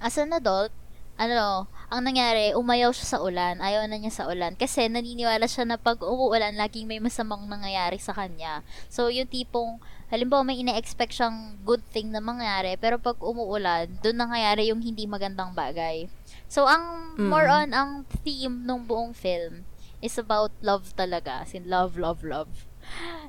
as 0.00 0.16
an 0.16 0.32
adult, 0.32 0.72
ano, 1.16 1.66
ang 1.88 2.02
nangyari, 2.04 2.52
umayaw 2.52 2.92
siya 2.92 3.16
sa 3.16 3.18
ulan. 3.24 3.60
Ayaw 3.60 3.88
na 3.88 3.96
niya 3.96 4.12
sa 4.12 4.24
ulan. 4.28 4.52
Kasi 4.56 4.88
naniniwala 4.90 5.48
siya 5.48 5.64
na 5.64 5.80
pag 5.80 6.00
umuulan, 6.04 6.56
laging 6.56 6.84
may 6.84 7.00
masamang 7.00 7.48
nangyayari 7.48 7.96
sa 7.96 8.12
kanya. 8.12 8.60
So, 8.92 9.08
yung 9.08 9.28
tipong, 9.28 9.80
halimbawa 10.12 10.44
may 10.44 10.60
ina-expect 10.60 11.16
siyang 11.16 11.56
good 11.64 11.82
thing 11.90 12.12
na 12.12 12.20
mangyari, 12.20 12.76
pero 12.76 13.00
pag 13.00 13.16
umuulan, 13.18 13.96
doon 14.04 14.16
nangyayari 14.18 14.68
yung 14.70 14.84
hindi 14.84 15.08
magandang 15.08 15.56
bagay. 15.56 16.06
So, 16.46 16.68
ang 16.68 17.16
Mm. 17.16 17.28
more 17.32 17.48
on, 17.48 17.68
ang 17.72 17.90
theme 18.22 18.62
ng 18.62 18.86
buong 18.86 19.16
film 19.16 19.64
is 20.00 20.16
about 20.16 20.52
love 20.60 20.92
talaga. 20.94 21.42
As 21.42 21.52
in, 21.52 21.66
love, 21.66 21.96
love, 21.96 22.22
love. 22.22 22.68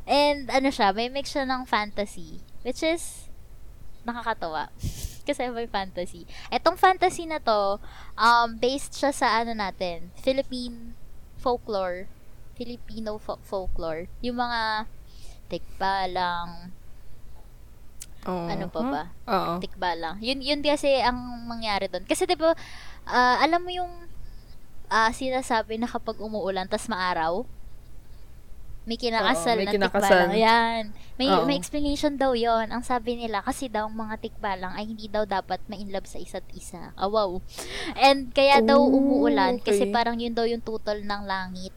And, 0.06 0.48
ano 0.50 0.70
siya, 0.70 0.94
may 0.94 1.10
mix 1.10 1.34
siya 1.34 1.44
ng 1.44 1.66
fantasy, 1.66 2.40
which 2.62 2.84
is, 2.84 3.28
nakakatawa. 4.06 4.70
Kasi 5.28 5.52
may 5.52 5.68
fantasy. 5.68 6.24
Etong 6.48 6.80
fantasy 6.80 7.28
na 7.28 7.44
to, 7.44 7.84
um, 8.16 8.56
based 8.56 8.96
siya 8.96 9.12
sa 9.12 9.44
ano 9.44 9.52
natin, 9.52 10.16
Philippine 10.16 10.96
folklore. 11.36 12.08
Filipino 12.56 13.20
fo- 13.20 13.42
folklore. 13.44 14.08
Yung 14.24 14.40
mga 14.40 14.88
tikbalang, 15.48 16.72
Oh. 18.28 18.44
ano 18.44 18.68
pa 18.68 18.82
ba? 18.84 19.04
Oo. 19.28 19.54
tikbalang. 19.60 20.20
Yun, 20.20 20.44
yun 20.44 20.60
kasi 20.60 21.00
ang 21.00 21.16
mangyari 21.48 21.88
doon. 21.88 22.04
Kasi 22.04 22.28
'di 22.28 22.36
ba, 22.36 22.52
ah, 23.08 23.40
alam 23.40 23.64
mo 23.64 23.72
yung 23.72 23.88
ah, 24.88 25.12
sinasabi 25.12 25.78
na 25.78 25.88
kapag 25.88 26.18
umuulan 26.18 26.66
tas 26.66 26.88
maaraw, 26.88 27.44
may 28.88 28.96
kinakasal 28.96 29.60
Oo, 29.60 29.60
may 29.60 29.68
na 29.68 29.74
kinakasal. 29.76 30.32
tikbalang. 30.32 30.40
Yan. 30.40 30.84
May, 31.20 31.28
Oo. 31.28 31.44
may 31.44 31.60
explanation 31.60 32.16
daw 32.16 32.32
yon 32.32 32.72
Ang 32.72 32.88
sabi 32.88 33.20
nila, 33.20 33.44
kasi 33.44 33.68
daw 33.68 33.84
ang 33.84 34.00
mga 34.00 34.16
tikbalang 34.24 34.72
ay 34.72 34.88
hindi 34.88 35.12
daw 35.12 35.28
dapat 35.28 35.60
ma-inlove 35.68 36.08
sa 36.08 36.16
isa't 36.16 36.48
isa. 36.56 36.96
Ah, 36.96 37.12
wow. 37.12 37.44
And 38.00 38.32
kaya 38.32 38.64
daw 38.64 38.80
Oh, 38.80 38.96
umuulan 38.96 39.60
kasi 39.60 39.84
okay. 39.84 39.92
parang 39.92 40.16
yun 40.16 40.32
daw 40.32 40.48
yung 40.48 40.64
tutol 40.64 41.04
ng 41.04 41.24
langit 41.28 41.76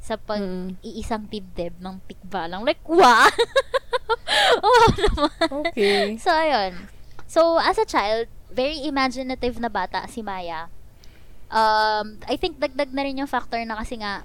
sa 0.00 0.16
pag 0.16 0.40
Mm. 0.40 0.80
dibdib 1.28 1.76
ng 1.76 2.00
tikbalang. 2.08 2.64
Like, 2.64 2.80
wow! 2.88 3.28
wow 4.64 4.84
naman. 4.96 5.48
Okay. 5.68 6.16
So, 6.16 6.32
ayun. 6.32 6.88
So, 7.28 7.60
as 7.60 7.76
a 7.76 7.84
child, 7.84 8.32
very 8.48 8.80
imaginative 8.80 9.60
na 9.60 9.68
bata 9.68 10.08
si 10.08 10.24
Maya. 10.24 10.72
Um, 11.50 12.22
I 12.24 12.34
think 12.34 12.56
dagdag 12.56 12.90
na 12.90 13.02
rin 13.02 13.18
yung 13.18 13.26
factor 13.26 13.58
na 13.60 13.74
kasi 13.76 13.98
nga, 13.98 14.22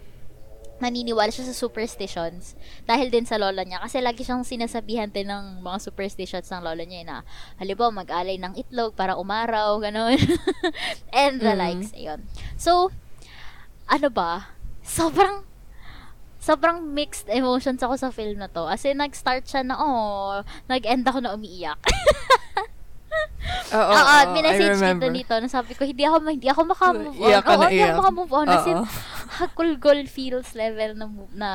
naniniwala 0.76 1.32
siya 1.32 1.47
sa 1.47 1.55
superstitions 1.55 2.51
dahil 2.84 3.07
din 3.07 3.23
sa 3.23 3.39
lola 3.39 3.63
niya. 3.63 3.80
Kasi 3.80 4.03
lagi 4.03 4.21
siyang 4.21 4.43
sinasabihan 4.43 5.07
din 5.07 5.26
ng 5.26 5.63
mga 5.63 5.80
superstitions 5.80 6.51
ng 6.51 6.59
lola 6.59 6.84
niya 6.84 6.99
eh, 7.01 7.07
na 7.07 7.17
halimbawa 7.55 8.03
mag-alay 8.03 8.36
ng 8.36 8.59
itlog 8.59 8.91
para 8.91 9.15
umaraw, 9.15 9.80
ganun. 9.80 10.19
And 11.15 11.39
the 11.39 11.55
Mm. 11.55 11.59
likes, 11.59 11.89
ayun. 11.95 12.28
So, 12.59 12.91
ano 13.88 14.11
ba, 14.11 14.51
sobrang, 14.84 15.47
sobrang 16.38 16.84
mixed 16.84 17.32
emotions 17.32 17.80
ako 17.80 17.95
sa 17.95 18.11
film 18.11 18.38
na 18.38 18.51
to. 18.51 18.67
As 18.67 18.84
in, 18.84 18.99
nag-start 18.99 19.47
siya 19.47 19.63
na, 19.63 19.80
oh, 19.80 20.43
nag-end 20.67 21.07
ako 21.07 21.23
na 21.23 21.34
umiiyak. 21.34 21.80
Oo, 23.67 23.81
Oo, 23.81 23.93
oo, 23.93 24.15
I 24.15 24.25
minessage 24.31 24.77
remember. 24.77 25.09
dito, 25.11 25.33
nasabi 25.35 25.73
ko, 25.73 25.83
hindi 25.83 26.01
ako, 26.01 26.15
hindi 26.23 26.47
ako 26.47 26.61
makamove 26.65 27.15
on. 27.15 27.29
Iyak 27.29 27.45
Oo, 27.45 27.55
na 27.55 27.65
hindi 27.67 27.83
ako 27.83 27.97
makamove 27.99 28.33
on. 28.33 28.47
As 28.47 28.65
in, 28.65 28.79
hakul-gol 29.39 30.01
feels 30.05 30.53
level 30.53 30.93
na, 30.93 31.05
na 31.31 31.47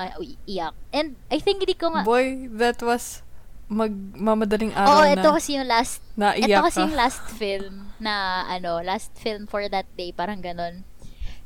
iyak. 0.44 0.74
And 0.90 1.16
I 1.28 1.38
think 1.38 1.62
hindi 1.62 1.74
ko 1.74 1.90
nga, 1.90 2.02
Boy, 2.02 2.50
that 2.52 2.78
was 2.80 3.22
magmamadaling 3.70 4.74
Oo, 4.74 4.82
araw 4.98 5.06
ito 5.06 5.22
na 5.22 5.32
kasi 5.32 5.50
yung 5.54 5.66
last 5.66 6.02
naiyak 6.14 6.58
Ito 6.58 6.66
kasi 6.66 6.78
ka. 6.78 6.84
yung 6.84 6.96
last 6.98 7.22
film 7.40 7.74
na, 7.96 8.14
ano, 8.44 8.82
last 8.82 9.14
film 9.14 9.46
for 9.46 9.62
that 9.64 9.86
day, 9.94 10.10
parang 10.10 10.42
ganon. 10.42 10.82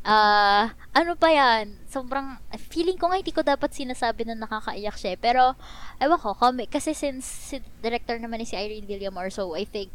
Ah, 0.01 0.77
ano 0.93 1.17
pa 1.17 1.33
yan? 1.33 1.81
Sobrang, 1.89 2.37
feeling 2.69 2.97
ko 2.97 3.09
nga 3.09 3.17
hindi 3.17 3.33
ko 3.33 3.41
dapat 3.41 3.73
sinasabi 3.73 4.25
na 4.25 4.37
nakakaiyak 4.37 4.93
siya. 4.95 5.17
eh. 5.17 5.19
Pero, 5.19 5.57
ewan 5.97 6.21
ko, 6.21 6.37
comic, 6.37 6.69
kasi 6.69 6.93
since 6.93 7.25
si 7.25 7.57
director 7.81 8.21
naman 8.21 8.37
ni 8.37 8.45
si 8.45 8.53
Irene 8.53 8.85
Villamor, 8.85 9.33
so 9.33 9.57
I 9.57 9.65
think, 9.65 9.89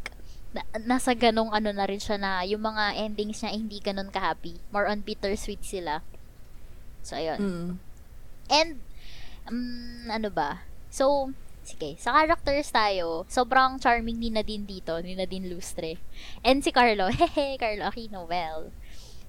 na, 0.50 0.62
nasa 0.82 1.14
ganong 1.14 1.54
ano 1.54 1.70
na 1.70 1.86
rin 1.86 2.02
siya 2.02 2.18
na 2.18 2.42
yung 2.42 2.62
mga 2.62 2.98
endings 2.98 3.42
niya 3.42 3.54
hindi 3.54 3.78
ganon 3.78 4.10
ka-happy. 4.10 4.58
More 4.74 4.90
on 4.90 5.06
bittersweet 5.06 5.62
sila. 5.62 6.02
So, 7.06 7.16
ayun. 7.16 7.38
Mm. 7.38 7.70
And, 8.50 8.70
um, 9.46 10.10
ano 10.10 10.28
ba? 10.28 10.66
So, 10.90 11.30
sige, 11.62 11.94
sa 12.02 12.10
characters 12.10 12.68
tayo, 12.74 13.24
sobrang 13.30 13.78
charming 13.78 14.18
ni 14.18 14.28
Nadine 14.28 14.66
dito, 14.66 14.98
ni 14.98 15.14
Nadine 15.14 15.46
Lustre. 15.46 16.02
And 16.42 16.66
si 16.66 16.74
Carlo, 16.74 17.08
hehe, 17.14 17.54
Carlo 17.56 17.86
Aquino, 17.86 18.26
well. 18.26 18.74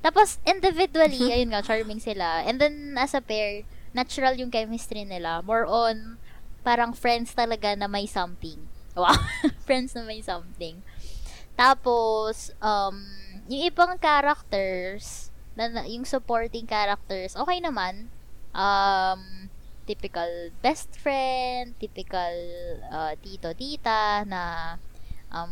Tapos, 0.02 0.42
individually, 0.44 1.30
ayun 1.34 1.54
nga, 1.54 1.62
charming 1.62 2.02
sila. 2.02 2.42
And 2.44 2.58
then, 2.58 2.98
as 2.98 3.14
a 3.14 3.22
pair, 3.22 3.62
natural 3.94 4.34
yung 4.42 4.50
chemistry 4.50 5.06
nila. 5.06 5.46
More 5.46 5.70
on, 5.70 6.18
parang 6.66 6.98
friends 6.98 7.38
talaga 7.38 7.78
na 7.78 7.86
may 7.86 8.10
something. 8.10 8.58
Wow, 8.98 9.16
friends 9.68 9.94
na 9.94 10.04
may 10.04 10.20
something. 10.20 10.84
Tapos, 11.56 12.56
um, 12.60 12.96
yung 13.48 13.64
ibang 13.68 13.98
characters, 14.00 15.30
na, 15.56 15.84
yung 15.86 16.08
supporting 16.08 16.66
characters, 16.66 17.36
okay 17.36 17.60
naman. 17.60 18.08
Um, 18.56 19.50
typical 19.86 20.52
best 20.64 20.94
friend, 20.96 21.76
typical 21.80 22.34
uh, 22.88 23.14
tito-tita 23.20 24.24
na, 24.28 24.76
um, 25.34 25.52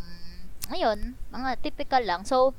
ayun, 0.71 1.17
mga 1.33 1.59
typical 1.59 2.03
lang. 2.05 2.23
So, 2.23 2.53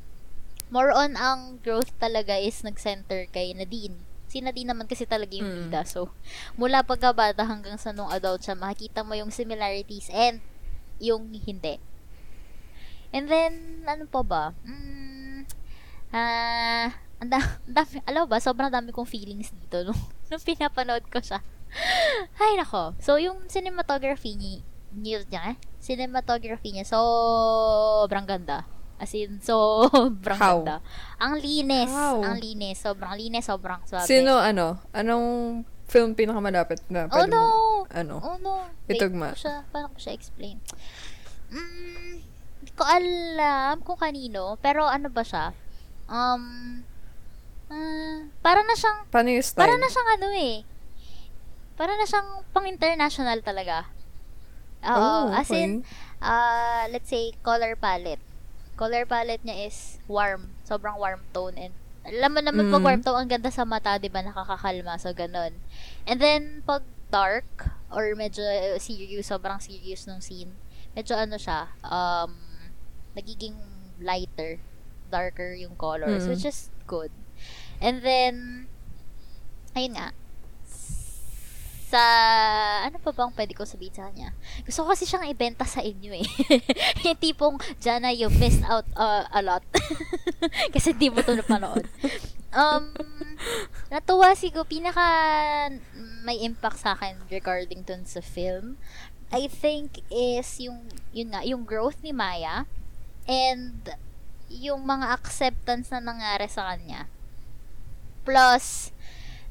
more 0.70 0.95
on 0.95 1.18
ang 1.18 1.59
growth 1.64 1.91
talaga 1.99 2.38
is 2.38 2.62
nag-center 2.62 3.26
kay 3.30 3.57
Nadine. 3.57 4.07
Si 4.30 4.38
Nadine 4.38 4.70
naman 4.70 4.86
kasi 4.86 5.03
talaga 5.11 5.34
yung 5.34 5.51
Mm. 5.51 5.59
bida. 5.66 5.82
So, 5.82 6.14
mula 6.55 6.86
pagkabata 6.86 7.43
hanggang 7.43 7.74
sa 7.80 7.91
nung 7.91 8.12
adult 8.14 8.47
siya, 8.47 8.55
makikita 8.55 9.03
mo 9.03 9.18
yung 9.18 9.34
similarities 9.34 10.07
and 10.14 10.38
yung 11.03 11.34
hindi. 11.34 11.82
And 13.11 13.26
then, 13.26 13.52
ano 13.84 14.06
pa 14.06 14.22
ba? 14.22 14.44
Mm, 14.62 15.42
ah, 16.11 16.88
da- 17.20 17.58
ang 17.61 17.74
dami, 17.76 18.00
alam 18.02 18.24
ba, 18.24 18.38
sobrang 18.38 18.70
dami 18.70 18.90
kong 18.90 19.04
feelings 19.04 19.52
dito 19.52 19.84
nung, 19.84 19.98
nung 20.30 20.40
pinapanood 20.40 21.04
ko 21.06 21.18
siya. 21.18 21.42
Ay, 22.36 22.56
nako. 22.56 22.94
So, 22.98 23.14
yung 23.16 23.46
cinematography 23.46 24.34
ni, 24.34 24.62
niya, 24.92 25.22
niya, 25.26 25.54
cinematography 25.78 26.72
niya, 26.72 26.86
sobrang 26.86 28.26
ganda. 28.26 28.66
As 28.96 29.12
in, 29.12 29.40
sobrang 29.46 30.36
How? 30.36 30.61
ganda. 30.61 30.76
Ang 31.16 31.38
linis. 31.38 31.88
How? 31.88 32.20
Ang 32.20 32.36
linis. 32.38 32.78
Sobrang 32.78 33.14
linis. 33.14 33.46
Sobrang 33.46 33.80
swabe. 33.84 34.04
Sino, 34.04 34.36
ano, 34.36 34.76
anong 34.90 35.26
film 35.86 36.14
pinakamalapit 36.14 36.86
na 36.86 37.06
Oh, 37.06 37.18
pwede 37.18 37.32
no! 37.32 37.40
mo, 37.40 37.50
ano? 37.90 38.14
Oh, 38.22 38.36
no. 38.38 38.54
Wait, 38.86 38.96
Itugma. 38.96 39.30
paano 39.30 39.36
ko 39.36 39.42
siya, 39.42 39.56
paano 39.68 39.86
ko 39.90 39.98
siya 39.98 40.14
explain? 40.14 40.56
Mm, 41.50 42.14
hindi 42.61 42.72
ko 42.76 42.84
alam 42.84 43.80
kung 43.80 43.96
kanino. 43.96 44.61
Pero 44.61 44.84
ano 44.84 45.08
ba 45.08 45.24
siya? 45.24 45.56
Um, 46.06 46.84
ah, 47.68 48.28
para 48.44 48.61
na 48.61 48.76
siyang, 48.76 49.08
Paano 49.08 49.28
yung 49.32 49.44
style? 49.44 49.61
para 49.64 49.74
na 49.76 49.88
siyang 49.88 50.11
ano 50.14 50.28
eh. 50.36 50.56
Para 51.74 51.92
na 51.96 52.04
siyang 52.04 52.44
pang-international 52.52 53.40
talaga. 53.40 53.88
Oo, 54.84 55.28
Oh, 55.28 55.32
as 55.32 55.48
okay. 55.48 55.64
in, 55.64 55.72
uh, 56.20 56.84
let's 56.88 57.08
say, 57.08 57.32
color 57.40 57.76
palette. 57.76 58.20
Color 58.76 59.04
palette 59.04 59.44
niya 59.44 59.68
is 59.68 60.00
warm. 60.04 60.52
Sobrang 60.64 60.96
warm 60.96 61.20
tone. 61.32 61.56
And, 61.56 61.72
alam 62.04 62.32
mo 62.32 62.40
naman, 62.40 62.72
pag 62.72 62.80
Mm. 62.80 62.86
warm 62.88 63.00
tone, 63.04 63.20
ang 63.20 63.28
ganda 63.28 63.52
sa 63.52 63.64
mata, 63.64 64.00
di 64.00 64.08
ba? 64.08 64.24
Nakakakalma. 64.24 64.96
So, 64.96 65.12
ganun. 65.12 65.52
And 66.08 66.16
then, 66.16 66.61
pag 66.64 66.80
dark, 67.12 67.48
or 67.92 68.08
medyo 68.16 68.40
uh, 68.40 68.78
serious, 68.80 69.28
sobrang 69.28 69.61
serious 69.61 70.06
nung 70.06 70.22
scene, 70.22 70.52
medyo 70.94 71.12
ano 71.18 71.36
siya, 71.36 71.68
um, 71.82 72.32
nagiging 73.16 73.56
lighter, 74.00 74.58
darker 75.11 75.52
yung 75.54 75.74
colors, 75.76 76.24
Mm. 76.24 76.30
which 76.30 76.46
is 76.46 76.70
good. 76.86 77.11
And 77.80 78.04
then, 78.04 78.66
ayun 79.74 79.96
nga, 79.96 80.12
sa, 81.90 82.02
ano 82.86 83.02
pa 83.02 83.11
bang 83.11 83.34
pwede 83.34 83.52
ko 83.58 83.66
sabihin 83.66 83.90
sa 83.90 84.06
kanya? 84.06 84.30
Gusto 84.62 84.86
ko 84.86 84.94
kasi 84.94 85.11
siyang 85.11 85.26
ibenta 85.26 85.66
sa 85.66 85.82
inyo 85.82 86.22
eh. 86.22 86.26
yung 87.04 87.18
tipong, 87.18 87.58
Jana, 87.82 88.14
you 88.14 88.30
missed 88.30 88.62
out 88.62 88.86
uh, 88.94 89.26
a 89.34 89.42
lot. 89.42 89.66
kasi 90.74 90.94
di 90.94 91.11
mo 91.11 91.18
to 91.26 91.34
napanood. 91.34 91.90
Um, 92.54 92.94
natuwa 93.90 94.38
siguro, 94.38 94.62
pinaka 94.62 95.02
may 96.22 96.38
impact 96.46 96.78
sa 96.78 96.94
akin 96.94 97.26
regarding 97.26 97.82
dun 97.82 98.06
sa 98.06 98.22
film, 98.22 98.78
I 99.34 99.50
think 99.50 100.02
is 100.11 100.62
yung, 100.62 100.94
yun 101.11 101.34
nga, 101.34 101.42
yung 101.42 101.66
growth 101.66 101.98
ni 102.06 102.14
Maya 102.14 102.70
and 103.31 103.95
yung 104.51 104.83
mga 104.83 105.14
acceptance 105.14 105.95
na 105.95 106.03
nangyari 106.03 106.51
sa 106.51 106.74
kanya. 106.74 107.07
Plus, 108.26 108.91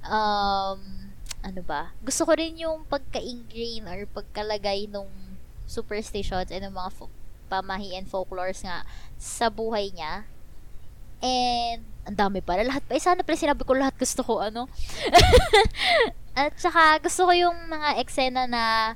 um, 0.03 1.09
ano 1.39 1.61
ba? 1.63 1.95
Gusto 2.03 2.27
ko 2.27 2.35
rin 2.35 2.59
yung 2.59 2.83
pagka-ingrain 2.91 3.87
or 3.87 4.03
pagkalagay 4.11 4.91
nung 4.91 5.07
superstitions 5.63 6.51
and 6.51 6.67
ng 6.67 6.75
mga 6.75 6.91
fo- 6.91 7.15
pamahi 7.47 7.95
and 7.95 8.11
folklores 8.11 8.61
nga 8.67 8.83
sa 9.15 9.47
buhay 9.47 9.95
niya. 9.95 10.27
And, 11.23 11.81
ang 12.03 12.17
dami 12.19 12.43
pala. 12.43 12.67
Lahat 12.67 12.83
pa. 12.83 12.99
Eh, 12.99 13.01
sana 13.01 13.23
pala 13.23 13.39
sinabi 13.39 13.63
ko 13.63 13.71
lahat 13.79 13.95
gusto 13.95 14.21
ko, 14.27 14.43
ano? 14.43 14.67
At 16.39 16.55
saka, 16.59 16.99
gusto 16.99 17.27
ko 17.27 17.31
yung 17.31 17.55
mga 17.71 18.03
eksena 18.03 18.43
na 18.47 18.95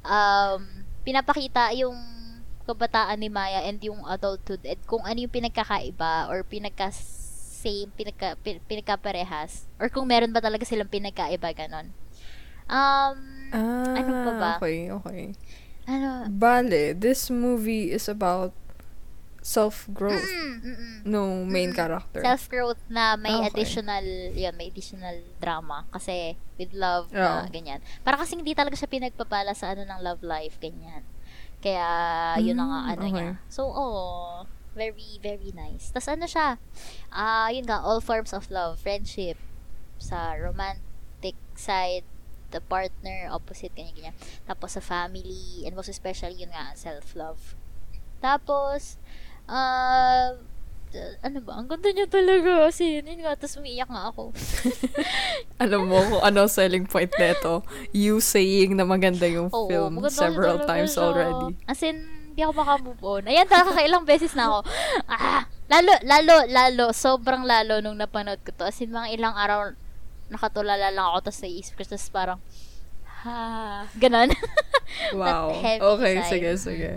um, 0.00 0.64
pinapakita 1.04 1.76
yung 1.76 2.21
kabataan 2.62 3.18
ni 3.18 3.28
Maya 3.28 3.66
and 3.66 3.82
yung 3.82 4.02
adulthood 4.06 4.62
and 4.64 4.80
kung 4.86 5.02
ano 5.02 5.18
yung 5.18 5.32
pinagkakaiba 5.32 6.30
or 6.30 6.42
pinagka 6.46 6.90
same, 7.62 7.90
pinagka, 7.94 8.34
pin- 8.42 8.62
pinagkaparehas 8.66 9.70
or 9.78 9.86
kung 9.86 10.06
meron 10.06 10.34
ba 10.34 10.42
talaga 10.42 10.66
silang 10.66 10.90
pinagkaiba 10.90 11.54
ganon. 11.54 11.94
Um, 12.66 13.18
Ah, 13.52 14.00
ano 14.00 14.10
pa 14.24 14.32
ba? 14.34 14.52
Okay, 14.58 14.88
okay. 14.90 15.22
ano, 15.84 16.26
Bale, 16.26 16.96
this 16.96 17.28
movie 17.28 17.92
is 17.92 18.08
about 18.08 18.50
self-growth 19.42 20.22
mm, 20.22 20.54
mm, 20.62 20.76
mm. 20.78 20.98
no 21.02 21.42
main 21.42 21.74
Mm. 21.74 21.76
character. 21.76 22.22
self-growth 22.22 22.78
na 22.86 23.18
may 23.18 23.34
Okay. 23.34 23.50
additional, 23.50 24.06
yun, 24.32 24.54
may 24.54 24.70
additional 24.70 25.18
drama. 25.42 25.82
Kasi, 25.90 26.38
with 26.56 26.70
love, 26.72 27.10
na 27.10 27.42
Oo. 27.42 27.50
ganyan. 27.50 27.82
Para 28.06 28.14
kasi 28.14 28.38
hindi 28.38 28.54
talaga 28.54 28.78
siya 28.78 28.86
pinagpapala 28.86 29.50
sa 29.52 29.74
ano 29.74 29.82
ng 29.82 30.00
love 30.00 30.22
life, 30.22 30.62
ganyan. 30.62 31.02
Kaya, 31.62 31.86
yun 32.42 32.58
ang 32.58 32.70
Mm, 32.74 32.90
ano 32.90 33.04
okay. 33.06 33.14
niya. 33.14 33.30
So, 33.46 33.70
oh, 33.70 34.44
very, 34.74 35.16
very 35.22 35.54
nice. 35.54 35.94
Tapos 35.94 36.10
ano 36.10 36.26
siya, 36.26 36.58
ah, 37.14 37.48
yun 37.54 37.64
nga, 37.64 37.78
all 37.80 38.02
forms 38.02 38.34
of 38.34 38.50
love, 38.50 38.82
friendship, 38.82 39.38
sa 40.02 40.34
romantic 40.34 41.38
side, 41.54 42.02
the 42.50 42.58
partner, 42.60 43.30
opposite, 43.30 43.72
ganyan, 43.78 43.94
ganyan. 43.94 44.16
Tapos 44.44 44.74
sa 44.74 44.82
family, 44.82 45.62
and 45.64 45.78
most 45.78 45.88
especially, 45.88 46.42
yun 46.42 46.50
nga, 46.50 46.74
self-love. 46.74 47.54
Tapos, 48.18 48.98
ah, 49.46 50.34
t- 50.92 51.16
ano 51.24 51.40
ba, 51.40 51.56
ang 51.56 51.66
ganda 51.66 51.88
niya 51.88 52.06
talaga, 52.06 52.68
kasi 52.68 53.00
yun 53.00 53.08
nga, 53.24 53.32
tapos 53.34 53.56
umiiyak 53.58 53.88
nga 53.88 54.12
ako. 54.12 54.36
Alam 55.64 55.88
mo 55.88 55.98
kung 56.04 56.22
ano 56.22 56.44
selling 56.46 56.84
point 56.84 57.10
nito. 57.16 57.64
You 57.96 58.20
saying 58.20 58.76
na 58.76 58.84
maganda 58.84 59.24
yung 59.24 59.48
Oo, 59.48 59.66
film 59.66 59.98
maganda 59.98 60.20
several 60.28 60.56
times 60.68 60.92
siya. 60.94 61.02
already. 61.02 61.56
As 61.64 61.80
in, 61.80 62.04
hindi 62.32 62.40
ako 62.44 62.52
makamove 62.52 63.02
on. 63.02 63.22
Ayan, 63.24 63.48
nakakailang 63.48 64.04
beses 64.04 64.36
na 64.36 64.52
ako. 64.52 64.58
Ah, 65.08 65.44
lalo, 65.68 65.92
lalo, 66.04 66.34
lalo, 66.48 66.84
sobrang 66.92 67.44
lalo 67.44 67.80
nung 67.80 67.96
napanood 67.96 68.40
ko 68.44 68.52
to. 68.52 68.68
As 68.68 68.76
in, 68.80 68.92
mga 68.92 69.16
ilang 69.16 69.36
araw, 69.36 69.72
nakatulala 70.28 70.92
lang 70.92 71.06
ako, 71.12 71.28
tapos 71.28 71.40
naisip 71.44 71.76
ko, 71.76 71.84
tapos 71.84 72.08
parang, 72.12 72.38
ha, 73.24 73.88
ganon. 73.96 74.28
Wow. 75.16 75.56
Okay, 75.96 76.20
side. 76.20 76.28
sige, 76.28 76.50
sige. 76.60 76.90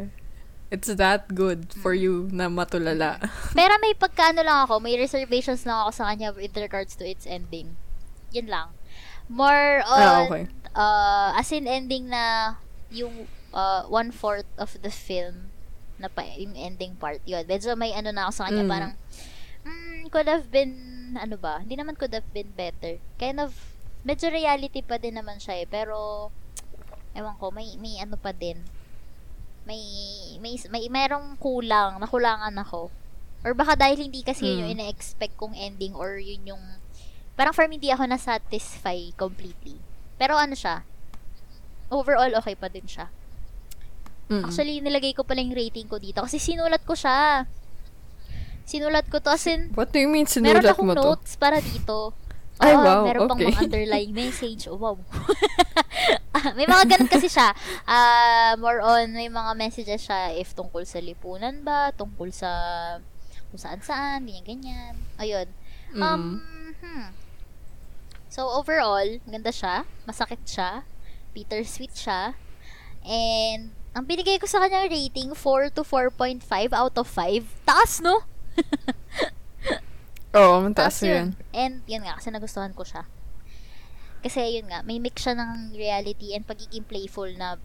It's 0.73 0.89
that 0.89 1.29
good 1.31 1.69
for 1.71 1.93
you 1.93 2.27
na 2.33 2.49
matulala. 2.49 3.21
Pero 3.57 3.77
may 3.79 3.93
pagkaano 3.93 4.41
lang 4.41 4.65
ako, 4.65 4.81
may 4.81 4.97
reservations 4.97 5.61
lang 5.63 5.85
ako 5.85 5.91
sa 5.93 6.09
kanya 6.09 6.33
with 6.33 6.57
regards 6.57 6.97
to 6.97 7.05
its 7.05 7.29
ending. 7.29 7.77
Yun 8.33 8.49
lang. 8.49 8.73
More 9.29 9.85
on, 9.85 10.01
Ah, 10.01 10.19
okay. 10.25 10.43
uh, 10.73 11.29
as 11.33 11.49
in 11.53 11.69
ending 11.69 12.09
na 12.09 12.55
yung 12.89 13.29
uh, 13.53 13.85
one-fourth 13.87 14.49
of 14.57 14.73
the 14.81 14.89
film 14.89 15.53
na 15.97 16.09
pa, 16.09 16.25
yung 16.35 16.57
ending 16.57 16.97
part 16.97 17.21
yun. 17.23 17.45
Medyo 17.45 17.77
may 17.77 17.93
ano 17.93 18.09
na 18.11 18.27
ako 18.27 18.31
sa 18.33 18.43
kanya, 18.49 18.65
Mm. 18.65 18.71
parang, 18.71 18.93
mm, 19.63 20.11
could 20.11 20.27
have 20.27 20.49
been, 20.49 20.75
ano 21.15 21.37
ba, 21.37 21.61
hindi 21.61 21.77
naman 21.77 21.95
could 21.95 22.11
have 22.11 22.27
been 22.33 22.51
better. 22.51 22.99
Kind 23.15 23.39
of, 23.39 23.53
medyo 24.01 24.27
reality 24.27 24.81
pa 24.81 24.97
din 24.97 25.15
naman 25.15 25.39
siya 25.39 25.63
eh, 25.63 25.67
pero, 25.69 26.29
ewan 27.13 27.37
ko, 27.39 27.49
may, 27.49 27.73
may 27.79 27.97
ano 27.97 28.19
pa 28.19 28.29
din. 28.29 28.59
May, 29.65 29.81
may, 30.37 30.55
may, 30.69 30.85
merong 30.87 31.37
kulang, 31.37 31.97
nakulangan 31.97 32.53
ako. 32.55 32.93
Or 33.41 33.53
baka 33.53 33.73
dahil 33.75 33.97
hindi 33.99 34.21
kasi 34.21 34.45
yun 34.45 34.57
yung 34.61 34.69
Mm. 34.69 34.75
ina-expect 34.79 35.33
kong 35.35 35.53
ending 35.53 35.93
or 35.93 36.17
yun 36.17 36.45
yung, 36.45 36.63
parang 37.33 37.53
for 37.53 37.65
me, 37.65 37.77
di 37.77 37.89
ako 37.89 38.05
na-satisfy 38.05 39.13
completely. 39.13 39.77
Pero 40.15 40.33
ano 40.33 40.53
siya, 40.53 40.85
overall 41.89 42.33
okay 42.37 42.53
pa 42.53 42.69
din 42.69 42.85
siya. 42.85 43.09
Mm. 44.25 44.41
Actually, 44.41 44.81
nilagay 44.81 45.13
ko 45.13 45.21
pala 45.21 45.41
yung 45.41 45.53
rating 45.53 45.85
ko 45.85 45.97
dito 45.97 46.21
kasi 46.21 46.41
sinulat 46.41 46.81
ko 46.81 46.97
siya. 46.97 47.45
Sinulat 48.65 49.05
ko 49.05 49.21
to 49.21 49.29
as 49.29 49.45
in, 49.45 49.69
What 49.77 49.93
do 49.93 50.01
you 50.01 50.09
mean 50.09 50.25
meron 50.25 50.61
sinulat 50.61 50.73
akong 50.73 50.89
mo 50.89 50.95
to? 50.97 51.05
notes 51.05 51.37
para 51.37 51.61
dito. 51.61 52.17
Ay, 52.55 52.71
Oo, 52.71 52.83
wow, 52.83 53.03
Meron 53.03 53.27
pang 53.27 53.39
okay. 53.39 53.51
mga 53.51 53.61
underlying 53.67 54.13
message. 54.23 54.67
Oh, 54.71 54.79
wow. 54.79 54.95
Ah, 56.35 56.51
may 56.51 56.67
mga 56.67 56.83
ganun 56.87 57.11
kasi 57.11 57.31
siya. 57.31 57.55
Ah, 57.87 58.55
more 58.59 58.83
on, 58.83 59.11
may 59.15 59.31
mga 59.31 59.55
messages 59.55 60.03
siya 60.03 60.35
if 60.35 60.51
tungkol 60.51 60.83
sa 60.83 60.99
lipunan 60.99 61.63
ba, 61.63 61.95
tungkol 61.95 62.27
sa 62.31 62.51
kung 63.51 63.59
saan-saan, 63.59 64.27
ganyan-ganyan. 64.27 64.99
Ayun. 65.15 65.47
Um, 65.95 66.43
hmm. 66.83 67.15
So, 68.27 68.51
overall, 68.51 69.07
ganda 69.23 69.47
siya. 69.47 69.87
Masakit 70.03 70.43
siya. 70.43 70.83
Bittersweet 71.31 71.95
siya. 71.95 72.35
And, 73.07 73.71
ang 73.95 74.03
binigay 74.03 74.35
ko 74.43 74.43
sa 74.43 74.59
kanya 74.59 74.91
rating, 74.91 75.31
4 75.31 75.71
to 75.71 75.87
4.5 75.87 76.43
out 76.75 76.95
of 76.99 77.07
5. 77.07 77.47
Taas, 77.63 78.03
no? 78.03 78.27
Oo, 80.35 80.61
mataas 80.67 80.99
Taas 80.99 81.07
yun. 81.07 81.27
And, 81.55 81.79
yun 81.87 82.03
nga, 82.03 82.19
kasi 82.19 82.27
nagustuhan 82.29 82.75
ko 82.75 82.83
siya. 82.83 83.07
Kasi, 84.19 84.59
yun 84.59 84.67
nga, 84.67 84.83
may 84.83 84.99
mix 84.99 85.23
siya 85.23 85.33
ng 85.39 85.71
reality 85.71 86.35
and 86.35 86.43
pagiging 86.43 86.83
playful 86.83 87.29
na 87.39 87.55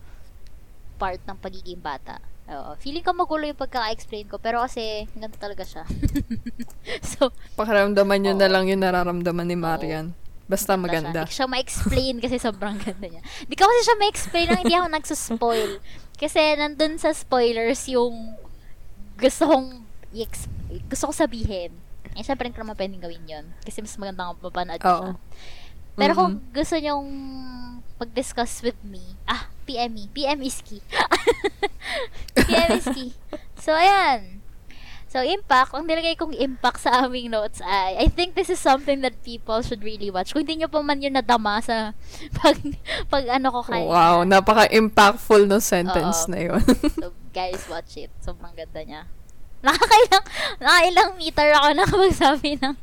part 1.00 1.18
ng 1.26 1.38
pagiging 1.40 1.82
bata. 1.82 2.22
Oo. 2.50 2.78
Feeling 2.78 3.02
ko 3.02 3.10
magulo 3.10 3.46
yung 3.46 3.58
pagkaka-explain 3.58 4.30
ko, 4.30 4.38
pero 4.38 4.62
kasi, 4.62 5.10
ganito 5.14 5.38
talaga 5.40 5.66
siya. 5.66 5.82
so, 7.10 7.34
Pakiramdaman 7.58 8.18
nyo 8.22 8.32
na 8.38 8.46
Oo. 8.46 8.54
lang 8.54 8.64
yung 8.70 8.82
nararamdaman 8.82 9.46
ni 9.50 9.56
Marian. 9.58 10.14
Basta 10.50 10.74
Ganda 10.74 10.82
maganda. 10.82 11.20
Siya. 11.22 11.26
Hindi 11.26 11.38
siya 11.38 11.48
ma-explain 11.48 12.14
kasi 12.18 12.36
sobrang 12.42 12.76
ganda 12.82 13.06
niya. 13.06 13.22
Hindi 13.22 13.54
ko 13.54 13.64
kasi 13.70 13.80
siya 13.86 13.96
ma-explain 14.02 14.46
lang, 14.50 14.60
hindi 14.66 14.74
ako 14.74 14.88
nagsuspoil. 14.90 15.70
Kasi 16.18 16.40
nandun 16.58 16.98
sa 16.98 17.14
spoilers 17.14 17.86
yung 17.86 18.34
gusto 19.14 19.42
kong 19.46 19.86
i-ex- 20.10 20.50
gusto 20.90 21.04
ko 21.08 21.14
sabihin. 21.14 21.70
Eh, 22.14 22.22
syempre, 22.22 22.46
hindi 22.46 22.56
ko 22.56 22.62
naman 22.62 22.76
pwedeng 22.76 23.02
gawin 23.02 23.24
yun. 23.24 23.46
Kasi 23.60 23.80
mas 23.80 23.94
maganda 23.94 24.26
nga 24.26 24.36
mapanood 24.36 24.80
siya. 24.80 25.14
Pero 25.94 26.12
kung 26.14 26.32
Mhm. 26.38 26.50
gusto 26.50 26.74
nyong 26.74 27.08
mag-discuss 27.96 28.64
with 28.64 28.78
me, 28.80 29.02
ah, 29.24 29.46
PM 29.64 29.92
me. 29.92 30.04
PM 30.08 30.40
is 30.40 30.58
key. 30.60 30.80
PM 32.48 32.70
is 32.74 32.86
key. 32.90 33.12
So, 33.60 33.76
ayan. 33.76 34.40
So, 35.10 35.18
impact, 35.20 35.74
ang 35.74 35.90
nilagay 35.90 36.14
kong 36.14 36.38
impact 36.38 36.86
sa 36.86 37.02
aming 37.02 37.34
notes 37.34 37.58
ay, 37.60 37.98
I 37.98 38.06
think 38.06 38.38
this 38.38 38.46
is 38.46 38.62
something 38.62 39.02
that 39.02 39.18
people 39.26 39.58
should 39.58 39.82
really 39.82 40.06
watch. 40.06 40.30
Kung 40.30 40.46
hindi 40.46 40.62
nyo 40.62 40.70
pa 40.70 40.80
man 40.80 41.02
yun 41.02 41.12
nadama 41.12 41.58
sa 41.58 41.92
pag, 42.38 42.54
pag 43.10 43.26
ano 43.26 43.50
ko 43.50 43.60
kayo. 43.66 43.90
Wow, 43.90 44.22
napaka-impactful 44.22 45.50
no 45.50 45.58
sentence 45.58 46.24
Oo. 46.24 46.30
na 46.30 46.38
yun. 46.40 46.62
So, 47.02 47.10
guys, 47.34 47.58
watch 47.66 47.98
it. 47.98 48.14
Sobrang 48.22 48.54
ganda 48.54 48.80
niya. 48.80 49.02
Nakakailang, 49.60 50.24
nakakailang 50.56 51.10
meter 51.16 51.48
ako 51.52 51.68
na 51.74 51.84
magsabi 51.84 52.50
ng, 52.56 52.74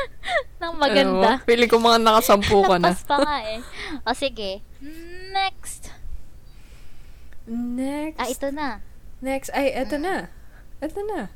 ng 0.64 0.72
maganda. 0.80 1.30
Ano, 1.36 1.44
Pili 1.44 1.68
ko 1.68 1.76
mga 1.76 2.00
nakasampu 2.00 2.64
ka 2.64 2.76
na. 2.80 2.92
Lapas 2.92 3.04
pa 3.04 3.16
nga 3.20 3.36
eh. 3.44 3.60
O, 4.02 4.16
sige. 4.16 4.64
Next. 5.30 5.92
Next. 7.46 8.16
Ah, 8.16 8.28
ito 8.28 8.48
na. 8.48 8.80
Next. 9.20 9.52
Ay, 9.52 9.68
eto 9.72 10.00
na. 10.00 10.32
Eto 10.80 11.04
na. 11.04 11.28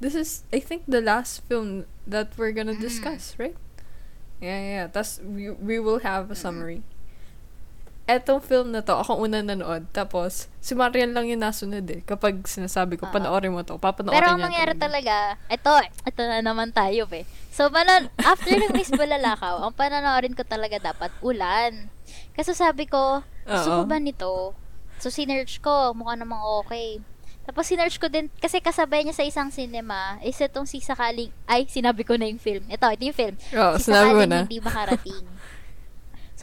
This 0.00 0.16
is, 0.16 0.42
I 0.50 0.58
think, 0.58 0.88
the 0.88 1.04
last 1.04 1.44
film 1.46 1.84
that 2.08 2.32
we're 2.34 2.52
gonna 2.52 2.74
Mm. 2.74 2.80
discuss, 2.82 3.36
right? 3.38 3.54
Yeah, 4.42 4.58
yeah. 4.58 4.86
Tapos, 4.90 5.22
we, 5.22 5.52
we 5.52 5.78
will 5.78 6.00
have 6.02 6.32
a 6.32 6.34
summary. 6.34 6.82
Etong 8.02 8.42
film 8.42 8.74
na 8.74 8.82
to, 8.82 8.98
ako 8.98 9.22
una 9.22 9.46
nanood. 9.46 9.86
Tapos, 9.94 10.50
si 10.58 10.74
Marian 10.74 11.14
lang 11.14 11.30
yung 11.30 11.38
nasunod 11.38 11.86
eh. 11.86 12.02
Kapag 12.02 12.42
sinasabi 12.50 12.98
ko, 12.98 13.06
Oo. 13.06 13.14
panoorin 13.14 13.54
mo 13.54 13.62
to, 13.62 13.78
papanoorin 13.78 14.18
Pero 14.18 14.26
ang 14.34 14.42
niya 14.42 14.46
nangyari 14.50 14.74
talaga, 14.74 15.14
ito, 15.46 15.70
ito 16.02 16.20
na 16.26 16.42
naman 16.42 16.74
tayo 16.74 17.06
eh. 17.14 17.22
So, 17.54 17.70
manon, 17.70 18.10
after 18.30 18.50
ng 18.58 18.74
Miss 18.74 18.90
Bulalakaw, 18.90 19.62
ang 19.62 19.74
panonoorin 19.78 20.34
ko 20.34 20.42
talaga 20.42 20.82
dapat 20.82 21.14
ulan. 21.22 21.94
Kasi 22.34 22.58
sabi 22.58 22.90
ko, 22.90 23.22
gusto 23.46 23.70
ko 23.70 23.84
ba 23.86 24.02
nito? 24.02 24.58
So, 24.98 25.06
sinerch 25.06 25.62
ko, 25.62 25.94
mukha 25.94 26.18
namang 26.18 26.42
okay. 26.66 26.98
Tapos, 27.46 27.70
sinerch 27.70 28.02
ko 28.02 28.10
din, 28.10 28.30
kasi 28.42 28.58
kasabay 28.58 29.06
niya 29.06 29.14
sa 29.14 29.26
isang 29.26 29.50
cinema, 29.54 30.18
is 30.26 30.38
itong 30.42 30.66
si 30.66 30.82
Sakaling, 30.82 31.30
ay, 31.46 31.70
sinabi 31.70 32.02
ko 32.02 32.18
na 32.18 32.26
yung 32.26 32.42
film. 32.42 32.66
Ito, 32.66 32.90
ito 32.90 33.02
yung 33.02 33.18
film. 33.18 33.36
Oo, 33.54 33.78
si 33.78 33.90
sinabi 33.90 34.10
mo 34.14 34.24
na. 34.26 34.42
hindi 34.42 34.58
makarating. 34.58 35.26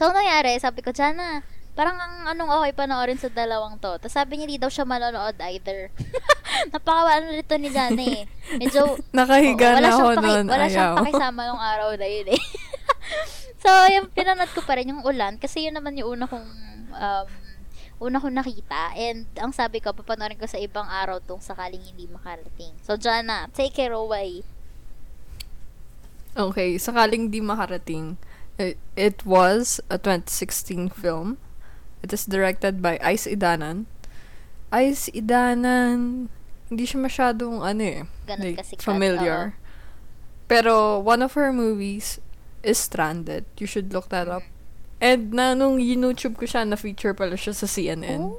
so, 0.00 0.08
ang 0.08 0.16
nangyari, 0.16 0.56
sabi 0.56 0.80
ko, 0.80 0.96
Jana, 0.96 1.44
parang 1.76 1.96
ang 2.00 2.32
anong 2.32 2.50
okay 2.60 2.72
panoorin 2.72 3.20
sa 3.20 3.28
dalawang 3.28 3.76
to. 3.76 4.00
Tapos 4.00 4.16
sabi 4.16 4.40
niya, 4.40 4.48
di 4.48 4.56
daw 4.56 4.72
siya 4.72 4.88
manonood 4.88 5.36
either. 5.52 5.92
Napakawalan 6.72 7.36
nito 7.36 7.56
ni 7.60 7.68
Jana 7.68 8.00
eh. 8.00 8.24
Medyo, 8.56 8.96
Nakahiga 9.16 9.72
Oo, 9.72 9.76
wala 9.76 9.84
na 9.84 9.92
ako 9.92 10.00
siyang 10.00 10.16
paki- 10.16 10.28
noon. 10.32 10.46
Wala 10.48 10.66
siyang 10.66 10.92
Ayaw. 10.96 11.00
pakisama 11.04 11.40
nung 11.44 11.62
araw 11.62 11.88
na 12.00 12.08
yun 12.08 12.28
eh. 12.32 12.42
so, 13.62 13.70
yung 13.92 14.06
pinanood 14.10 14.52
ko 14.56 14.60
pa 14.64 14.80
rin 14.80 14.88
yung 14.88 15.04
ulan 15.04 15.36
kasi 15.36 15.68
yun 15.68 15.76
naman 15.76 15.96
yung 16.00 16.16
una 16.16 16.24
kong 16.24 16.48
um, 16.96 17.28
una 18.00 18.16
kong 18.16 18.32
nakita 18.32 18.96
and 18.96 19.28
ang 19.36 19.52
sabi 19.52 19.76
ko 19.84 19.92
papanoorin 19.92 20.40
ko 20.40 20.48
sa 20.48 20.56
ibang 20.56 20.88
araw 20.88 21.20
tong 21.20 21.44
sakaling 21.44 21.84
hindi 21.84 22.08
makarating. 22.08 22.72
So, 22.80 22.96
Jana, 22.96 23.52
take 23.52 23.76
it 23.76 23.92
away. 23.92 24.40
Okay, 26.32 26.78
sakaling 26.80 27.28
di 27.28 27.42
makarating, 27.44 28.14
it, 28.96 29.24
was 29.24 29.80
a 29.88 29.96
2016 29.96 30.88
film. 30.90 31.38
It 32.02 32.12
is 32.12 32.26
directed 32.26 32.82
by 32.82 32.98
Ice 33.02 33.26
Idanan. 33.26 33.86
Ice 34.72 35.08
Idanan, 35.10 36.28
hindi 36.68 36.84
siya 36.86 37.00
masyadong 37.02 37.64
ano 37.64 37.82
eh, 37.82 38.02
Ganun 38.28 38.44
like, 38.54 38.58
kasi 38.62 38.76
familiar. 38.78 39.56
Pero 40.46 40.98
one 40.98 41.22
of 41.22 41.34
her 41.34 41.52
movies 41.52 42.20
is 42.62 42.78
Stranded. 42.78 43.44
You 43.58 43.66
should 43.66 43.92
look 43.92 44.08
that 44.10 44.28
up. 44.28 44.42
And 45.00 45.32
na 45.32 45.54
nung 45.54 45.80
YouTube 45.80 46.36
ko 46.36 46.44
siya, 46.44 46.68
na-feature 46.68 47.14
pala 47.16 47.34
siya 47.34 47.56
sa 47.56 47.64
CNN. 47.64 48.36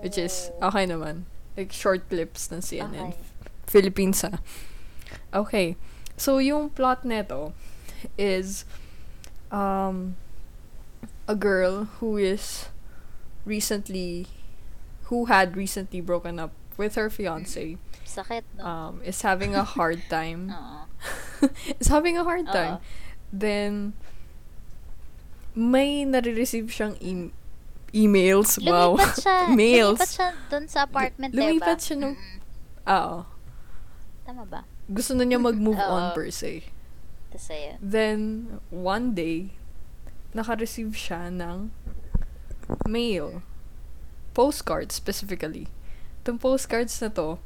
Which 0.00 0.16
is, 0.16 0.50
okay 0.62 0.86
naman. 0.86 1.28
Like, 1.56 1.74
short 1.74 2.08
clips 2.08 2.48
ng 2.48 2.64
CNN. 2.64 3.12
Okay. 3.12 3.16
Philippines 3.68 4.24
ah. 4.24 4.40
Okay. 5.34 5.76
So, 6.16 6.38
yung 6.38 6.70
plot 6.70 7.04
neto 7.04 7.52
is 8.16 8.64
um, 9.50 10.16
a 11.26 11.34
girl 11.34 11.84
who 12.00 12.16
is 12.16 12.68
recently, 13.44 14.26
who 15.12 15.26
had 15.26 15.56
recently 15.56 16.00
broken 16.00 16.38
up 16.38 16.52
with 16.76 16.94
her 16.94 17.10
fiance, 17.10 17.76
Sakit, 18.06 18.42
no? 18.56 18.64
um, 18.64 19.00
is 19.04 19.22
having 19.22 19.54
a 19.54 19.64
hard 19.64 20.02
time. 20.08 20.52
Is 21.78 21.86
having 21.86 22.18
a 22.18 22.24
hard 22.26 22.46
time. 22.50 22.82
Oo. 22.82 22.86
Then, 23.30 23.94
may 25.54 26.02
nare-receive 26.02 26.66
siyang 26.66 26.98
e- 26.98 27.30
emails. 27.94 28.58
Wow. 28.58 28.98
Lumipat 28.98 29.14
siya. 29.22 29.36
Mails. 29.54 29.98
Lumipat 30.02 30.10
siya 30.10 30.28
dun 30.50 30.64
sa 30.66 30.82
apartment, 30.82 31.30
diba? 31.30 31.38
Lumipat 31.46 31.78
siya 31.78 31.96
nung-. 32.02 32.18
Oo. 32.90 33.18
Tama 34.26 34.42
ba? 34.50 34.66
Gusto 34.90 35.14
na 35.14 35.22
niya 35.22 35.38
mag-move 35.38 35.78
on 35.78 36.10
per 36.16 36.26
se. 36.34 36.66
Ayun. 37.28 37.76
Then, 37.80 38.20
one 38.72 39.12
day, 39.12 39.52
naka-receive 40.32 40.92
siya 40.92 41.28
ng 41.28 41.70
mail. 42.88 43.40
Postcards, 44.32 44.94
specifically. 44.94 45.68
Itong 46.24 46.40
postcards 46.40 46.96
na 47.00 47.08
to 47.12 47.38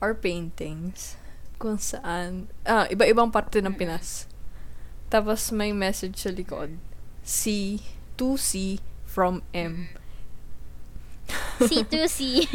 are 0.00 0.12
paintings 0.14 1.16
kung 1.56 1.78
saan, 1.78 2.50
ah, 2.66 2.90
iba-ibang 2.90 3.30
parte 3.30 3.62
ng 3.62 3.72
Pinas. 3.72 4.26
Tapos, 5.08 5.52
may 5.54 5.70
message 5.70 6.18
sa 6.18 6.32
likod. 6.34 6.74
C, 7.22 7.78
to 8.18 8.34
C 8.34 8.80
from 9.06 9.44
M. 9.54 9.92
C2C. 11.62 12.48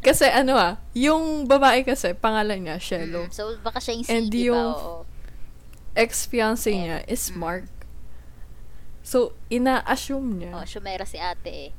Kasi 0.00 0.24
ano 0.26 0.56
ah, 0.56 0.80
yung 0.96 1.44
babae 1.44 1.84
kasi, 1.84 2.16
pangalan 2.16 2.64
niya, 2.64 2.80
Shello. 2.80 3.28
Mm, 3.28 3.34
so, 3.34 3.52
baka 3.60 3.78
siya 3.78 3.92
yung 3.94 4.06
C, 4.06 4.10
And 4.10 4.26
di 4.32 4.48
ba? 4.48 4.56
yung- 4.56 4.74
Oo. 4.74 5.04
Ex-fiancé 5.98 6.70
niya 6.78 7.02
is 7.10 7.26
mm. 7.28 7.36
Mark. 7.42 7.66
So, 9.02 9.34
ina-assume 9.50 10.30
Oh, 10.30 10.38
niya. 10.38 10.52
Shumera 10.62 11.02
si 11.02 11.18
ate 11.18 11.50
eh. 11.50 11.70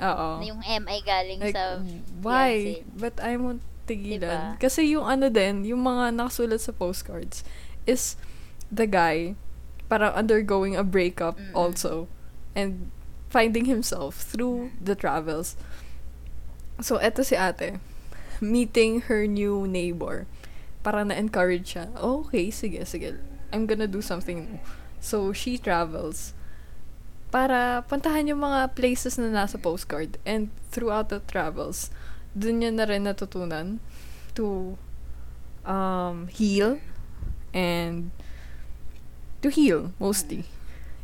Oo. 0.00 0.40
Na 0.40 0.46
yung 0.48 0.64
M 0.64 0.88
ay 0.88 1.04
galing 1.04 1.40
Like, 1.44 1.52
sa 1.52 1.84
why? 2.24 2.80
fiancé. 2.80 2.96
But 2.96 3.14
I 3.20 3.36
won't 3.36 3.60
tigilan. 3.84 4.56
Diba? 4.56 4.62
Kasi 4.62 4.96
yung 4.96 5.04
ano 5.04 5.28
din, 5.28 5.68
yung 5.68 5.84
mga 5.84 6.16
nakasulat 6.16 6.64
sa 6.64 6.72
postcards 6.72 7.44
is 7.84 8.16
the 8.72 8.86
guy 8.88 9.34
parang 9.90 10.14
undergoing 10.14 10.78
a 10.78 10.86
breakup 10.86 11.34
Mm-mm. 11.34 11.50
also 11.50 12.06
and 12.54 12.94
finding 13.26 13.66
himself 13.66 14.22
through 14.22 14.70
the 14.78 14.94
travels. 14.94 15.58
So, 16.78 16.96
eto 17.02 17.26
si 17.26 17.34
ate, 17.34 17.82
meeting 18.38 19.10
her 19.10 19.26
new 19.26 19.66
neighbor. 19.66 20.30
Parang 20.80 21.12
na-encourage 21.12 21.76
siya. 21.76 21.92
"Oh, 22.00 22.24
okay, 22.28 22.48
sige, 22.48 22.82
sige. 22.88 23.20
I'm 23.52 23.66
gonna 23.66 23.90
do 23.90 24.00
something. 24.00 24.62
So, 25.00 25.32
she 25.32 25.58
travels 25.58 26.32
para 27.30 27.86
puntahan 27.86 28.26
yung 28.26 28.42
mga 28.42 28.74
places 28.74 29.16
na 29.16 29.30
nasa 29.30 29.56
postcard. 29.56 30.18
And 30.26 30.50
throughout 30.74 31.08
the 31.08 31.22
travels, 31.24 31.88
dun 32.34 32.60
niya 32.62 32.74
na 32.74 32.84
rin 32.86 33.06
natutunan 33.06 33.78
to 34.34 34.74
um, 35.62 36.26
heal 36.30 36.82
and 37.54 38.10
to 39.42 39.48
heal 39.48 39.94
mostly. 39.98 40.46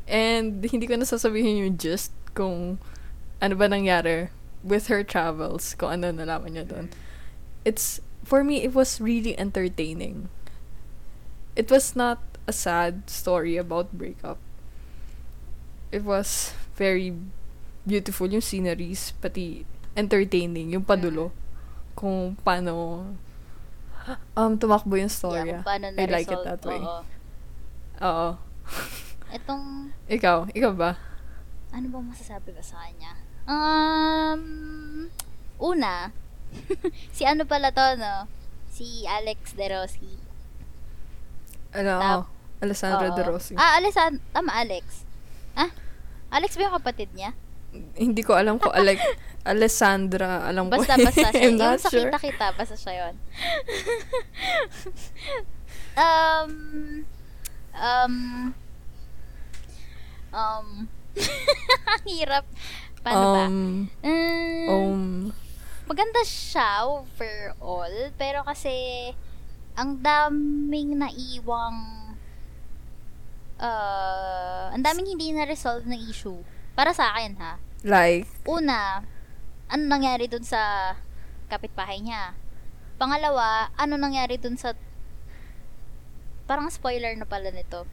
And 0.07 0.63
hindi 0.63 0.87
ko 0.87 0.99
na 0.99 1.07
sasabihin 1.07 1.63
yung 1.63 1.75
gist 1.79 2.15
kung 2.35 2.79
ano 3.43 3.55
ba 3.55 3.67
nangyari 3.67 4.31
with 4.67 4.91
her 4.91 5.03
travels, 5.07 5.75
kung 5.79 6.03
ano 6.03 6.11
nalaman 6.11 6.59
niya 6.59 6.67
doon. 6.67 6.87
It's, 7.67 8.03
for 8.27 8.43
me, 8.43 8.67
it 8.67 8.75
was 8.75 8.99
really 8.99 9.39
entertaining. 9.39 10.27
It 11.55 11.71
was 11.71 11.95
not 11.95 12.19
a 12.47 12.53
sad 12.53 13.07
story 13.09 13.55
about 13.57 13.95
breakup. 13.95 14.43
It 15.95 16.03
was 16.03 16.53
very 16.75 17.15
beautiful 17.87 18.27
yung 18.27 18.43
sceneries, 18.43 19.15
pati 19.23 19.63
entertaining, 19.95 20.75
yung 20.75 20.83
padulo. 20.83 21.31
Kung 21.95 22.35
paano 22.45 23.07
um, 24.37 24.53
tumakbo 24.59 24.99
yung 24.99 25.09
Yeah, 25.09 25.17
storya. 25.17 25.57
kung 25.63 25.67
paano 25.71 25.85
I 25.95 26.05
like 26.11 26.29
it 26.29 26.43
that 26.45 26.61
way. 26.67 26.83
Oo. 26.83 27.03
Oo. 28.03 28.29
Itong, 29.33 29.65
Ikaw, 30.19 30.51
ikaw 30.51 30.73
ba? 30.75 30.99
ano 31.77 31.93
ba 31.93 31.99
masasabi 32.01 32.57
ko 32.57 32.63
sa 32.65 32.81
kanya? 32.85 33.13
Um, 33.45 35.07
una, 35.61 36.09
si 37.17 37.23
ano 37.23 37.45
pala 37.45 37.71
to, 37.71 37.97
no? 37.97 38.27
Si 38.69 39.05
Alex 39.05 39.55
De 39.55 39.67
Rossi. 39.67 40.13
Ano, 41.73 41.95
Tap- 41.99 42.31
Alessandra 42.61 43.09
Oo. 43.09 43.17
De 43.17 43.23
Rossi. 43.23 43.53
Ah, 43.55 43.77
Alessandra, 43.77 44.21
tama, 44.33 44.53
Alex. 44.53 45.05
Ah? 45.53 45.69
Alex 46.31 46.57
ba 46.57 46.67
yung 46.67 46.77
kapatid 46.77 47.09
niya? 47.13 47.33
Hindi 47.95 48.25
ko 48.25 48.33
alam 48.33 48.57
ko, 48.57 48.73
Alec, 48.73 48.97
Alessandra, 49.53 50.45
alam 50.45 50.69
ko. 50.69 50.81
Basta, 50.81 50.97
basta 50.97 51.29
siya. 51.33 51.41
I'm 51.45 51.53
Yung 51.53 51.61
not 51.61 51.79
sa 51.79 51.93
sure. 51.93 52.09
kita-kita, 52.09 52.47
basta 52.53 52.75
siya 52.75 52.93
yun. 53.05 53.15
um, 55.97 56.53
um, 57.73 58.15
um, 60.33 60.67
ang 61.87 62.03
hirap. 62.05 62.45
Paano 63.01 63.25
ba? 63.31 63.45
um, 63.47 63.89
Um, 64.03 64.69
um, 64.69 65.05
maganda 65.87 66.21
siya 66.27 66.85
overall, 66.85 68.11
pero 68.19 68.43
kasi 68.43 69.11
ang 69.79 70.03
daming 70.03 70.99
naiwang 70.99 72.07
uh, 73.61 74.73
ang 74.73 74.83
daming 74.83 75.17
hindi 75.17 75.33
na-resolve 75.33 75.87
na 75.87 75.97
issue. 75.97 76.43
Para 76.77 76.93
sa 76.93 77.15
akin 77.15 77.39
ha. 77.41 77.57
like, 77.87 78.29
Una, 78.45 79.01
ano 79.71 79.83
nangyari 79.87 80.29
dun 80.29 80.45
sa 80.45 80.93
kapitbahay 81.49 82.03
niya? 82.03 82.37
Pangalawa, 82.99 83.71
ano 83.77 83.95
nangyari 83.97 84.37
dun 84.37 84.59
sa 84.59 84.75
parang 86.47 86.71
spoiler 86.71 87.15
na 87.19 87.27
pala 87.27 87.51
nito. 87.51 87.87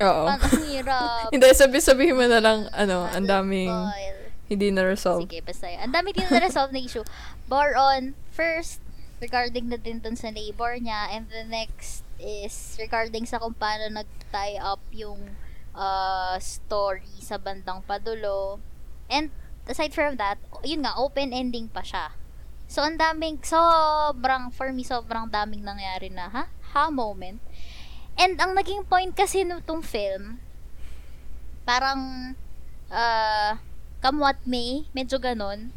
oo. 0.00 0.24
Ang 0.28 0.40
hirap. 0.64 1.28
Hindi, 1.34 1.48
sabi-sabihin 1.52 2.16
mo 2.16 2.24
na 2.24 2.40
lang, 2.40 2.68
ano, 2.72 3.04
ang 3.04 3.26
daming 3.26 3.68
Spoil. 3.68 4.19
Hindi 4.50 4.74
na-resolve. 4.74 5.30
Sige, 5.30 5.46
basta 5.46 5.70
yun. 5.70 5.78
Ang 5.86 5.94
dami 5.94 6.10
din 6.10 6.26
na-resolve 6.26 6.74
na 6.74 6.82
issue. 6.82 7.06
More 7.46 7.78
on, 7.78 8.18
first, 8.34 8.82
regarding 9.22 9.70
na 9.70 9.78
din 9.78 10.02
dun 10.02 10.18
sa 10.18 10.34
neighbor 10.34 10.74
niya, 10.74 11.14
and 11.14 11.30
the 11.30 11.46
next 11.46 12.02
is 12.18 12.74
regarding 12.82 13.24
sa 13.30 13.38
kung 13.38 13.54
paano 13.54 13.86
nag-tie 14.02 14.58
up 14.58 14.82
yung 14.90 15.38
uh, 15.70 16.34
story 16.42 17.14
sa 17.22 17.38
bandang 17.38 17.86
padulo. 17.86 18.58
And 19.06 19.30
aside 19.70 19.94
from 19.94 20.18
that, 20.18 20.42
yun 20.66 20.82
nga, 20.82 20.98
open 20.98 21.30
ending 21.30 21.70
pa 21.70 21.86
siya. 21.86 22.10
So, 22.66 22.82
ang 22.82 22.98
daming, 22.98 23.38
sobrang, 23.46 24.50
for 24.50 24.74
me, 24.74 24.82
sobrang 24.82 25.30
daming 25.30 25.62
nangyari 25.62 26.10
na, 26.10 26.26
ha? 26.26 26.44
Ha 26.74 26.90
moment. 26.90 27.38
And 28.18 28.34
ang 28.42 28.58
naging 28.58 28.90
point 28.90 29.14
kasi 29.14 29.46
nitong 29.46 29.86
film, 29.86 30.42
parang, 31.62 32.34
uh, 32.90 33.58
come 34.00 34.18
what 34.18 34.40
may, 34.44 34.88
medyo 34.92 35.20
ganon, 35.20 35.72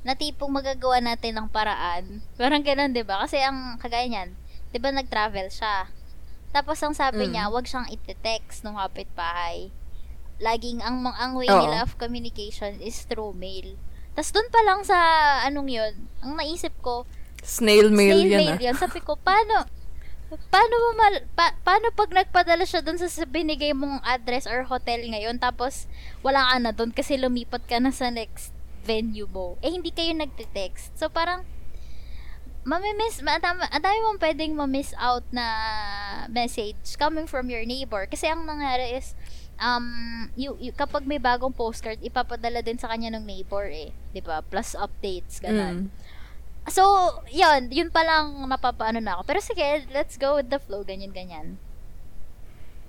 na 0.00 0.14
tipong 0.14 0.48
magagawa 0.48 1.00
natin 1.02 1.36
ng 1.36 1.48
paraan. 1.50 2.22
Parang 2.36 2.62
ganon, 2.62 2.94
di 2.94 3.02
ba? 3.02 3.24
Kasi 3.26 3.42
ang 3.42 3.76
kagaya 3.76 4.06
niyan, 4.06 4.30
di 4.70 4.78
ba 4.78 4.90
nag-travel 4.90 5.50
siya. 5.50 5.90
Tapos 6.54 6.80
ang 6.80 6.96
sabi 6.96 7.26
Mm. 7.26 7.30
niya, 7.36 7.44
wag 7.52 7.66
siyang 7.66 7.90
iti-text 7.90 8.62
nung 8.62 8.78
kapitbahay. 8.78 9.68
Laging, 10.38 10.80
ang, 10.80 11.04
ang 11.04 11.32
way 11.36 11.48
Oo. 11.48 11.60
nila 11.64 11.82
of 11.82 11.98
communication 11.98 12.80
is 12.80 13.04
through 13.04 13.34
mail. 13.34 13.76
Tapos 14.16 14.32
doon 14.32 14.48
pa 14.48 14.60
lang 14.64 14.80
sa, 14.80 14.96
anong 15.44 15.68
yun, 15.68 15.94
ang 16.24 16.36
naisip 16.36 16.72
ko, 16.80 17.04
Snail 17.46 17.94
mail 17.94 18.26
snail 18.26 18.26
yan 18.26 18.40
mail 18.42 18.56
ah. 18.56 18.62
yan. 18.72 18.76
Sabi 18.76 18.98
ko, 18.98 19.14
paano, 19.14 19.68
paano 20.26 20.74
mo 20.74 20.90
mal, 20.98 21.14
pa, 21.38 21.54
paano 21.62 21.94
pag 21.94 22.10
nagpadala 22.10 22.66
siya 22.66 22.82
doon 22.82 22.98
sa 22.98 23.06
binigay 23.26 23.70
mong 23.70 24.02
address 24.02 24.50
or 24.50 24.66
hotel 24.66 24.98
ngayon, 25.06 25.38
tapos 25.38 25.86
wala 26.26 26.42
ka 26.42 26.56
na 26.58 26.72
doon 26.74 26.90
kasi 26.90 27.14
lumipat 27.14 27.62
ka 27.70 27.78
na 27.78 27.94
sa 27.94 28.10
next 28.10 28.50
venue 28.86 29.30
mo. 29.30 29.58
Eh, 29.62 29.70
hindi 29.70 29.90
kayo 29.90 30.14
nagte-text. 30.14 30.94
So, 30.98 31.10
parang, 31.10 31.42
mamimiss, 32.66 33.22
ang 33.22 33.82
dami 33.82 33.98
mong 34.02 34.22
pwedeng 34.22 34.58
ma-miss 34.58 34.90
out 34.98 35.22
na 35.30 35.46
message 36.26 36.98
coming 36.98 37.30
from 37.30 37.46
your 37.46 37.62
neighbor. 37.62 38.06
Kasi 38.10 38.26
ang 38.26 38.42
nangyari 38.42 38.98
is, 38.98 39.14
um, 39.62 40.26
you, 40.34 40.58
you, 40.58 40.74
kapag 40.74 41.06
may 41.06 41.22
bagong 41.22 41.54
postcard, 41.54 42.02
ipapadala 42.02 42.62
din 42.66 42.78
sa 42.78 42.90
kanya 42.90 43.14
ng 43.14 43.24
neighbor 43.26 43.66
eh. 43.70 43.94
ba 44.22 44.42
Plus 44.42 44.74
updates, 44.74 45.38
ganun. 45.38 45.90
Mm. 45.90 46.05
So, 46.66 46.82
yun, 47.30 47.70
yun 47.70 47.94
pa 47.94 48.02
lang 48.02 48.34
napapaano 48.50 48.98
na 48.98 49.18
ako. 49.18 49.22
Pero 49.22 49.38
sige, 49.38 49.86
let's 49.94 50.18
go 50.18 50.34
with 50.34 50.50
the 50.50 50.58
flow, 50.58 50.82
ganyan-ganyan. 50.82 51.62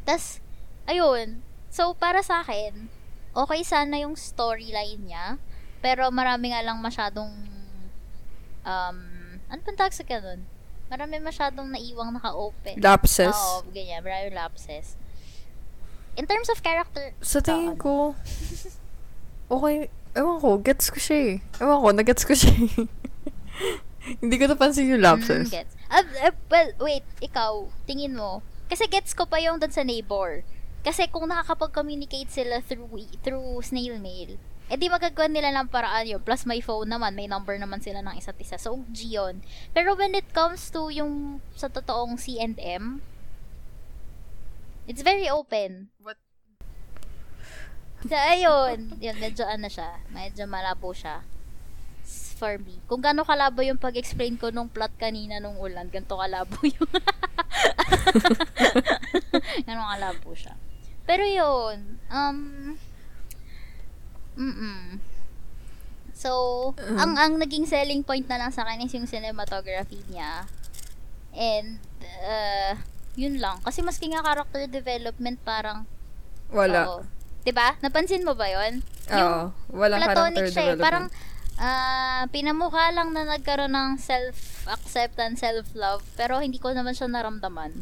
Tas, 0.02 0.42
ayun. 0.90 1.46
So, 1.70 1.94
para 1.94 2.26
sa 2.26 2.42
akin, 2.42 2.90
okay 3.38 3.62
sana 3.62 4.02
yung 4.02 4.18
storyline 4.18 4.98
niya. 5.06 5.38
Pero 5.78 6.10
marami 6.10 6.50
nga 6.50 6.66
lang 6.66 6.82
masyadong, 6.82 7.30
um, 8.66 8.98
ano 9.46 9.60
pang 9.62 9.78
tawag 9.78 9.94
sa 9.94 10.02
ganun? 10.02 10.42
Marami 10.90 11.22
masyadong 11.22 11.70
naiwang 11.70 12.16
naka-open. 12.18 12.82
Lapses. 12.82 13.36
Oo, 13.36 13.68
ganyan. 13.70 14.02
Marami 14.02 14.34
lapses. 14.34 14.98
In 16.18 16.26
terms 16.26 16.50
of 16.50 16.64
character, 16.66 17.14
Sa 17.22 17.46
tingin 17.46 17.78
ko, 17.78 18.18
okay, 19.54 19.92
ewan 20.18 20.42
ko, 20.42 20.58
gets 20.58 20.90
ko 20.90 20.98
siya 20.98 21.18
eh. 21.22 21.36
Ewan 21.62 21.78
ko, 21.78 21.88
nagets 21.94 22.26
ko 22.26 22.34
siya 22.34 22.58
eh. 22.58 22.74
Hindi 24.24 24.36
ko 24.39 24.47
napansin 24.47 24.91
yung 24.91 25.03
lapses. 25.03 25.51
Mm, 25.51 25.53
gets. 25.53 25.74
Ah, 25.91 26.03
ah, 26.24 26.36
well, 26.51 26.70
wait, 26.84 27.05
ikaw, 27.20 27.68
tingin 27.88 28.16
mo. 28.16 28.43
Kasi 28.68 28.88
gets 28.88 29.16
ko 29.16 29.28
pa 29.28 29.39
yung 29.39 29.60
dun 29.60 29.72
sa 29.72 29.84
neighbor. 29.84 30.43
Kasi 30.84 31.08
kung 31.12 31.28
nakakapag-communicate 31.28 32.32
sila 32.32 32.64
through 32.64 32.88
through 33.24 33.60
snail 33.64 33.99
mail, 33.99 34.39
eh 34.68 34.76
di 34.76 34.91
magagawa 34.91 35.32
nila 35.32 35.51
ng 35.55 35.72
paraan 35.72 36.08
yun. 36.08 36.20
Plus 36.24 36.43
may 36.43 36.60
phone 36.60 36.91
naman, 36.91 37.16
may 37.16 37.28
number 37.28 37.55
naman 37.55 37.80
sila 37.80 38.03
ng 38.03 38.20
isa't 38.20 38.36
isa. 38.39 38.60
So, 38.60 38.84
G 38.91 39.16
yun. 39.16 39.39
Pero 39.72 39.95
when 39.95 40.12
it 40.12 40.28
comes 40.36 40.68
to 40.76 40.91
yung 40.91 41.39
sa 41.55 41.72
totoong 41.72 42.20
C&M, 42.20 42.99
it's 44.88 45.03
very 45.03 45.32
open. 45.32 45.91
What? 46.03 46.20
So, 48.08 48.16
ayun. 48.16 48.99
Yun, 48.99 49.16
medyo 49.24 49.47
ano 49.47 49.72
siya. 49.72 50.03
Medyo 50.12 50.47
malabo 50.51 50.91
siya. 50.91 51.24
For 52.38 52.62
me. 52.62 52.78
Kung 52.86 53.02
gaano 53.02 53.26
kalabo 53.26 53.66
yung 53.66 53.82
pag-explain 53.82 54.38
ko 54.38 54.54
nung 54.54 54.70
plot 54.70 54.94
kanina 55.02 55.42
nung 55.42 55.58
ulan, 55.58 55.90
ganito 55.90 56.14
kalabo 56.14 56.62
yung... 56.78 56.86
gaano 59.66 59.90
kalabo 59.90 60.30
siya. 60.38 60.54
Pero 61.10 61.26
yun, 61.26 61.98
um... 62.14 62.38
Mm-mm. 64.38 65.02
So, 66.18 66.74
ang 66.78 67.14
ang 67.14 67.38
naging 67.38 67.70
selling 67.70 68.02
point 68.02 68.26
na 68.26 68.42
lang 68.42 68.50
sa 68.50 68.66
akin 68.66 68.86
is 68.86 68.94
yung 68.94 69.06
cinematography 69.06 70.02
niya. 70.10 70.50
And, 71.34 71.78
uh, 72.26 72.74
yun 73.14 73.38
lang. 73.38 73.62
Kasi 73.62 73.86
maski 73.86 74.10
nga 74.10 74.26
character 74.26 74.66
development 74.66 75.38
parang, 75.46 75.86
Wala. 76.50 76.82
oo. 76.86 77.00
'Di 77.46 77.54
ba? 77.54 77.78
Napansin 77.86 78.26
mo 78.26 78.34
ba 78.34 78.50
yon? 78.50 78.82
Oo. 79.14 79.54
Walang 79.78 80.02
platonic 80.04 80.10
character 80.10 80.46
siya 80.50 80.58
eh. 80.58 80.66
development. 80.74 80.86
Parang, 80.86 81.06
ah, 81.58 82.26
pinamukha 82.30 82.93
lang 82.93 83.14
na 83.14 83.26
nagkaroon 83.26 83.74
ng 83.74 83.97
self-acceptance, 83.97 85.41
self-love, 85.41 86.05
pero 86.14 86.38
hindi 86.38 86.62
ko 86.62 86.72
naman 86.74 86.93
siya 86.93 87.10
naramdaman. 87.10 87.82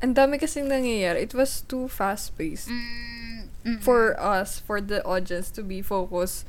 Ang 0.00 0.12
dami 0.16 0.40
kasing 0.40 0.66
nangyayari. 0.66 1.28
It 1.28 1.36
was 1.36 1.60
too 1.60 1.84
fast-paced. 1.86 2.72
Mm, 2.72 3.40
mm, 3.64 3.78
For 3.84 4.16
us, 4.16 4.56
for 4.56 4.80
the 4.80 5.04
audience 5.04 5.52
to 5.52 5.62
be 5.62 5.84
focused 5.84 6.48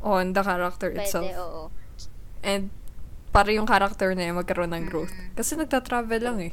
on 0.00 0.32
the 0.32 0.40
character 0.40 0.88
pwede, 0.90 1.04
itself. 1.04 1.28
oo. 1.36 1.62
And 2.40 2.72
para 3.36 3.52
yung 3.52 3.68
character 3.68 4.16
na 4.16 4.32
yun 4.32 4.40
magkaroon 4.40 4.72
ng 4.72 4.88
growth. 4.88 5.12
Mm. 5.12 5.36
Kasi 5.36 5.60
nagta-travel 5.60 6.20
lang 6.24 6.38
eh. 6.40 6.52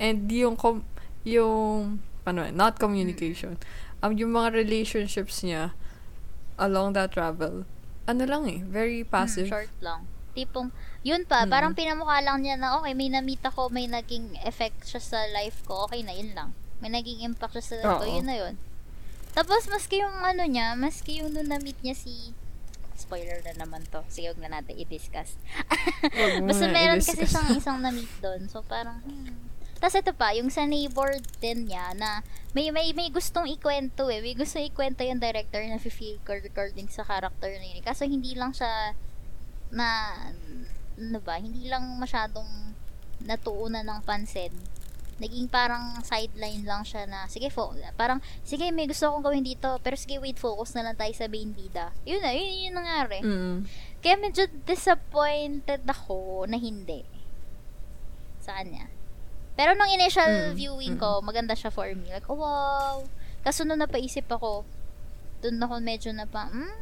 And 0.00 0.24
yung, 0.32 0.56
com- 0.56 0.88
yung, 1.22 2.00
ano, 2.24 2.40
eh, 2.48 2.52
not 2.52 2.80
communication. 2.80 3.60
Um, 4.00 4.16
yung 4.16 4.32
mga 4.32 4.56
relationships 4.56 5.44
niya 5.44 5.76
along 6.56 6.96
that 6.96 7.12
travel, 7.12 7.68
ano 8.04 8.22
lang 8.24 8.44
eh, 8.46 8.60
very 8.62 9.02
passive. 9.02 9.48
Mm, 9.48 9.52
short 9.52 9.72
lang. 9.80 10.00
Tipong, 10.34 10.68
yun 11.06 11.22
pa, 11.24 11.46
Mm. 11.46 11.50
parang 11.50 11.72
pinamukha 11.72 12.18
lang 12.20 12.42
niya 12.42 12.58
na, 12.58 12.76
okay, 12.76 12.92
may 12.92 13.06
namit 13.08 13.40
ako, 13.40 13.70
may 13.70 13.86
naging 13.86 14.34
effect 14.42 14.82
siya 14.82 15.00
sa 15.00 15.18
life 15.30 15.62
ko, 15.64 15.86
okay 15.86 16.02
na, 16.02 16.10
yun 16.10 16.34
lang. 16.34 16.50
May 16.82 16.90
naging 16.90 17.22
impact 17.22 17.54
siya 17.54 17.64
sa 17.64 17.74
life 17.80 18.02
ko, 18.02 18.06
yun 18.10 18.26
na 18.26 18.36
yun. 18.36 18.54
Tapos, 19.30 19.66
maski 19.66 20.02
yung 20.02 20.22
ano 20.22 20.42
niya, 20.44 20.74
maski 20.74 21.22
yung 21.22 21.30
nung 21.30 21.48
na-meet 21.48 21.78
niya 21.82 21.94
si, 21.94 22.34
spoiler 22.94 23.42
na 23.42 23.66
naman 23.66 23.82
to, 23.90 24.02
sige, 24.06 24.30
huwag 24.30 24.42
na 24.42 24.58
natin 24.58 24.74
i-discuss. 24.74 25.34
Basta 26.46 26.66
meron 26.66 26.98
kasi 27.02 27.18
i-discuss. 27.18 27.30
siyang 27.30 27.50
isang 27.54 27.78
na-meet 27.82 28.10
doon, 28.18 28.46
so 28.46 28.62
parang, 28.62 29.02
hmm. 29.06 29.43
Tapos 29.84 30.00
ito 30.00 30.16
pa, 30.16 30.32
yung 30.32 30.48
sa 30.48 30.64
neighbor 30.64 31.12
din 31.44 31.68
niya 31.68 31.92
na 31.92 32.24
may 32.56 32.72
may 32.72 32.96
may 32.96 33.12
gustong 33.12 33.44
ikwento 33.52 34.08
eh. 34.08 34.24
May 34.24 34.32
gustong 34.32 34.72
ikwento 34.72 35.04
yung 35.04 35.20
director 35.20 35.60
na 35.60 35.76
feel 35.76 36.16
ko 36.24 36.40
recording 36.40 36.88
sa 36.88 37.04
character 37.04 37.52
na 37.52 37.68
yun. 37.68 37.84
Kaso 37.84 38.08
hindi 38.08 38.32
lang 38.32 38.56
siya 38.56 38.96
na 39.68 40.16
ano 40.96 41.20
ba, 41.20 41.36
hindi 41.36 41.68
lang 41.68 41.84
masyadong 42.00 42.48
natuunan 43.28 43.84
ng 43.84 44.00
pansin. 44.08 44.56
Naging 45.20 45.52
parang 45.52 46.00
sideline 46.00 46.64
lang 46.64 46.80
siya 46.88 47.04
na, 47.04 47.28
sige, 47.28 47.52
fo, 47.52 47.76
parang, 47.94 48.24
sige, 48.40 48.72
may 48.72 48.88
gusto 48.88 49.12
akong 49.12 49.20
gawin 49.20 49.44
dito, 49.44 49.78
pero 49.84 50.00
sige, 50.00 50.16
wait, 50.16 50.40
focus 50.40 50.74
na 50.74 50.88
lang 50.88 50.96
tayo 50.96 51.12
sa 51.12 51.28
main 51.28 51.52
bida. 51.52 51.92
Yun 52.08 52.24
na, 52.24 52.32
yun, 52.32 52.48
yun 52.48 52.64
yung 52.72 52.76
nangyari. 52.80 53.18
Mm. 53.20 53.58
Kaya 54.00 54.16
medyo 54.16 54.48
disappointed 54.64 55.84
ako 55.84 56.48
na 56.48 56.56
hindi. 56.56 57.04
Sa 58.40 58.58
kanya. 58.58 58.93
Pero 59.54 59.78
nung 59.78 59.90
initial 59.90 60.50
Mm, 60.50 60.54
viewing 60.58 60.94
mm. 60.98 61.02
ko, 61.02 61.22
maganda 61.22 61.54
siya 61.54 61.70
for 61.70 61.86
me. 61.94 62.10
Like, 62.10 62.26
oh 62.26 62.38
wow. 62.38 63.06
Kaso 63.46 63.62
nung 63.62 63.78
napaisip 63.78 64.26
ako, 64.26 64.66
dun 65.38 65.62
ako 65.62 65.78
medyo 65.78 66.10
na 66.10 66.26
pa, 66.26 66.50
hmm, 66.50 66.74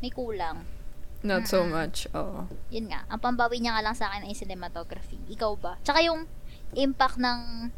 may 0.00 0.08
kulang. 0.08 0.64
Not 1.20 1.50
so 1.50 1.66
Mm-mm. 1.66 1.74
much. 1.74 2.06
Oo. 2.14 2.46
Yun 2.70 2.94
nga. 2.94 3.02
Ang 3.10 3.18
pambawi 3.18 3.58
niya 3.58 3.74
nga 3.74 3.84
lang 3.90 3.96
sa 3.98 4.06
akin 4.08 4.22
ay 4.22 4.38
cinematography. 4.38 5.18
Ikaw 5.34 5.52
ba? 5.58 5.74
Tsaka 5.82 5.98
yung 6.06 6.30
impact 6.78 7.18
ng 7.18 7.68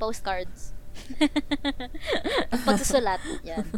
postcards. 0.00 0.72
Pagsusulat. 2.66 3.20
Yan. 3.44 3.68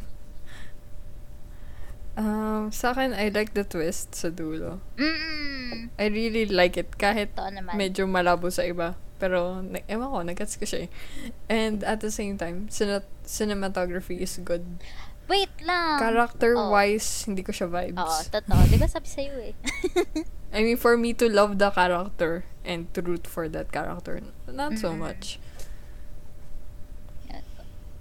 Um, 2.16 2.72
sa 2.72 2.96
akin, 2.96 3.12
I 3.12 3.28
like 3.28 3.52
the 3.52 3.66
twist 3.66 4.16
sa 4.16 4.32
dulo. 4.32 4.80
Mm-mm. 4.96 5.92
I 6.00 6.06
really 6.08 6.48
like 6.48 6.80
it. 6.80 6.94
Kahit 6.96 7.36
medyo 7.76 8.08
malabo 8.08 8.48
sa 8.48 8.64
iba. 8.64 8.96
Pero, 9.16 9.60
na- 9.60 9.84
ewan 9.88 10.08
ko, 10.08 10.18
nagets 10.22 10.56
ko 10.56 10.64
siya 10.64 10.86
eh. 10.86 10.90
And 11.48 11.80
at 11.82 12.00
the 12.00 12.10
same 12.10 12.36
time, 12.36 12.68
cine- 12.68 13.04
cinematography 13.24 14.20
is 14.20 14.36
good. 14.40 14.64
Wait 15.26 15.50
lang. 15.60 15.98
Character-wise, 15.98 17.26
hindi 17.26 17.42
ko 17.42 17.50
siya 17.50 17.66
vibes. 17.66 17.98
Oo, 17.98 18.20
totoo. 18.30 18.60
Di 18.70 18.78
ba 18.78 18.86
sabi 18.86 19.08
sa'yo 19.10 19.34
eh? 19.42 19.54
I 20.56 20.62
mean, 20.62 20.78
for 20.78 20.94
me 20.94 21.10
to 21.18 21.26
love 21.26 21.58
the 21.58 21.68
character 21.70 22.46
and 22.62 22.86
to 22.94 23.02
root 23.02 23.26
for 23.26 23.48
that 23.50 23.72
character, 23.72 24.22
not 24.46 24.78
so 24.78 24.94
Mm-mm. 24.94 25.02
much. 25.02 25.42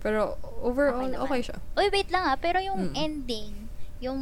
Pero 0.06 0.38
overall, 0.62 1.10
Okay 1.10 1.18
okay, 1.18 1.42
siya. 1.50 1.58
Uy, 1.74 1.88
wait 1.90 2.10
lang 2.14 2.30
ah. 2.30 2.38
Pero 2.38 2.62
yung 2.62 2.94
Mm. 2.94 2.96
ending, 2.96 3.52
yung 3.98 4.22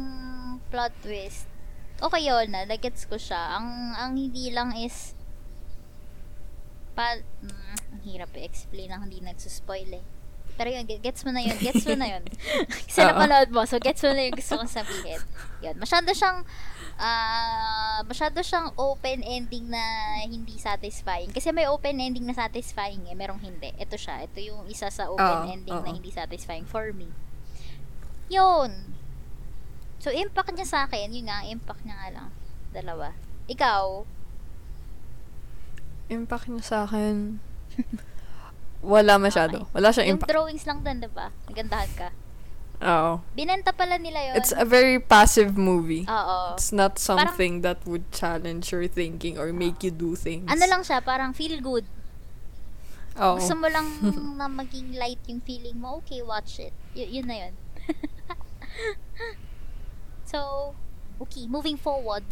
plot 0.72 0.96
twist, 1.04 1.44
okay 2.00 2.24
yun 2.24 2.48
na. 2.48 2.64
Nagets 2.64 3.04
ko 3.04 3.20
siya. 3.20 3.60
Ang, 3.60 3.92
ang 3.92 4.16
hindi 4.16 4.48
lang 4.48 4.72
is, 4.72 5.12
pa, 6.94 7.18
mm, 7.18 7.76
ang 7.98 8.02
hirap 8.06 8.30
i-explain 8.34 8.90
ang 8.90 9.06
hindi 9.06 9.20
nagsuspoil 9.20 9.90
eh. 10.00 10.04
Pero 10.54 10.70
yun, 10.70 10.86
ge- 10.86 11.02
gets 11.02 11.26
mo 11.26 11.34
na 11.34 11.42
yun. 11.42 11.58
Gets 11.58 11.82
mo 11.90 11.98
na 11.98 12.06
yun. 12.14 12.22
Kasi 12.86 13.02
Oo. 13.02 13.10
napanood 13.10 13.50
mo. 13.50 13.66
So, 13.66 13.82
gets 13.82 14.06
mo 14.06 14.14
na 14.14 14.22
yung 14.22 14.38
gusto 14.38 14.54
kong 14.54 14.70
sabihin. 14.70 15.18
Yun. 15.58 15.74
Masyado 15.82 16.14
siyang, 16.14 16.46
ah, 16.94 17.98
masyado 18.06 18.38
siyang 18.38 18.70
open 18.78 19.26
ending 19.26 19.66
na 19.66 19.82
hindi 20.22 20.54
satisfying. 20.54 21.34
Kasi 21.34 21.50
may 21.50 21.66
open 21.66 21.98
ending 21.98 22.22
na 22.22 22.38
satisfying 22.38 23.02
eh. 23.10 23.18
Merong 23.18 23.42
hindi. 23.42 23.74
Ito 23.74 23.98
siya. 23.98 24.22
Ito 24.30 24.38
yung 24.38 24.70
isa 24.70 24.94
sa 24.94 25.10
open 25.10 25.50
Oo, 25.50 25.50
ending 25.50 25.74
na 25.74 25.90
oo. 25.90 25.96
hindi 25.98 26.14
satisfying 26.14 26.70
for 26.70 26.94
me. 26.94 27.10
Yun. 28.30 28.94
So, 29.98 30.14
impact 30.14 30.54
niya 30.54 30.68
sa 30.70 30.78
akin, 30.86 31.10
yun 31.10 31.26
nga, 31.26 31.42
impact 31.50 31.82
niya 31.82 31.96
nga 31.98 32.08
lang. 32.14 32.28
Dalawa. 32.70 33.10
Ikaw, 33.50 34.06
Impact 36.12 36.52
niya 36.52 36.64
sa 36.64 36.78
akin, 36.84 37.40
wala 38.84 39.16
masyado. 39.16 39.64
Wala 39.72 39.88
siyang 39.90 40.14
yung 40.14 40.20
impact. 40.20 40.30
drawings 40.30 40.64
lang 40.68 40.84
din, 40.84 41.00
diba? 41.00 41.32
Nagandahan 41.48 41.92
ka. 41.96 42.08
Oo. 42.84 43.24
Binenta 43.32 43.72
pala 43.72 43.96
nila 43.96 44.20
yun. 44.20 44.34
It's 44.36 44.52
a 44.52 44.66
very 44.66 45.00
passive 45.00 45.56
movie. 45.56 46.04
Oo. 46.04 46.52
It's 46.52 46.68
not 46.74 47.00
something 47.00 47.64
that 47.64 47.80
would 47.88 48.10
challenge 48.12 48.68
your 48.74 48.84
thinking 48.90 49.40
or 49.40 49.54
make 49.56 49.80
you 49.80 49.94
do 49.94 50.12
things. 50.18 50.50
Ano 50.50 50.64
lang 50.68 50.82
siya, 50.84 51.00
parang 51.00 51.32
feel 51.32 51.64
good. 51.64 51.86
Oo. 53.16 53.38
Gusto 53.40 53.54
mo 53.56 53.70
lang 53.70 53.86
na 54.38 54.50
maging 54.50 54.98
light 54.98 55.22
yung 55.30 55.40
feeling 55.40 55.80
mo, 55.80 56.02
okay, 56.02 56.20
watch 56.20 56.60
it. 56.60 56.74
Y- 56.92 57.22
yun 57.22 57.30
na 57.30 57.48
yun. 57.48 57.54
so, 60.30 60.74
okay, 61.22 61.46
moving 61.46 61.78
forward. 61.78 62.26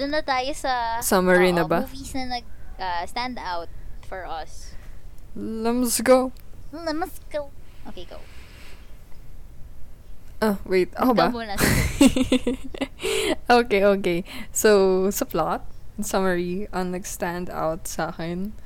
Doon 0.00 0.16
na 0.16 0.24
tayo 0.24 0.48
sa 0.56 0.96
Summary 1.04 1.52
na 1.52 1.68
oo, 1.68 1.68
ba? 1.68 1.84
movies 1.84 2.16
na 2.16 2.40
nag 2.40 2.44
ah, 2.80 3.04
stand 3.04 3.36
out 3.36 3.68
for 4.08 4.24
us. 4.24 4.72
Let's 5.36 6.00
go. 6.00 6.32
Let's 6.72 7.20
go. 7.28 7.52
Okay, 7.92 8.08
go. 8.08 8.16
Ah, 10.40 10.56
wait. 10.64 10.88
Ako 10.96 11.12
ba? 11.12 11.28
Okay, 13.50 13.82
okay. 13.84 14.18
So, 14.56 15.04
sa 15.12 15.28
plot, 15.28 15.68
summary, 16.00 16.64
ang 16.72 16.96
nag-stand 16.96 17.52
out 17.52 17.84
sa 17.84 18.08
akin 18.08 18.56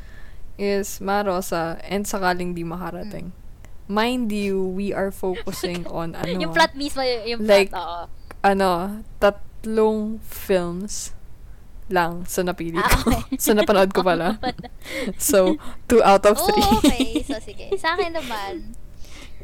is 0.55 1.03
Marosa 1.03 1.83
and 1.83 2.07
sakaling 2.07 2.55
di 2.55 2.63
makarating. 2.63 3.35
Mind 3.91 4.31
you, 4.31 4.63
we 4.63 4.95
are 4.95 5.11
focusing 5.11 5.83
on 5.91 6.15
ano, 6.15 6.39
yung 6.39 6.55
plot 6.55 6.79
mismo, 6.79 7.03
y- 7.03 7.35
yung 7.35 7.43
plot, 7.43 7.51
Like, 7.51 7.71
oo. 7.75 8.07
ano, 8.47 9.03
tatlong 9.19 10.23
films 10.23 11.11
lang 11.93 12.25
sa 12.25 12.41
napili 12.41 12.81
Ah, 12.81 12.89
ko. 12.89 13.13
okay. 13.13 13.37
sa 13.45 13.53
napanood 13.53 13.93
ko 13.93 14.01
pala. 14.01 14.41
so, 15.21 15.61
two 15.85 16.01
out 16.01 16.25
of 16.25 16.41
three. 16.41 16.65
Oh, 16.65 16.81
okay. 16.81 17.21
So, 17.25 17.37
sige. 17.45 17.77
Sa 17.77 17.93
akin 17.93 18.17
naman, 18.17 18.73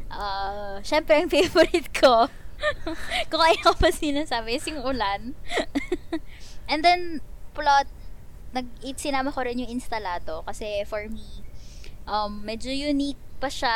uh, 0.09 0.81
syempre, 0.81 1.21
ang 1.21 1.29
favorite 1.29 1.89
ko, 1.93 2.25
kung 3.29 3.41
kaya 3.41 3.57
ko 3.61 3.73
pa 3.77 3.89
sinasabi, 3.93 4.57
is 4.57 4.65
yung 4.69 4.81
ulan. 4.81 5.37
And 6.65 6.81
then, 6.81 7.21
plot, 7.53 7.89
nag 8.51 8.67
sinama 8.97 9.31
ko 9.31 9.45
rin 9.45 9.63
yung 9.63 9.71
instalado 9.71 10.43
kasi 10.43 10.83
for 10.83 11.07
me, 11.07 11.23
um, 12.03 12.43
medyo 12.43 12.69
unique 12.69 13.19
pa 13.41 13.49
siya. 13.49 13.73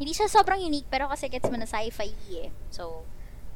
Hindi 0.00 0.16
siya 0.16 0.30
sobrang 0.30 0.60
unique, 0.60 0.88
pero 0.88 1.08
kasi 1.08 1.28
gets 1.28 1.48
mo 1.48 1.56
na 1.56 1.68
sci-fi 1.68 2.12
eh. 2.40 2.48
So, 2.72 3.04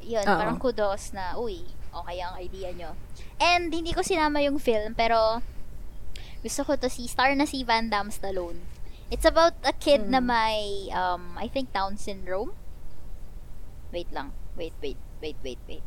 yun, 0.04 0.24
Oo. 0.24 0.36
parang 0.36 0.60
kudos 0.60 1.16
na, 1.16 1.36
uy, 1.40 1.64
okay 1.94 2.18
ang 2.20 2.34
idea 2.38 2.70
nyo. 2.74 2.90
And, 3.38 3.70
hindi 3.70 3.94
ko 3.94 4.02
sinama 4.02 4.42
yung 4.42 4.58
film, 4.58 4.94
pero, 4.98 5.40
gusto 6.42 6.66
ko 6.66 6.76
to 6.76 6.90
si 6.90 7.06
star 7.06 7.32
na 7.38 7.46
si 7.46 7.62
Van 7.62 7.88
Damme 7.88 8.10
Stallone. 8.10 8.60
It's 9.08 9.24
about 9.24 9.54
a 9.62 9.72
kid 9.72 10.10
na 10.10 10.18
Mm. 10.18 10.26
may, 10.26 10.60
um, 10.90 11.38
I 11.38 11.46
think, 11.46 11.70
Down 11.70 11.96
syndrome. 11.96 12.52
Wait 13.94 14.10
lang. 14.10 14.34
Wait, 14.58 14.74
wait, 14.82 14.98
wait, 15.22 15.38
wait, 15.44 15.60
wait. 15.70 15.86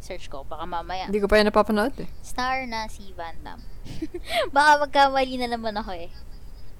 Search 0.00 0.32
ko, 0.32 0.46
baka 0.48 0.64
mamaya. 0.64 1.10
Hindi 1.10 1.20
ko 1.20 1.28
pa 1.28 1.36
yan 1.36 1.52
napapanood 1.52 1.92
eh. 2.00 2.08
Star 2.24 2.64
na 2.64 2.88
si 2.88 3.12
Van 3.12 3.36
Damme. 3.44 3.64
baka 4.56 4.86
magkamali 4.88 5.36
na 5.36 5.48
naman 5.50 5.76
ako 5.76 5.92
eh. 5.92 6.08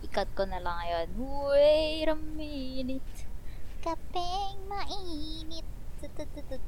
Ikat 0.01 0.33
ko 0.33 0.49
na 0.49 0.62
lang 0.62 0.81
ngayon. 0.81 1.09
Wait 1.53 2.09
a 2.09 2.16
minute. 2.16 3.29
kapeng 3.81 4.61
mainit. 4.68 5.64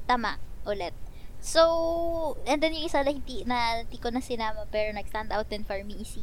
Tama, 0.09 0.37
ulit. 0.65 0.97
So, 1.43 2.39
and 2.47 2.63
then 2.63 2.71
yung 2.71 2.87
isa 2.87 3.03
lang 3.03 3.19
hindi, 3.19 3.43
na 3.43 3.83
hindi 3.83 3.99
ko 3.99 4.15
na 4.15 4.23
sinama 4.23 4.63
pero 4.71 4.95
nag-stand 4.95 5.35
out 5.35 5.51
din 5.51 5.67
for 5.67 5.83
me 5.83 5.99
is 6.07 6.15
si 6.15 6.23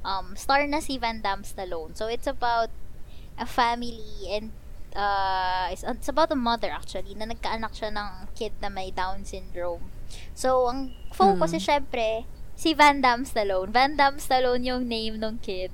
um, 0.00 0.32
star 0.32 0.64
na 0.64 0.80
si 0.80 0.96
Van 0.96 1.20
Damme 1.20 1.44
Stallone. 1.44 1.92
So, 1.92 2.08
it's 2.08 2.24
about 2.24 2.72
a 3.36 3.44
family 3.44 4.32
and 4.32 4.56
uh, 4.96 5.68
it's, 5.68 5.84
it's 5.84 6.08
about 6.08 6.32
a 6.32 6.40
mother 6.40 6.72
actually 6.72 7.12
na 7.12 7.28
nagkaanak 7.28 7.76
siya 7.76 7.92
ng 7.92 8.32
kid 8.32 8.56
na 8.64 8.72
may 8.72 8.88
Down 8.88 9.28
syndrome. 9.28 9.92
So, 10.32 10.72
ang 10.72 10.96
focus 11.12 11.52
Mm. 11.52 11.56
is 11.60 11.64
syempre 11.68 12.08
si 12.56 12.72
Van 12.72 13.04
Damme 13.04 13.28
Stallone. 13.28 13.68
Van 13.68 13.92
Damme 13.92 14.16
Stallone 14.16 14.64
yung 14.64 14.88
name 14.88 15.20
ng 15.20 15.36
kid. 15.44 15.68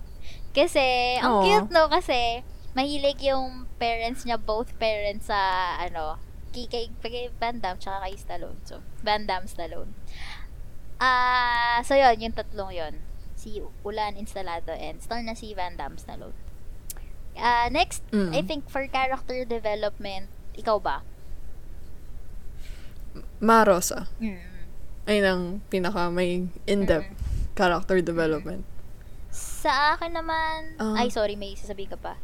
Kasi, 0.50 1.16
ang 1.22 1.38
Aw. 1.38 1.42
cute 1.46 1.70
no 1.70 1.86
kasi 1.86 2.42
mahilig 2.74 3.22
yung 3.22 3.70
parents 3.78 4.26
niya, 4.26 4.42
both 4.42 4.74
parents 4.82 5.30
sa 5.30 5.38
ano, 5.78 6.18
kay, 6.52 6.68
kay, 6.68 6.84
kay 7.00 7.32
Van 7.40 7.58
Damme 7.58 7.80
tsaka 7.80 8.04
kay 8.04 8.14
Stallone. 8.14 8.60
So, 8.62 8.84
Van 9.00 9.24
Damme 9.24 9.48
Stallone. 9.48 9.96
Ah, 11.00 11.82
so 11.82 11.96
yun, 11.96 12.14
yung 12.20 12.36
tatlong 12.36 12.70
yun. 12.70 12.94
Si 13.34 13.58
Ulan 13.82 14.14
Instalado 14.14 14.70
and 14.70 15.02
star 15.02 15.18
na 15.18 15.34
si 15.34 15.50
Van 15.50 15.74
Damme 15.74 15.98
Stallone. 15.98 16.36
Ah, 17.34 17.66
next, 17.72 18.04
Mm. 18.12 18.30
I 18.30 18.40
think 18.44 18.68
for 18.68 18.84
character 18.86 19.42
development, 19.42 20.28
ikaw 20.54 20.76
ba? 20.78 21.00
Marosa. 23.42 24.06
Mm. 24.22 24.38
Ayun 25.08 25.26
ang 25.26 25.42
pinaka 25.66 26.06
may 26.08 26.46
in-depth 26.64 27.10
character 27.58 27.98
development. 27.98 28.62
Sa 29.32 29.96
akin 29.96 30.14
naman, 30.14 30.76
Ah. 30.78 31.00
ay 31.02 31.10
sorry, 31.10 31.34
may 31.34 31.56
sasabihin 31.58 31.90
ka 31.90 31.98
pa. 31.98 32.14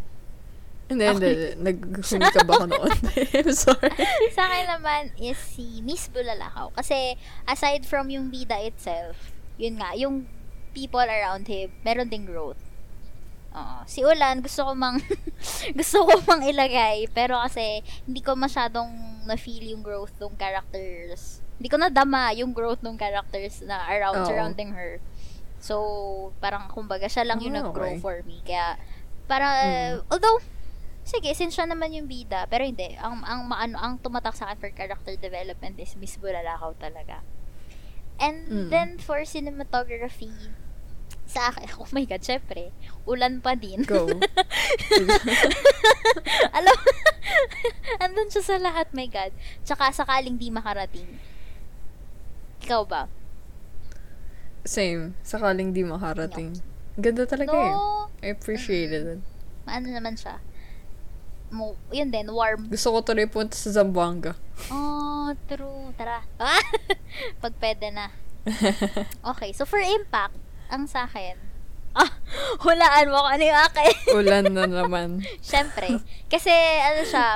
Hindi, 0.89 1.05
hindi. 1.05 1.31
Nag-humikab 1.61 2.49
ako 2.49 2.65
noon. 2.65 2.91
I'm 3.37 3.53
sorry. 3.53 3.93
sa 4.33 4.49
akin 4.49 4.67
naman 4.73 5.03
is 5.21 5.37
si 5.37 5.85
Miss 5.85 6.09
Bulalakaw. 6.09 6.73
Kasi, 6.73 7.13
aside 7.45 7.85
from 7.85 8.09
yung 8.09 8.33
bida 8.33 8.57
itself, 8.65 9.37
yun 9.61 9.77
nga, 9.77 9.93
yung 9.93 10.25
people 10.73 11.05
around 11.05 11.45
him, 11.45 11.69
meron 11.85 12.09
ding 12.09 12.25
growth. 12.25 12.57
Oo. 13.53 13.77
Si 13.85 14.01
Ulan, 14.01 14.41
gusto 14.41 14.65
ko 14.65 14.73
mang, 14.73 14.97
gusto 15.79 16.09
ko 16.09 16.13
mang 16.25 16.41
ilagay, 16.41 17.05
pero 17.13 17.37
kasi, 17.37 17.85
hindi 18.09 18.25
ko 18.25 18.33
masyadong 18.33 18.89
na-feel 19.29 19.69
yung 19.69 19.85
growth 19.85 20.17
ng 20.17 20.37
characters. 20.41 21.45
Hindi 21.61 21.69
ko 21.69 21.77
nadama 21.77 22.33
yung 22.33 22.57
growth 22.57 22.81
ng 22.81 22.97
characters 22.97 23.61
na 23.61 23.85
around, 23.93 24.25
Oo. 24.25 24.29
surrounding 24.29 24.73
her. 24.73 25.05
So, 25.61 25.77
parang, 26.39 26.71
kumbaga, 26.73 27.11
siya 27.11 27.27
lang 27.27 27.43
yung 27.45 27.53
Ah, 27.59 27.67
nag-grow 27.67 27.99
okay. 27.99 28.01
for 28.01 28.17
me. 28.25 28.41
Kaya, 28.47 28.79
para, 29.27 29.47
Mm. 30.01 30.07
although, 30.09 30.39
sige, 31.09 31.33
since 31.33 31.57
siya 31.57 31.65
naman 31.65 31.91
yung 31.91 32.05
bida, 32.05 32.45
pero 32.45 32.63
hindi, 32.63 32.93
ang, 32.95 33.25
ang, 33.25 33.49
maano, 33.49 33.81
ang 33.81 33.97
tumatak 33.97 34.37
sa 34.37 34.47
akin 34.47 34.59
for 34.59 34.71
character 34.71 35.17
development 35.17 35.81
is 35.81 35.97
Miss 35.97 36.15
Bulalakaw 36.15 36.77
talaga. 36.77 37.25
And 38.19 38.45
Mm. 38.47 38.69
then, 38.69 38.89
for 38.99 39.25
cinematography, 39.25 40.35
sa 41.25 41.49
akin, 41.49 41.65
oh 41.81 41.89
my 41.91 42.05
god, 42.05 42.21
syempre, 42.21 42.71
ulan 43.05 43.41
pa 43.41 43.55
din. 43.55 43.83
Go. 43.83 44.05
Alam, 46.53 46.77
andun 48.05 48.29
siya 48.29 48.45
sa 48.45 48.57
lahat, 48.59 48.93
my 48.93 49.07
god. 49.07 49.33
Tsaka 49.63 49.89
sakaling 49.91 50.37
di 50.37 50.51
makarating. 50.51 51.09
Ikaw 52.61 52.83
ba? 52.85 53.07
Same. 54.65 55.17
Sakaling 55.23 55.73
di 55.73 55.85
makarating. 55.85 56.59
Ganda 56.99 57.25
talaga 57.25 57.55
eh. 57.55 57.73
No, 57.73 58.11
I 58.19 58.35
appreciated 58.35 59.07
it. 59.07 59.23
ano 59.65 59.87
naman 59.87 60.17
siya? 60.17 60.41
Mo, 61.49 61.73
yun 61.89 62.09
din, 62.09 62.29
warm. 62.29 62.69
Gusto 62.69 62.93
ko 62.93 62.99
tuloy 63.03 63.25
punta 63.25 63.55
sa 63.55 63.73
Zamboanga. 63.73 64.37
Oh, 64.69 65.33
true. 65.47 65.91
Tara. 65.95 66.21
Ah, 66.37 66.61
Pag 67.43 67.57
pwede 67.59 67.89
na. 67.89 68.13
Okay, 69.27 69.53
so 69.53 69.65
for 69.65 69.79
impact, 69.79 70.37
ang 70.69 70.85
sa 70.85 71.05
akin, 71.05 71.37
ah, 71.93 72.09
hulaan 72.65 73.09
mo 73.09 73.21
kung 73.21 73.33
ano 73.35 73.45
yung 73.45 73.63
akin. 73.63 73.95
Ulan 74.15 74.45
na 74.49 74.65
naman. 74.65 75.21
Siyempre. 75.41 76.01
Kasi, 76.27 76.53
ano 76.79 77.03
siya, 77.03 77.27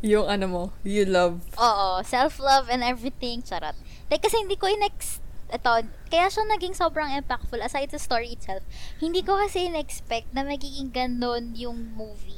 Yung 0.00 0.26
ano 0.26 0.44
mo, 0.46 0.62
you 0.82 1.02
love. 1.02 1.40
oo, 1.56 1.88
self-love 2.02 2.68
and 2.68 2.82
everything, 2.82 3.40
charot. 3.40 3.74
Like, 4.06 4.20
kasi 4.20 4.38
hindi 4.38 4.54
ko 4.54 4.66
in-ex, 4.66 5.18
ito, 5.46 5.70
kaya 6.06 6.26
siya 6.26 6.44
naging 6.48 6.74
sobrang 6.74 7.14
impactful 7.14 7.58
aside 7.58 7.88
sa 7.88 7.98
story 7.98 8.34
itself. 8.34 8.62
Hindi 8.98 9.22
ko 9.22 9.38
kasi 9.38 9.66
in-expect 9.66 10.30
na 10.32 10.42
magiging 10.42 10.90
ganon 10.90 11.54
yung 11.54 11.94
movie. 11.94 12.35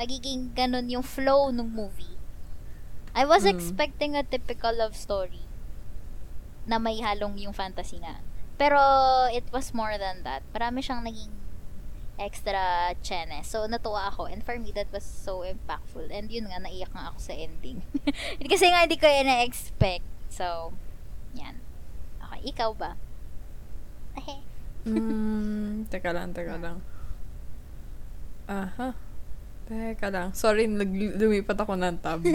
Magiging 0.00 0.56
ganon 0.56 0.88
yung 0.88 1.04
flow 1.04 1.52
ng 1.52 1.68
movie. 1.68 2.16
I 3.12 3.28
was 3.28 3.44
Mm. 3.44 3.52
expecting 3.52 4.16
a 4.16 4.24
typical 4.24 4.72
love 4.72 4.96
story 4.96 5.44
na 6.64 6.80
may 6.80 7.04
halong 7.04 7.36
yung 7.36 7.52
fantasy 7.52 8.00
nga. 8.00 8.24
Pero, 8.56 8.80
it 9.28 9.44
was 9.52 9.76
more 9.76 10.00
than 10.00 10.24
that. 10.24 10.40
Marami 10.56 10.80
siyang 10.80 11.04
naging 11.04 11.36
extra 12.16 12.92
chene. 13.00 13.44
So, 13.44 13.64
natuwa 13.68 14.08
ako. 14.08 14.28
And 14.28 14.40
for 14.40 14.56
me, 14.56 14.72
that 14.72 14.88
was 14.88 15.04
so 15.04 15.40
impactful. 15.44 16.08
And 16.12 16.28
yun 16.32 16.48
nga, 16.48 16.60
naiyak 16.60 16.92
nga 16.92 17.12
ako 17.12 17.18
sa 17.20 17.32
ending. 17.36 17.80
Kasi 18.52 18.68
nga, 18.72 18.84
hindi 18.84 18.96
ko 18.96 19.04
yun 19.08 19.28
na-expect. 19.28 20.04
So, 20.28 20.72
yan. 21.36 21.60
Okay, 22.24 22.52
ikaw 22.56 22.72
ba? 22.72 22.96
Mm, 24.84 25.84
teka 25.92 26.12
lang, 26.12 26.32
teka 26.32 26.56
lang. 26.56 26.80
Aha. 28.48 28.96
Teka 29.70 30.10
lang. 30.10 30.34
Sorry, 30.34 30.66
lumipat 30.66 31.54
ako 31.54 31.78
ng 31.78 32.02
tab. 32.02 32.18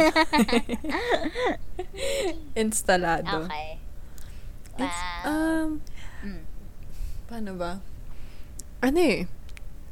Instalado. 2.56 3.44
okay. 3.44 3.76
It's, 4.76 5.00
Wow. 5.24 5.28
um, 5.28 5.70
Mm. 6.20 6.44
paano 7.28 7.52
ba? 7.56 7.72
Ano 8.80 9.00
eh, 9.00 9.28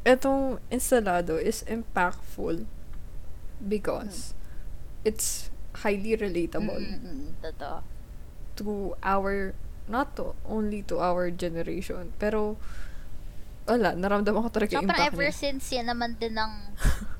etong 0.03 0.59
instalado 0.67 1.35
is 1.35 1.63
impactful 1.67 2.67
because 3.59 4.31
it's 5.03 5.51
highly 5.83 6.15
relatable 6.15 6.79
Mm, 6.79 6.99
mm, 6.99 7.11
mm, 7.11 7.27
totoo. 7.39 7.79
to 8.55 8.95
our, 9.01 9.55
not 9.87 10.15
to, 10.15 10.35
only 10.43 10.83
to 10.83 10.99
our 10.99 11.27
generation, 11.27 12.11
pero 12.19 12.55
wala, 13.63 13.95
naramdaman 13.95 14.43
ko 14.43 14.49
talaga 14.51 14.75
yung 14.75 14.87
impact 14.87 15.07
ever 15.11 15.27
niya. 15.27 15.33
since 15.33 15.71
yan 15.71 15.87
naman 15.87 16.19
din 16.19 16.35
ng 16.35 16.51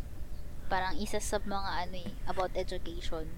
parang 0.74 0.98
isa 0.98 1.22
sa 1.22 1.38
mga 1.38 1.72
ano 1.86 1.96
eh, 2.02 2.12
about 2.26 2.50
education. 2.58 3.30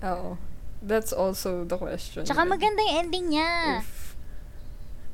Oo. 0.00 0.40
That's 0.80 1.12
also 1.12 1.68
the 1.68 1.76
question. 1.76 2.24
Tsaka 2.24 2.48
then. 2.48 2.52
maganda 2.56 2.80
yung 2.80 2.96
ending 3.04 3.26
niya. 3.36 3.84
If-. 3.84 4.16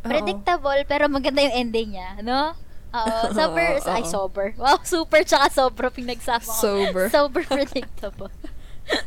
Predictable, 0.07 0.87
pero 0.87 1.11
maganda 1.11 1.43
yung 1.43 1.67
ending 1.67 1.99
niya, 1.99 2.23
no? 2.23 2.55
Oo, 2.95 3.19
super, 3.43 3.69
Oo, 3.83 3.91
ay, 3.91 4.03
sober. 4.07 4.47
Wow, 4.55 4.79
super 4.95 5.27
tsaka 5.27 5.51
sobra 5.51 5.91
pinagsama 5.91 6.47
ko. 6.47 6.55
Sober. 6.55 7.05
Sober 7.11 7.43
predictable. 7.43 8.31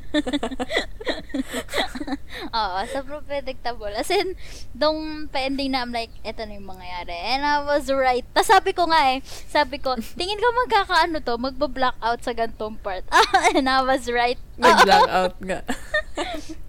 Oo, 2.50 2.80
sobrang 2.90 3.24
predictable. 3.24 3.94
As 3.94 4.10
in, 4.10 4.34
nung 4.74 5.30
pa-ending 5.30 5.72
na, 5.72 5.86
I'm 5.86 5.94
like, 5.94 6.12
eto 6.26 6.46
na 6.46 6.58
yung 6.58 6.70
mangyayari. 6.70 7.14
And 7.14 7.46
I 7.46 7.62
was 7.64 7.90
right. 7.92 8.26
Tapos 8.34 8.50
sabi 8.50 8.74
ko 8.74 8.90
nga 8.90 9.16
eh, 9.16 9.22
sabi 9.26 9.78
ko, 9.78 9.96
tingin 10.18 10.42
ko 10.42 10.48
magkakaano 10.66 11.22
to, 11.22 11.38
magba-blackout 11.38 12.26
sa 12.26 12.34
gantong 12.34 12.82
part. 12.82 13.06
And 13.56 13.70
I 13.70 13.82
was 13.86 14.10
right. 14.10 14.40
Nag-blackout 14.62 15.38
nga. 15.46 15.62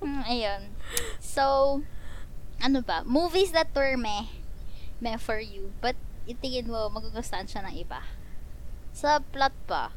Mm, 0.05 0.23
ayun. 0.29 0.63
So, 1.19 1.81
ano 2.61 2.85
ba? 2.85 3.03
Movies 3.09 3.57
that 3.57 3.73
were 3.73 3.97
meh. 3.97 4.29
Meh 5.01 5.17
for 5.17 5.41
you. 5.41 5.73
But, 5.81 5.97
itingin 6.29 6.69
mo, 6.69 6.93
magugustuhan 6.93 7.49
siya 7.49 7.65
ng 7.67 7.77
iba. 7.81 8.05
Sa 8.93 9.23
plot 9.23 9.55
pa. 9.65 9.97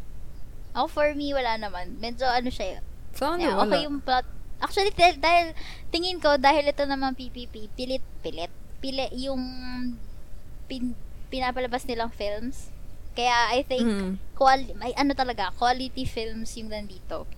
Ako, 0.74 0.90
for 0.90 1.10
me, 1.14 1.36
wala 1.36 1.60
naman. 1.60 2.02
Medyo, 2.02 2.26
ano 2.26 2.50
siya, 2.50 2.82
Sana 3.14 3.40
yeah, 3.40 3.56
wala. 3.56 3.70
okay 3.70 3.82
yung 3.86 4.02
plot. 4.02 4.26
Actually, 4.60 4.94
dahil, 4.96 5.16
dahil, 5.20 5.46
tingin 5.92 6.18
ko, 6.18 6.36
dahil 6.40 6.66
ito 6.66 6.84
naman 6.88 7.14
PPP, 7.14 7.70
pilit, 7.76 8.04
pilit, 8.24 8.50
pili 8.80 9.08
yung 9.20 9.42
pin, 10.66 10.96
pinapalabas 11.28 11.84
nilang 11.84 12.10
films. 12.10 12.72
Kaya, 13.14 13.54
I 13.54 13.62
think, 13.62 13.86
Mm. 13.86 14.14
quali- 14.34 14.74
may 14.74 14.96
ano 14.98 15.14
talaga, 15.14 15.54
quality 15.54 16.08
films 16.08 16.58
yung 16.58 16.74
nandito. 16.74 17.30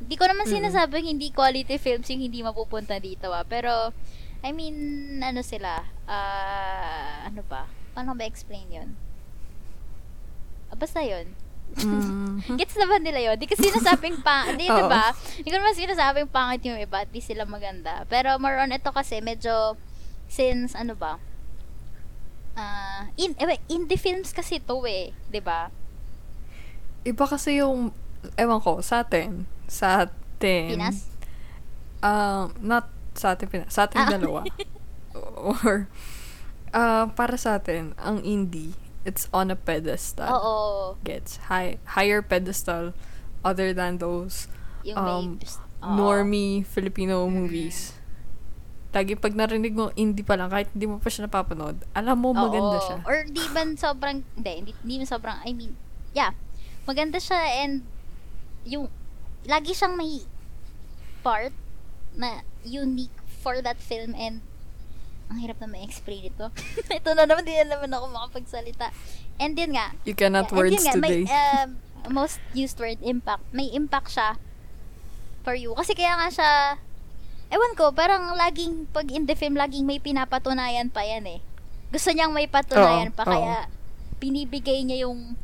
Hindi 0.00 0.14
ko 0.16 0.24
naman 0.24 0.48
Mm. 0.48 0.52
sinasabing 0.56 1.06
hindi 1.08 1.28
quality 1.32 1.76
films 1.76 2.08
yung 2.08 2.22
hindi 2.24 2.40
mapupunta 2.40 2.96
dito 2.96 3.32
ah. 3.32 3.44
Pero, 3.44 3.92
I 4.40 4.52
mean, 4.52 4.76
ano 5.20 5.42
sila, 5.42 5.82
ah, 6.06 7.26
ano 7.26 7.42
ba? 7.44 7.66
Paano 7.92 8.12
ba 8.14 8.24
explain 8.24 8.68
yun? 8.70 8.90
Ah, 10.68 10.76
basta 10.76 11.00
yun. 11.02 11.32
Mhm. 11.74 12.56
Gets 12.56 12.76
naman 12.76 13.02
nila 13.02 13.20
yun. 13.20 13.36
Di 13.36 13.44
kasi 13.44 13.66
sinasabing 13.66 14.22
pa, 14.22 14.46
di, 14.58 14.64
Oo. 14.66 14.76
diba? 14.78 15.10
Di 15.42 15.48
ko 15.48 15.56
naman 15.56 15.74
sinasabing 15.74 16.30
pangit 16.30 16.62
yung 16.64 16.78
iba 16.78 17.02
at 17.02 17.10
di 17.10 17.18
sila 17.18 17.42
maganda. 17.44 18.06
Pero 18.06 18.38
more 18.38 18.60
on 18.60 18.70
ito 18.70 18.88
kasi 18.90 19.18
medyo, 19.18 19.74
since, 20.26 20.72
ano 20.72 20.94
ba, 20.94 21.18
ah 22.54 23.12
in, 23.16 23.36
eh, 23.36 23.60
indie 23.68 24.00
films 24.00 24.32
kasi 24.32 24.56
to 24.58 24.80
eh, 24.88 25.12
di 25.28 25.40
ba? 25.40 25.68
Iba 27.02 27.24
kasi 27.28 27.60
yung 27.60 27.92
ewan 28.34 28.58
ko, 28.58 28.80
sa 28.80 29.04
atin, 29.04 29.44
sa 29.68 30.08
atin, 30.08 30.80
Pinas? 30.80 31.06
uh, 32.00 32.48
not 32.58 32.88
sa 33.12 33.36
atin, 33.36 33.46
Pinas, 33.46 33.68
sa 33.70 33.84
atin 33.84 34.00
Ah. 34.02 34.10
dalawa. 34.10 34.40
Or, 35.62 35.86
uh, 36.72 37.04
para 37.12 37.36
sa 37.36 37.56
atin, 37.56 37.92
ang 37.96 38.20
indie, 38.20 38.72
it's 39.06 39.30
on 39.30 39.54
a 39.54 39.56
pedestal. 39.56 40.26
Oo. 40.26 40.54
Gets 41.06 41.46
high, 41.46 41.78
higher 41.94 42.20
pedestal 42.20 42.90
other 43.46 43.70
than 43.70 44.02
those 44.02 44.50
Yung 44.82 44.98
um, 44.98 45.38
may... 45.38 45.46
Normie 45.86 46.66
Filipino 46.66 47.22
movies. 47.30 47.94
Lagi 48.90 49.14
pag 49.14 49.36
narinig 49.38 49.76
mo 49.76 49.94
indie 49.94 50.26
pa 50.26 50.34
lang, 50.34 50.50
kahit 50.50 50.66
hindi 50.74 50.90
mo 50.90 50.98
pa 50.98 51.06
siya 51.06 51.30
napapanood, 51.30 51.78
alam 51.94 52.16
mo 52.18 52.34
maganda 52.34 52.80
Oo. 52.80 52.84
siya. 52.84 52.98
Or 53.06 53.22
di 53.28 53.44
man 53.54 53.78
sobrang, 53.78 54.26
hindi, 54.34 54.52
hindi, 54.66 54.72
hindi 54.82 55.06
sobrang, 55.06 55.38
I 55.46 55.54
mean, 55.54 55.78
yeah, 56.10 56.34
maganda 56.88 57.22
siya 57.22 57.38
and 57.62 57.86
yung, 58.66 58.90
lagi 59.46 59.76
siyang 59.76 59.94
may 59.94 60.26
part 61.22 61.54
na 62.16 62.42
unique 62.64 63.14
for 63.28 63.62
that 63.62 63.78
film 63.78 64.16
and 64.16 64.42
ang 65.26 65.38
hirap 65.42 65.58
na 65.58 65.68
ma-explain 65.70 66.30
ito. 66.30 66.46
ito 67.00 67.10
na 67.12 67.26
naman, 67.26 67.42
di 67.42 67.54
na 67.58 67.76
naman 67.76 67.90
ako 67.90 68.04
makapagsalita. 68.10 68.94
And 69.42 69.58
yun 69.58 69.74
nga, 69.74 69.92
You 70.06 70.14
cannot 70.14 70.50
and 70.50 70.56
words 70.56 70.82
nga, 70.82 70.94
today. 70.94 71.26
may, 71.26 71.30
um, 71.30 71.68
most 72.10 72.38
used 72.54 72.78
word, 72.78 73.02
impact. 73.02 73.42
May 73.50 73.66
impact 73.74 74.14
siya 74.14 74.38
for 75.42 75.58
you. 75.58 75.74
Kasi 75.74 75.98
kaya 75.98 76.14
nga 76.14 76.28
siya, 76.30 76.50
ewan 77.50 77.74
ko, 77.74 77.90
parang 77.90 78.34
laging, 78.38 78.86
pag 78.94 79.10
in 79.10 79.26
the 79.26 79.34
film, 79.34 79.58
laging 79.58 79.86
may 79.86 79.98
pinapatunayan 79.98 80.90
pa 80.90 81.02
yan 81.02 81.26
eh. 81.26 81.38
Gusto 81.90 82.10
niyang 82.14 82.34
may 82.34 82.46
patunayan 82.46 83.10
Oo, 83.10 83.16
pa, 83.18 83.22
oo. 83.26 83.30
kaya 83.30 83.70
binibigay 84.18 84.82
niya 84.82 85.06
yung 85.06 85.36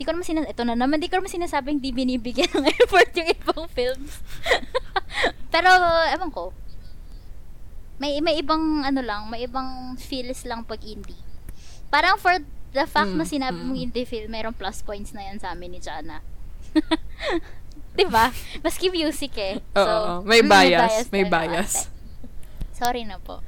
di 0.00 0.08
ko 0.08 0.16
naman 0.16 0.24
sinas 0.24 0.48
ito 0.48 0.64
na 0.64 0.72
naman, 0.72 0.96
di 0.96 1.12
ko 1.12 1.20
naman 1.20 1.28
sinasabing 1.28 1.76
di 1.76 1.92
binibigyan 1.92 2.48
ng 2.56 2.72
effort 2.80 3.12
yung 3.12 3.28
ibang 3.36 3.68
films. 3.68 4.24
Pero, 5.52 5.68
ewan 6.16 6.32
ko, 6.32 6.56
may 8.00 8.18
may 8.24 8.40
ibang 8.40 8.80
ano 8.80 9.04
lang, 9.04 9.28
may 9.28 9.44
ibang 9.44 9.94
feels 10.00 10.48
lang 10.48 10.64
pag 10.64 10.80
indie. 10.80 11.20
Parang 11.92 12.16
for 12.16 12.40
the 12.72 12.86
fact 12.88 13.12
na 13.12 13.28
Mm, 13.28 13.30
sinabi 13.30 13.58
mong 13.60 13.76
mm. 13.76 13.86
indie 13.92 14.08
film, 14.08 14.32
mayroong 14.32 14.56
plus 14.56 14.80
points 14.80 15.12
na 15.12 15.28
yan 15.28 15.36
sa 15.36 15.52
amin 15.52 15.76
ni 15.76 15.80
Jana. 15.84 16.24
'Di 17.94 18.06
ba? 18.08 18.32
Maski 18.64 18.88
music 18.88 19.36
eh. 19.36 19.54
So, 19.76 19.84
Oo, 19.84 20.12
may 20.24 20.40
mm, 20.40 20.48
bias, 20.48 21.12
may 21.12 21.28
tayo. 21.28 21.32
bias. 21.34 21.72
Ate. 21.76 21.98
Sorry 22.80 23.02
na 23.04 23.20
po. 23.20 23.44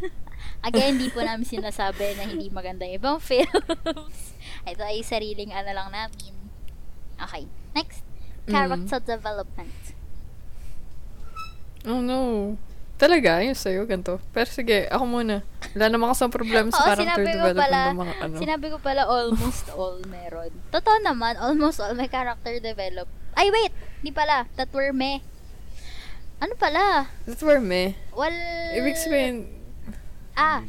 Again, 0.66 0.98
hindi 0.98 1.06
po 1.14 1.22
namin 1.22 1.46
sinasabi 1.46 2.18
na 2.18 2.26
hindi 2.26 2.50
maganda 2.50 2.82
yung 2.82 2.98
ibang 2.98 3.18
films. 3.22 4.34
Ito 4.66 4.82
ay 4.82 5.06
sariling 5.06 5.54
ano 5.54 5.70
lang 5.70 5.94
namin. 5.94 6.34
Okay. 7.22 7.46
Next. 7.70 8.02
Mm. 8.48 8.50
Character 8.50 8.98
development. 8.98 9.94
Oh 11.86 12.02
no. 12.02 12.58
Talaga, 12.96 13.44
yun 13.44 13.52
sa'yo, 13.52 13.84
ganito. 13.84 14.16
Pero 14.32 14.48
sige, 14.48 14.88
ako 14.88 15.04
muna. 15.04 15.44
Wala 15.76 15.86
naman 15.92 16.08
kasang 16.16 16.32
problema 16.32 16.72
sa 16.72 16.80
Oo, 16.80 16.88
character 16.88 17.04
sinabi 17.04 17.28
ko 17.28 17.36
development 17.36 17.60
pala, 17.60 17.80
ng 17.84 18.00
mga 18.00 18.14
ano. 18.24 18.36
Sinabi 18.40 18.66
ko 18.72 18.76
pala 18.80 19.02
almost 19.04 19.64
all 19.76 20.00
meron. 20.08 20.52
Totoo 20.72 20.96
naman, 21.04 21.36
almost 21.36 21.76
all 21.84 21.92
may 21.92 22.08
character 22.08 22.56
develop. 22.56 23.04
Ay, 23.36 23.52
wait! 23.52 23.72
Hindi 24.00 24.16
pala. 24.16 24.48
That 24.56 24.72
were 24.72 24.96
me. 24.96 25.20
Ano 26.40 26.56
pala? 26.56 27.12
That's 27.28 27.44
where 27.44 27.60
me. 27.60 28.00
Well... 28.16 28.32
Ibig 28.76 28.96
sabihin, 28.96 29.56
Ah, 30.36 30.60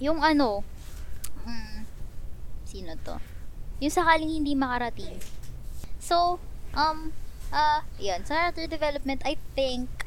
yung 0.00 0.24
ano, 0.24 0.64
mm, 1.44 1.84
sino 2.64 2.96
to? 3.04 3.20
Yung 3.76 3.92
sakaling 3.92 4.40
hindi 4.40 4.56
makarating. 4.56 5.20
So, 6.00 6.40
um, 6.72 7.12
uh, 7.52 7.84
yun, 8.00 8.24
sa 8.24 8.48
character 8.48 8.64
development, 8.64 9.20
I 9.28 9.36
think, 9.52 10.05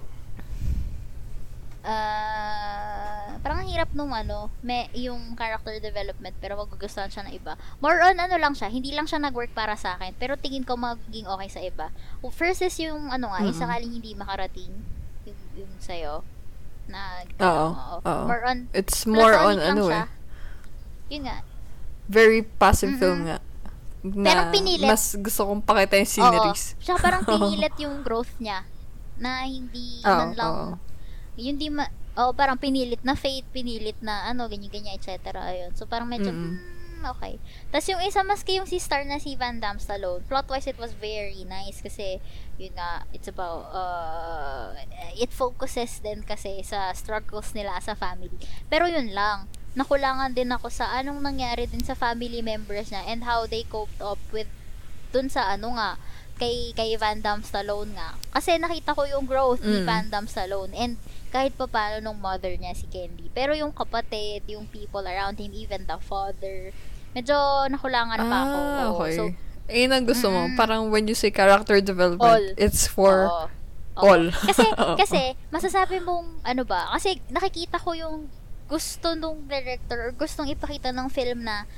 uh, 1.89 3.39
parang 3.39 3.63
ang 3.63 3.69
hirap 3.69 3.89
nung 3.91 4.11
ano, 4.11 4.51
may, 4.59 4.85
yung 4.93 5.33
character 5.33 5.73
development, 5.79 6.35
pero 6.37 6.53
magugustuhan 6.55 7.09
siya 7.09 7.25
ng 7.25 7.33
iba. 7.33 7.55
More 7.79 7.97
on, 8.03 8.15
ano 8.15 8.35
lang 8.35 8.53
siya, 8.53 8.69
hindi 8.69 8.91
lang 8.91 9.07
siya 9.07 9.17
nag-work 9.19 9.51
para 9.51 9.73
sa 9.73 9.97
akin, 9.97 10.13
pero 10.15 10.35
tingin 10.35 10.61
ko 10.61 10.75
magiging 10.75 11.25
okay 11.25 11.49
sa 11.49 11.61
iba. 11.61 11.87
First 12.29 12.61
is 12.61 12.75
yung, 12.77 13.09
ano 13.09 13.31
nga, 13.31 13.41
yung 13.41 13.51
Mm-mm. 13.51 13.63
sakaling 13.65 13.91
hindi 13.91 14.11
makarating, 14.13 14.71
yung, 15.25 15.39
yung 15.55 15.71
sa'yo, 15.79 16.21
na, 16.85 17.23
Oo, 17.37 17.67
oo. 17.69 17.97
oo. 18.01 18.23
more 18.25 18.43
on, 18.43 18.57
it's 18.73 19.05
more 19.05 19.33
on 19.33 19.57
ano 19.57 19.87
siya. 19.87 20.03
eh. 20.05 20.07
Yun 21.09 21.23
nga. 21.25 21.37
Very 22.05 22.41
passive 22.43 22.93
Mm-mm. 22.93 23.01
film 23.01 23.19
nga. 23.25 23.37
Na 23.99 24.25
Pero 24.25 24.41
pinilit. 24.49 24.87
mas 24.87 25.13
gusto 25.13 25.43
kong 25.43 25.61
pakita 25.61 25.99
yung 25.99 26.09
sceneries. 26.09 26.63
Oo. 26.71 26.81
Siya 26.81 26.95
parang 26.97 27.21
pinilit 27.29 27.75
yung 27.77 28.01
growth 28.01 28.31
niya. 28.39 28.63
Na 29.15 29.43
hindi 29.43 29.99
Oo, 30.01 30.17
man 30.17 30.29
lang, 30.33 30.49
oo. 30.49 30.67
Yung 31.39 31.57
di 31.57 31.71
ma, 31.71 31.87
oh, 32.19 32.35
parang 32.35 32.59
pinilit 32.59 32.99
na 33.07 33.15
faith, 33.15 33.47
pinilit 33.55 33.95
na 34.03 34.27
ano, 34.27 34.51
ganyan-ganyan, 34.51 34.99
etc. 34.99 35.31
Ayun. 35.39 35.71
So, 35.73 35.87
parang 35.87 36.11
medyo, 36.11 36.35
hmm, 36.35 37.07
okay. 37.15 37.39
Tapos 37.71 37.87
yung 37.87 38.03
isa, 38.03 38.21
maski 38.27 38.59
yung 38.59 38.67
si 38.67 38.77
star 38.77 39.07
na 39.07 39.17
si 39.23 39.39
Van 39.39 39.57
Damme 39.57 39.79
Stallone, 39.79 40.23
plot-wise, 40.27 40.67
it 40.67 40.75
was 40.75 40.91
very 40.99 41.47
nice 41.47 41.79
kasi, 41.79 42.19
yun 42.59 42.75
nga, 42.75 43.07
it's 43.15 43.31
about, 43.31 43.71
uh, 43.71 44.75
it 45.15 45.31
focuses 45.31 46.03
din 46.03 46.27
kasi 46.27 46.59
sa 46.61 46.91
struggles 46.91 47.55
nila 47.55 47.79
sa 47.79 47.95
family. 47.95 48.35
Pero 48.67 48.85
yun 48.91 49.15
lang, 49.15 49.47
nakulangan 49.77 50.35
din 50.35 50.51
ako 50.51 50.67
sa 50.67 50.91
anong 50.97 51.23
nangyari 51.23 51.69
din 51.69 51.85
sa 51.85 51.95
family 51.95 52.41
members 52.43 52.89
niya 52.89 53.05
and 53.05 53.23
how 53.23 53.45
they 53.45 53.63
coped 53.69 54.01
up 54.01 54.19
with 54.33 54.49
dun 55.09 55.29
sa 55.29 55.49
ano 55.53 55.73
nga, 55.77 55.97
kay 56.39 56.71
kay 56.71 56.95
Van 56.95 57.19
Damme 57.19 57.43
Stallone 57.43 57.91
nga. 57.93 58.15
Kasi 58.31 58.55
nakita 58.55 58.95
ko 58.95 59.03
yung 59.03 59.27
growth 59.27 59.59
ni 59.59 59.83
Mm. 59.83 59.85
Van 59.85 60.07
Damme 60.07 60.31
Stallone 60.31 60.71
and 60.73 60.95
kahit 61.29 61.53
pa 61.53 61.69
paano 61.69 62.01
nung 62.01 62.17
mother 62.17 62.49
niya 62.55 62.73
si 62.73 62.89
Candy. 62.89 63.29
Pero 63.29 63.53
yung 63.53 63.69
kapatid, 63.69 64.47
yung 64.49 64.65
people 64.65 65.05
around 65.05 65.37
him, 65.37 65.53
even 65.53 65.85
the 65.85 65.99
father, 66.01 66.73
medyo 67.13 67.35
nakulangan 67.69 68.17
pa 68.17 68.37
ako. 68.41 68.57
Ah, 68.57 68.81
Oo. 68.89 68.91
okay. 68.97 69.13
So, 69.13 69.23
eh, 69.69 69.85
ang 69.85 70.09
gusto 70.09 70.33
mo. 70.33 70.49
Mm-mm. 70.49 70.57
Parang 70.57 70.89
when 70.89 71.05
you 71.05 71.13
say 71.13 71.29
character 71.29 71.77
development, 71.77 72.25
All. 72.25 72.47
it's 72.57 72.89
for 72.89 73.29
oo. 73.29 73.45
Oo. 73.45 74.01
all. 74.01 74.23
Kasi, 74.33 74.65
kasi, 75.05 75.21
masasabi 75.53 76.01
mong, 76.01 76.41
ano 76.41 76.65
ba, 76.65 76.89
kasi 76.97 77.21
nakikita 77.29 77.77
ko 77.77 77.93
yung 77.93 78.25
gusto 78.65 79.13
nung 79.13 79.45
director 79.45 80.09
or 80.09 80.11
gustong 80.13 80.49
ipakita 80.49 80.89
ng 80.89 81.09
film 81.09 81.45
na 81.45 81.69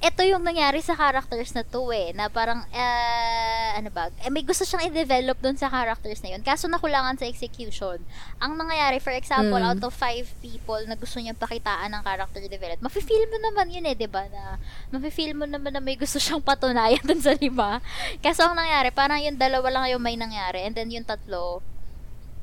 ito 0.00 0.24
yung 0.24 0.40
nangyari 0.40 0.80
sa 0.80 0.96
characters 0.96 1.52
na 1.52 1.60
to 1.60 1.92
eh, 1.92 2.16
na 2.16 2.32
parang, 2.32 2.64
eh, 2.72 3.76
ano 3.76 3.92
ba, 3.92 4.08
eh, 4.24 4.32
may 4.32 4.40
gusto 4.40 4.64
siyang 4.64 4.88
i-develop 4.88 5.36
dun 5.44 5.60
sa 5.60 5.68
characters 5.68 6.24
na 6.24 6.32
yun. 6.32 6.40
Kaso 6.40 6.72
nakulangan 6.72 7.20
sa 7.20 7.28
execution. 7.28 8.00
Ang 8.40 8.56
nangyayari, 8.56 8.96
for 8.96 9.12
example, 9.12 9.60
Mm. 9.60 9.68
out 9.76 9.82
of 9.84 9.92
five 9.92 10.24
people 10.40 10.80
na 10.88 10.96
gusto 10.96 11.20
niyang 11.20 11.36
pakitaan 11.36 11.92
ng 11.92 12.00
character 12.00 12.40
development, 12.40 12.80
mafe-feel 12.80 13.28
mo 13.28 13.36
naman 13.44 13.68
yun 13.68 13.84
eh, 13.84 13.96
ba? 14.08 14.24
Na, 14.32 14.56
mafe-feel 14.88 15.36
mo 15.36 15.44
naman 15.44 15.76
na 15.76 15.84
may 15.84 16.00
gusto 16.00 16.16
siyang 16.16 16.40
patunayan 16.40 17.04
dun 17.08 17.20
sa 17.20 17.36
lima. 17.36 17.84
Kaso 18.24 18.48
ang 18.48 18.56
nangyari, 18.56 18.88
parang 18.96 19.20
yung 19.20 19.36
dalawa 19.36 19.68
lang 19.68 19.92
yung 19.92 20.00
may 20.00 20.16
nangyari, 20.16 20.64
and 20.64 20.72
then 20.72 20.88
yung 20.88 21.04
tatlo, 21.04 21.60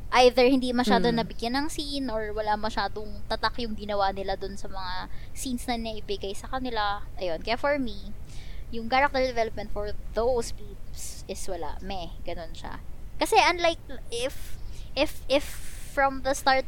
either 0.07 0.47
hindi 0.47 0.71
masyado 0.71 1.11
Mm. 1.11 1.19
nabigyan 1.19 1.55
ng 1.59 1.67
scene 1.67 2.07
or 2.07 2.31
wala 2.31 2.55
masyadong 2.55 3.19
tatak 3.27 3.59
yung 3.59 3.75
ginawa 3.75 4.15
nila 4.15 4.39
dun 4.39 4.55
sa 4.55 4.71
mga 4.71 5.11
scenes 5.35 5.67
na 5.67 5.75
naibigay 5.75 6.31
sa 6.31 6.47
kanila. 6.47 7.03
Ayun. 7.19 7.43
Kaya 7.43 7.59
for 7.59 7.75
me, 7.75 8.15
yung 8.71 8.87
character 8.87 9.19
development 9.19 9.71
for 9.71 9.91
those 10.15 10.55
peeps 10.55 11.27
is 11.27 11.43
wala. 11.47 11.75
Meh. 11.83 12.15
Ganun 12.23 12.55
siya. 12.55 12.79
Kasi 13.19 13.35
unlike 13.35 13.79
if 14.07 14.55
if 14.95 15.19
if 15.27 15.43
from 15.91 16.23
the 16.23 16.31
start 16.31 16.63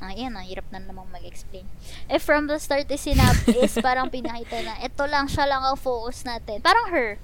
Ah, 0.00 0.16
yan, 0.16 0.32
ang 0.32 0.48
hirap 0.48 0.64
na 0.72 0.80
namang 0.80 1.12
mag-explain. 1.12 1.68
If 2.08 2.24
from 2.24 2.48
the 2.48 2.56
start 2.56 2.88
is 2.88 3.04
sinab 3.04 3.36
is 3.52 3.76
parang 3.84 4.08
pinakita 4.08 4.64
na, 4.64 4.80
ito 4.80 5.04
lang, 5.04 5.28
siya 5.28 5.44
lang 5.44 5.60
ang 5.60 5.76
focus 5.76 6.24
natin. 6.24 6.64
Parang 6.64 6.88
her. 6.88 7.20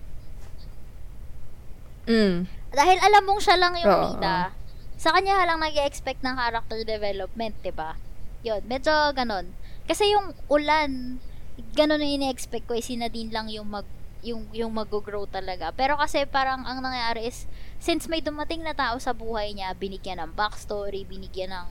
Mm. 2.04 2.44
Dahil 2.70 2.98
alam 3.00 3.22
mong 3.24 3.40
siya 3.40 3.56
lang 3.56 3.80
yung 3.80 3.88
Oo. 3.88 4.02
bida, 4.12 4.52
sa 4.96 5.12
kanya 5.12 5.36
ka 5.38 5.44
lang 5.44 5.60
nag 5.60 5.76
expect 5.84 6.20
ng 6.24 6.36
character 6.36 6.80
development, 6.84 7.54
'di 7.60 7.72
ba? 7.72 7.96
Yun, 8.44 8.64
medyo 8.64 8.92
ganon. 9.12 9.52
Kasi 9.86 10.10
yung 10.10 10.34
ulan, 10.50 11.22
ganon 11.76 12.02
na 12.02 12.08
ini-expect 12.08 12.66
ko, 12.66 12.74
eh, 12.74 12.82
si 12.82 12.98
Nadine 12.98 13.30
lang 13.30 13.46
yung 13.52 13.70
mag 13.70 13.86
yung 14.24 14.50
yung 14.50 14.74
mag-grow 14.74 15.28
talaga. 15.30 15.70
Pero 15.70 15.94
kasi 15.94 16.26
parang 16.26 16.66
ang 16.66 16.82
nangyari 16.82 17.30
is 17.30 17.46
since 17.78 18.10
may 18.10 18.18
dumating 18.18 18.64
na 18.66 18.74
tao 18.74 18.98
sa 18.98 19.14
buhay 19.14 19.54
niya, 19.54 19.76
binigyan 19.78 20.18
ng 20.18 20.32
backstory, 20.34 21.06
binigyan 21.06 21.54
ng 21.54 21.68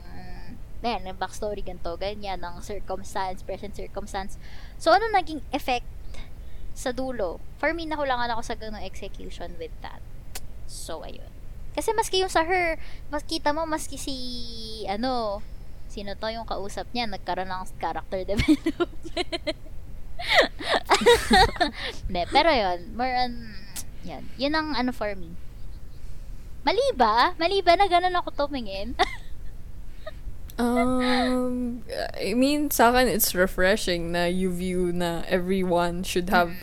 Ayan, 0.86 1.02
ng 1.02 1.18
backstory 1.18 1.66
ganito, 1.66 1.98
ganyan, 1.98 2.38
ng 2.38 2.62
circumstance, 2.62 3.42
present 3.42 3.74
circumstance. 3.74 4.38
So, 4.78 4.94
ano 4.94 5.10
naging 5.10 5.42
effect 5.50 5.82
sa 6.78 6.94
dulo? 6.94 7.42
For 7.58 7.74
me, 7.74 7.90
nakulangan 7.90 8.30
ako 8.30 8.42
sa 8.46 8.54
ganong 8.54 8.86
execution 8.86 9.58
with 9.58 9.74
that. 9.82 9.98
So, 10.70 11.02
ayun. 11.02 11.35
Kasi 11.76 11.92
maski 11.92 12.24
yung 12.24 12.32
sa 12.32 12.42
her, 12.42 12.80
mas 13.12 13.22
kita 13.22 13.52
mo, 13.52 13.68
maski 13.68 14.00
si, 14.00 14.16
ano, 14.88 15.44
sino 15.92 16.16
to 16.16 16.32
yung 16.32 16.48
kausap 16.48 16.88
niya, 16.96 17.04
nagkaroon 17.04 17.52
ng 17.52 17.68
character 17.76 18.24
development. 18.32 19.60
ne, 22.08 22.24
pero 22.32 22.48
yun, 22.48 22.96
more 22.96 23.12
on, 23.12 23.32
Yan. 24.06 24.24
Yun 24.38 24.54
ang 24.54 24.68
ano 24.78 24.94
for 24.94 25.12
me. 25.18 25.34
Mali 26.62 26.82
ba? 26.94 27.34
Mali 27.38 27.58
ba 27.62 27.74
na 27.74 27.90
ganun 27.90 28.14
ako 28.16 28.46
tumingin? 28.46 28.94
Um, 30.56 31.84
I 32.16 32.32
mean, 32.32 32.72
sa 32.72 32.88
akin, 32.88 33.12
it's 33.12 33.36
refreshing 33.36 34.08
na 34.16 34.24
you 34.24 34.48
view 34.48 34.88
na 34.88 35.20
everyone 35.28 36.00
should 36.00 36.32
have 36.32 36.56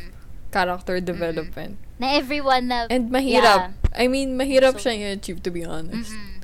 character 0.49 0.98
development. 0.98 1.77
Na 1.98 2.14
everyone 2.14 2.68
na... 2.68 2.88
And 2.90 3.10
mahirap. 3.10 3.74
Yeah. 3.74 3.94
I 3.94 4.07
mean, 4.07 4.34
mahirap 4.34 4.80
So- 4.80 4.90
siya 4.90 4.98
i-achieve, 5.14 5.44
to 5.44 5.52
be 5.52 5.61
honest. 5.64 6.10
Mm-mm. 6.10 6.41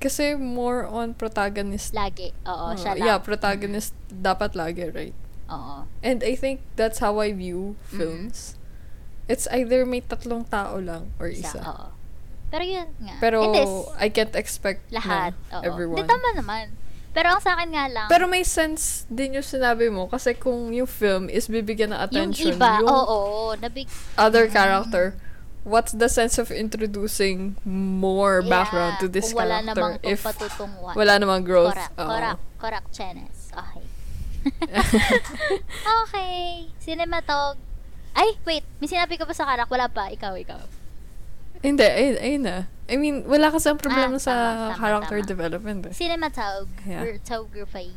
Kasi 0.00 0.32
more 0.34 0.88
on 0.88 1.12
protagonist. 1.12 1.92
Lagi. 1.92 2.32
Oo, 2.48 2.72
Oh, 2.72 2.74
siya 2.74 2.96
lang. 2.96 3.04
yeah, 3.04 3.18
protagonist 3.20 3.92
dapat 4.08 4.56
lagi, 4.56 4.88
right? 4.88 5.16
Oo. 5.52 5.84
And 6.00 6.24
I 6.24 6.32
think 6.34 6.64
that's 6.74 7.04
how 7.04 7.20
I 7.20 7.36
view 7.36 7.76
films. 7.84 8.56
It's 9.28 9.44
either 9.52 9.84
may 9.84 10.00
tatlong 10.00 10.48
tao 10.48 10.80
lang 10.80 11.12
or 11.20 11.28
Isa. 11.28 11.52
isa. 11.52 11.60
Oo. 11.60 11.88
Pero 12.50 12.64
yun 12.64 12.88
nga. 12.98 13.14
Pero 13.20 13.38
It 13.46 13.62
is 13.62 13.72
I 14.00 14.08
can't 14.08 14.34
expect 14.34 14.88
lahat. 14.90 15.36
na 15.52 15.60
Oo. 15.60 15.62
everyone. 15.62 16.00
Hindi, 16.00 16.08
tama 16.08 16.28
naman. 16.34 16.64
Pero 17.10 17.34
ang 17.34 17.42
sa 17.42 17.58
akin 17.58 17.74
nga 17.74 17.86
lang, 17.90 18.06
Pero 18.06 18.30
may 18.30 18.46
sense 18.46 19.02
din 19.10 19.34
yung 19.34 19.46
sinabi 19.46 19.90
mo 19.90 20.06
kasi 20.06 20.34
kung 20.38 20.70
yung 20.70 20.86
film 20.86 21.26
is 21.26 21.50
bibigyan 21.50 21.90
ng 21.90 21.98
yung 21.98 22.06
attention 22.06 22.54
iba, 22.54 22.78
yung 22.78 22.86
oo, 22.86 23.18
nabig, 23.58 23.90
other 24.14 24.46
character, 24.46 25.18
what's 25.66 25.90
the 25.90 26.06
sense 26.06 26.38
of 26.38 26.54
introducing 26.54 27.58
more 27.66 28.40
background 28.46 28.94
to 29.02 29.10
this 29.10 29.34
kung 29.34 29.42
wala 29.42 29.58
character 29.58 29.74
namang 29.74 29.94
if 30.06 30.22
wala 30.94 31.14
namang 31.18 31.42
growth? 31.42 31.74
Correct, 31.74 31.98
Oo. 31.98 32.06
correct, 32.06 32.42
correct, 32.62 32.88
Chenes. 32.94 33.50
Okay. 33.50 33.84
okay. 36.06 36.70
Cinematog. 36.80 37.58
Ay, 38.14 38.38
wait. 38.42 38.64
May 38.82 38.88
sinabi 38.90 39.14
ka 39.18 39.26
pa 39.26 39.34
sa 39.36 39.46
karak? 39.46 39.70
Wala 39.70 39.86
pa. 39.86 40.10
Ikaw, 40.10 40.34
ikaw. 40.40 40.58
Hindi, 41.60 41.84
ayun, 41.84 42.16
ayun 42.18 42.42
na. 42.42 42.56
I 42.88 42.96
mean, 42.96 43.22
wala 43.24 43.52
kasi 43.52 43.68
ang 43.68 43.78
problema 43.78 44.16
Ah, 44.16 44.22
sa 44.22 44.32
tama, 44.32 44.72
tama, 44.72 44.80
character 44.80 45.18
tama. 45.18 45.28
development 45.28 45.80
eh. 45.86 45.94
Cinematog. 45.94 46.66
Yeah. 46.82 47.04
Photography. 47.06 47.94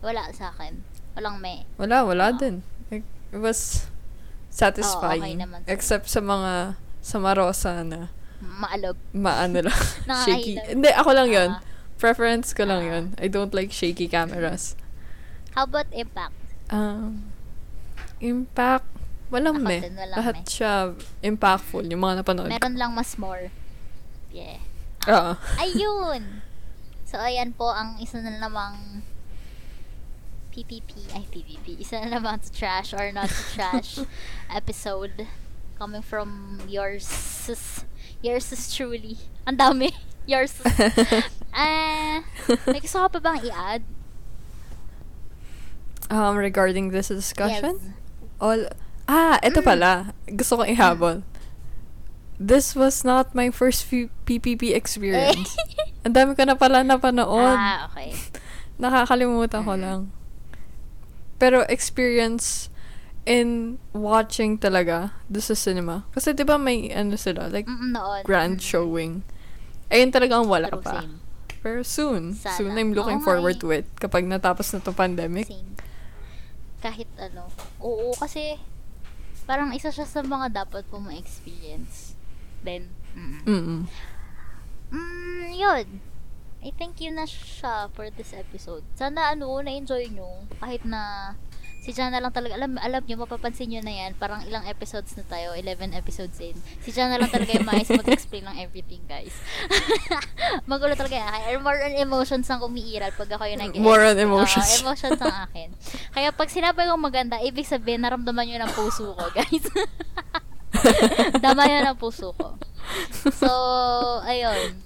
Wala 0.00 0.30
sa 0.32 0.48
akin. 0.50 0.80
Walang 1.12 1.38
me. 1.38 1.66
Wala, 1.76 2.02
wala 2.02 2.32
Oo. 2.32 2.38
din. 2.38 2.62
It 2.88 3.04
was 3.32 3.84
satisfying. 4.48 5.38
Oo, 5.38 5.46
okay. 5.52 5.68
Except 5.68 6.06
sa 6.06 6.18
mga 6.18 6.74
sa 7.00 7.16
Marosa 7.18 7.82
na 7.82 8.08
Maalog. 8.40 8.96
maano 9.12 9.60
lang, 9.60 9.80
shaky. 10.24 10.56
Hindi, 10.70 10.90
ako 10.90 11.10
lang 11.12 11.28
yun. 11.28 11.50
Ah. 11.54 11.62
Preference 11.96 12.56
ko 12.56 12.64
lang 12.64 12.80
Ah. 12.82 12.90
yun. 12.96 13.04
I 13.20 13.28
don't 13.28 13.52
like 13.52 13.70
shaky 13.70 14.08
cameras. 14.08 14.74
How 15.52 15.66
about 15.66 15.90
impact? 15.92 16.32
Um, 16.70 17.28
impact, 18.18 18.86
walang 19.30 19.62
Ako 19.62 19.66
me. 19.66 19.78
din, 19.80 19.94
walang 19.96 20.18
Lahat 20.18 20.36
me. 20.36 20.46
siya 20.46 20.72
impactful, 21.22 21.86
yung 21.86 22.02
mga 22.02 22.22
napanood. 22.22 22.50
Meron 22.50 22.74
lang 22.76 22.90
mas 22.92 23.14
more. 23.16 23.48
Yeah. 24.30 24.58
Oo. 25.06 25.34
Ayun! 25.56 26.42
So, 27.06 27.18
ayan 27.18 27.50
po 27.50 27.70
ang 27.70 27.98
isa 27.98 28.20
na 28.20 28.36
namang 28.36 29.02
PPP, 30.50 31.14
ay 31.14 31.24
PPP, 31.26 31.78
isa 31.78 32.02
na 32.02 32.18
namang 32.18 32.42
to 32.42 32.50
trash 32.50 32.90
or 32.90 33.10
not 33.10 33.30
to 33.30 33.42
trash 33.54 34.02
episode 34.50 35.26
coming 35.78 36.02
from 36.02 36.60
yours, 36.68 37.06
yours 38.20 38.46
is 38.52 38.68
truly. 38.68 39.16
Ang 39.46 39.56
dami. 39.56 39.90
Yours. 40.28 40.52
Ah, 41.50 42.22
may 42.70 42.78
gusto 42.78 43.02
ka 43.02 43.10
pa 43.10 43.18
bang 43.18 43.42
i-add? 43.42 43.82
Um, 46.06 46.36
regarding 46.36 46.90
this 46.90 47.08
discussion, 47.08 47.74
Yes. 47.82 47.94
all, 48.38 48.60
ah, 49.10 49.36
ito 49.40 49.58
Mm. 49.58 49.66
pala. 49.66 49.90
Gusto 50.24 50.54
kong 50.56 50.70
ihabol. 50.70 51.26
This 52.38 52.72
was 52.72 53.02
not 53.02 53.34
my 53.34 53.50
first 53.50 53.84
PPP 54.24 54.72
experience. 54.72 55.52
Ang 56.06 56.14
dami 56.14 56.32
ko 56.32 56.46
na 56.46 56.54
pala 56.54 56.80
napanood. 56.80 57.52
ah, 57.52 57.90
okay. 57.90 58.14
Nakakalimutan 58.80 59.60
ko 59.60 59.74
Mm. 59.74 59.82
lang. 59.82 60.00
Pero 61.36 61.66
experience 61.66 62.72
in 63.26 63.76
watching 63.92 64.56
talaga 64.56 65.12
do 65.26 65.36
sa 65.38 65.52
cinema. 65.52 66.08
Kasi 66.10 66.32
'di 66.32 66.40
ba 66.42 66.56
may 66.56 66.88
ano 66.90 67.16
sila, 67.16 67.48
like 67.48 67.68
noon. 67.68 68.24
grand 68.24 68.56
Mm. 68.56 68.64
showing. 68.64 69.12
Ayun 69.88 70.08
talaga 70.08 70.40
ang 70.40 70.48
wala 70.48 70.70
True, 70.70 70.80
pa. 70.80 71.02
same. 71.02 71.20
Pero 71.60 71.84
soon, 71.84 72.32
Sana. 72.32 72.56
soon 72.56 72.72
I'm 72.72 72.96
looking 72.96 73.20
Oo 73.20 73.26
forward 73.26 73.56
eh. 73.56 73.60
to 73.60 73.68
it 73.74 73.86
kapag 73.96 74.24
natapos 74.24 74.72
na 74.72 74.80
'tong 74.80 74.96
pandemic. 74.96 75.44
Same. 75.44 75.76
Kahit 76.80 77.08
ano. 77.18 77.52
Oo, 77.78 78.16
kasi 78.16 78.56
parang 79.50 79.74
isa 79.74 79.90
siya 79.90 80.06
sa 80.06 80.22
mga 80.22 80.62
dapat 80.62 80.86
po 80.86 81.02
ma-experience. 81.02 82.14
Then, 82.62 82.94
mm 83.18 83.42
Mm. 83.42 83.82
Mm, 84.94 85.46
yun. 85.58 85.86
I 86.62 86.70
think 86.70 87.02
yun 87.02 87.18
na 87.18 87.26
siya 87.26 87.90
for 87.90 88.06
this 88.14 88.30
episode. 88.30 88.86
Sana 88.94 89.34
ano, 89.34 89.58
na-enjoy 89.58 90.14
nyo. 90.14 90.46
Kahit 90.62 90.86
na 90.86 91.34
si 91.80 91.96
Jana 91.96 92.20
lang 92.20 92.30
talaga, 92.30 92.60
alam, 92.60 92.76
alam 92.76 93.00
nyo, 93.08 93.24
mapapansin 93.24 93.72
nyo 93.72 93.80
na 93.80 93.92
yan, 94.04 94.12
parang 94.20 94.44
ilang 94.44 94.68
episodes 94.68 95.16
na 95.16 95.24
tayo, 95.24 95.56
11 95.56 95.96
episodes 95.96 96.36
in. 96.44 96.52
Si 96.84 96.92
Jana 96.92 97.16
lang 97.16 97.32
talaga 97.32 97.56
yung 97.56 97.64
maayos 97.64 97.88
mag-explain 97.88 98.44
ng 98.44 98.56
everything, 98.60 99.00
guys. 99.08 99.32
Magulo 100.70 100.92
talaga 100.92 101.16
yan. 101.16 101.28
Kaya 101.32 101.56
more 101.56 101.80
on 101.80 101.94
emotions 101.96 102.46
ang 102.52 102.60
umiiral 102.60 103.10
pag 103.16 103.32
ako 103.32 103.48
yung 103.48 103.60
nag 103.64 103.72
More 103.80 104.04
on 104.12 104.18
emotions. 104.20 104.68
Oo, 104.68 104.76
emotions 104.84 105.20
ang 105.24 105.36
akin. 105.48 105.68
Kaya 106.12 106.28
pag 106.36 106.52
sinabi 106.52 106.84
kong 106.84 107.00
maganda, 107.00 107.40
ibig 107.40 107.64
sabihin, 107.64 108.04
naramdaman 108.04 108.44
nyo 108.44 108.58
ng 108.60 108.72
puso 108.76 109.16
ko, 109.16 109.24
guys. 109.32 109.64
Dama 111.44 111.64
yan 111.64 111.88
ang 111.88 111.96
puso 111.96 112.36
ko. 112.36 112.60
So, 113.32 113.48
ayun. 114.28 114.76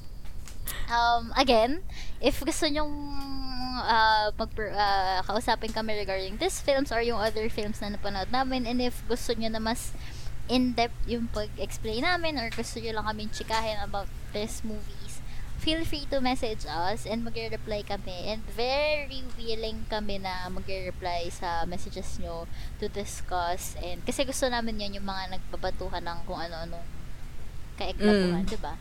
Um, 0.87 1.35
again, 1.35 1.83
if 2.23 2.39
gusto 2.39 2.71
nyong 2.71 2.93
uh, 3.77 4.29
mag 4.35 4.51
uh, 4.55 5.21
kausapin 5.23 5.71
kami 5.71 5.97
regarding 5.97 6.37
these 6.37 6.59
films 6.59 6.91
or 6.91 7.01
yung 7.01 7.19
other 7.19 7.47
films 7.49 7.81
na 7.81 7.91
napanood 7.91 8.31
namin 8.31 8.65
and 8.65 8.79
if 8.79 9.03
gusto 9.07 9.35
nyo 9.35 9.49
na 9.49 9.59
mas 9.59 9.95
in-depth 10.45 11.09
yung 11.09 11.25
pag-explain 11.33 12.05
namin 12.05 12.37
or 12.37 12.53
gusto 12.53 12.77
nyo 12.79 12.93
lang 12.93 13.07
kami 13.09 13.33
chikahin 13.33 13.81
about 13.81 14.05
these 14.37 14.61
movies, 14.61 15.25
feel 15.57 15.81
free 15.83 16.05
to 16.05 16.21
message 16.21 16.69
us 16.69 17.09
and 17.09 17.25
magre-reply 17.25 17.81
kami 17.81 18.29
and 18.29 18.45
very 18.53 19.25
willing 19.41 19.89
kami 19.89 20.21
na 20.21 20.45
magre-reply 20.53 21.33
sa 21.33 21.65
messages 21.65 22.21
nyo 22.21 22.45
to 22.77 22.93
discuss 22.93 23.73
and 23.81 24.05
kasi 24.05 24.29
gusto 24.29 24.45
namin 24.47 24.77
yan 24.77 25.01
yung 25.01 25.09
mga 25.09 25.41
nagbabatuhan 25.41 26.05
ng 26.05 26.19
kung 26.29 26.37
ano-anong 26.37 26.85
kaeglabuhan, 27.75 28.45
Mm. 28.45 28.53
di 28.53 28.59
ba? 28.61 28.77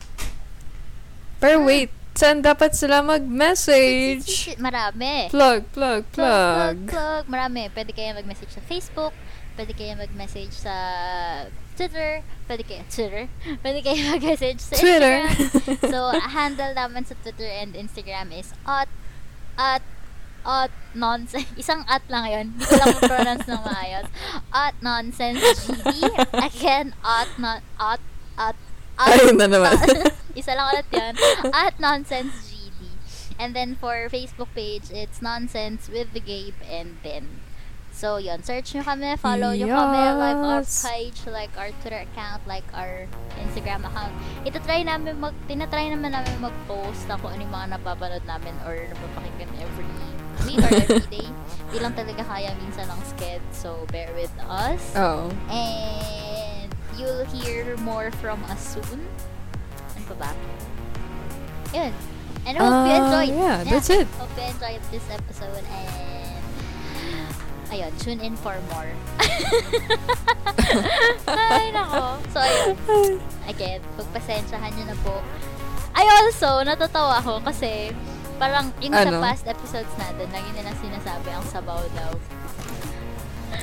Pero 1.40 1.64
wait, 1.64 1.90
saan 2.14 2.40
dapat 2.40 2.78
sila 2.78 3.02
mag-message? 3.02 4.54
Marami. 4.62 5.28
Plug, 5.34 5.66
plug, 5.74 6.02
Plug, 6.06 6.06
plug, 6.14 6.76
plug. 6.78 6.78
plug. 6.86 7.24
Marami. 7.26 7.66
Pwede 7.74 7.90
kayo 7.90 8.14
mag-message 8.14 8.54
sa 8.54 8.62
Facebook. 8.62 9.10
Pwede 9.54 9.74
kayo 9.74 9.94
mag-message 9.98 10.54
sa 10.54 10.74
Twitter. 11.74 12.22
Pwede 12.46 12.62
kayo, 12.62 12.82
Twitter. 12.86 13.26
Pwede 13.62 13.78
kayo 13.82 13.98
mag-message 14.14 14.62
sa 14.62 14.74
Twitter. 14.78 15.26
Instagram. 15.26 15.90
so, 15.94 15.98
handle 16.14 16.72
naman 16.74 17.02
sa 17.02 17.18
Twitter 17.18 17.50
and 17.50 17.74
Instagram 17.74 18.30
is 18.30 18.54
at, 18.66 18.86
at, 19.58 19.82
at 20.46 20.70
nonsense. 20.94 21.50
Isang 21.62 21.82
at 21.90 22.06
lang 22.06 22.30
yun. 22.30 22.46
Hindi 22.54 22.64
ko 22.66 22.76
lang 22.78 22.94
pronounce 22.98 23.46
ng 23.50 23.62
maayos. 23.62 24.06
At 24.54 24.74
nonsense 24.78 25.42
GD. 25.42 26.14
Again, 26.30 26.94
at, 27.02 27.30
not, 27.42 27.62
at, 27.78 28.02
at, 28.38 28.58
at, 28.98 29.08
Ayun 29.20 29.36
na 29.38 29.46
naman. 29.50 29.74
isa 30.40 30.52
lang 30.54 30.66
ulit 30.74 30.88
yan. 30.90 31.14
At 31.50 31.78
Nonsense 31.78 32.50
GD. 32.50 32.80
And 33.38 33.54
then 33.54 33.74
for 33.74 34.08
Facebook 34.10 34.50
page, 34.54 34.90
it's 34.94 35.22
Nonsense 35.22 35.90
with 35.90 36.14
the 36.14 36.22
Gabe 36.22 36.58
and 36.70 36.98
Ben. 37.02 37.42
So, 37.94 38.18
yun. 38.18 38.42
Search 38.42 38.74
nyo 38.74 38.82
kami, 38.82 39.14
follow 39.22 39.54
nyo 39.54 39.70
kami, 39.70 40.02
like 40.18 40.42
our 40.42 40.66
page, 40.66 41.18
like 41.30 41.54
our 41.54 41.70
Twitter 41.78 42.02
account, 42.02 42.42
like 42.42 42.66
our 42.74 43.06
Instagram 43.38 43.86
account. 43.86 44.10
Ito 44.42 44.58
try 44.66 44.82
namin 44.82 45.22
mag, 45.22 45.34
tinatry 45.46 45.94
naman 45.94 46.10
namin 46.10 46.42
mag-post 46.42 47.06
na 47.06 47.14
kung 47.22 47.30
ano 47.30 47.46
yung 47.46 47.54
mga 47.54 47.78
napapanood 47.78 48.26
namin 48.26 48.50
or 48.66 48.74
napapakinggan 48.74 49.50
every 49.62 49.86
week 50.42 50.58
or 50.58 50.70
every 50.74 51.06
day. 51.22 51.28
Di 51.70 51.78
lang 51.78 51.94
talaga 51.94 52.26
kaya 52.26 52.50
minsan 52.58 52.90
ng 52.90 53.02
sked, 53.14 53.42
so 53.54 53.86
bear 53.94 54.10
with 54.18 54.34
us. 54.42 54.82
Oh. 54.98 55.30
And 55.46 56.53
you'll 56.96 57.24
hear 57.32 57.76
more 57.78 58.10
from 58.18 58.42
us 58.48 58.74
soon. 58.74 59.00
Ano 59.94 60.04
pa 60.08 60.14
ba? 60.18 60.30
Yun. 61.72 61.92
And 62.44 62.54
I 62.54 62.60
hope 62.60 62.76
you 62.84 62.92
Uh, 62.92 63.00
enjoyed. 63.00 63.32
yeah, 63.34 63.56
that's 63.64 63.88
it. 63.88 64.06
Hope 64.14 64.28
you 64.36 64.44
enjoyed 64.44 64.82
this 64.90 65.06
episode 65.08 65.64
and 65.64 66.36
ayun, 67.70 67.90
tune 67.98 68.20
in 68.20 68.36
for 68.36 68.54
more. 68.70 68.90
Ay, 71.28 71.72
nako. 71.72 72.20
So, 72.30 72.38
ayun. 72.38 72.76
Again, 73.46 73.80
pagpasensyahan 73.96 74.70
nyo 74.72 74.84
na 74.86 74.96
po. 75.00 75.14
I 75.94 76.04
also, 76.20 76.62
natatawa 76.62 77.18
ako 77.18 77.38
kasi 77.42 77.94
parang 78.36 78.74
yung 78.78 78.92
sa 78.92 79.06
Ano? 79.08 79.22
past 79.22 79.46
episodes 79.46 79.90
natin, 79.96 80.26
lagi 80.28 80.50
nilang 80.52 80.74
sinasabi 80.78 81.28
ang 81.30 81.44
sabaw 81.46 81.80
daw. 81.94 82.12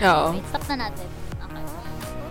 Oo. 0.02 0.28
Wait, 0.34 0.46
stop 0.48 0.64
na 0.72 0.88
natin. 0.90 1.08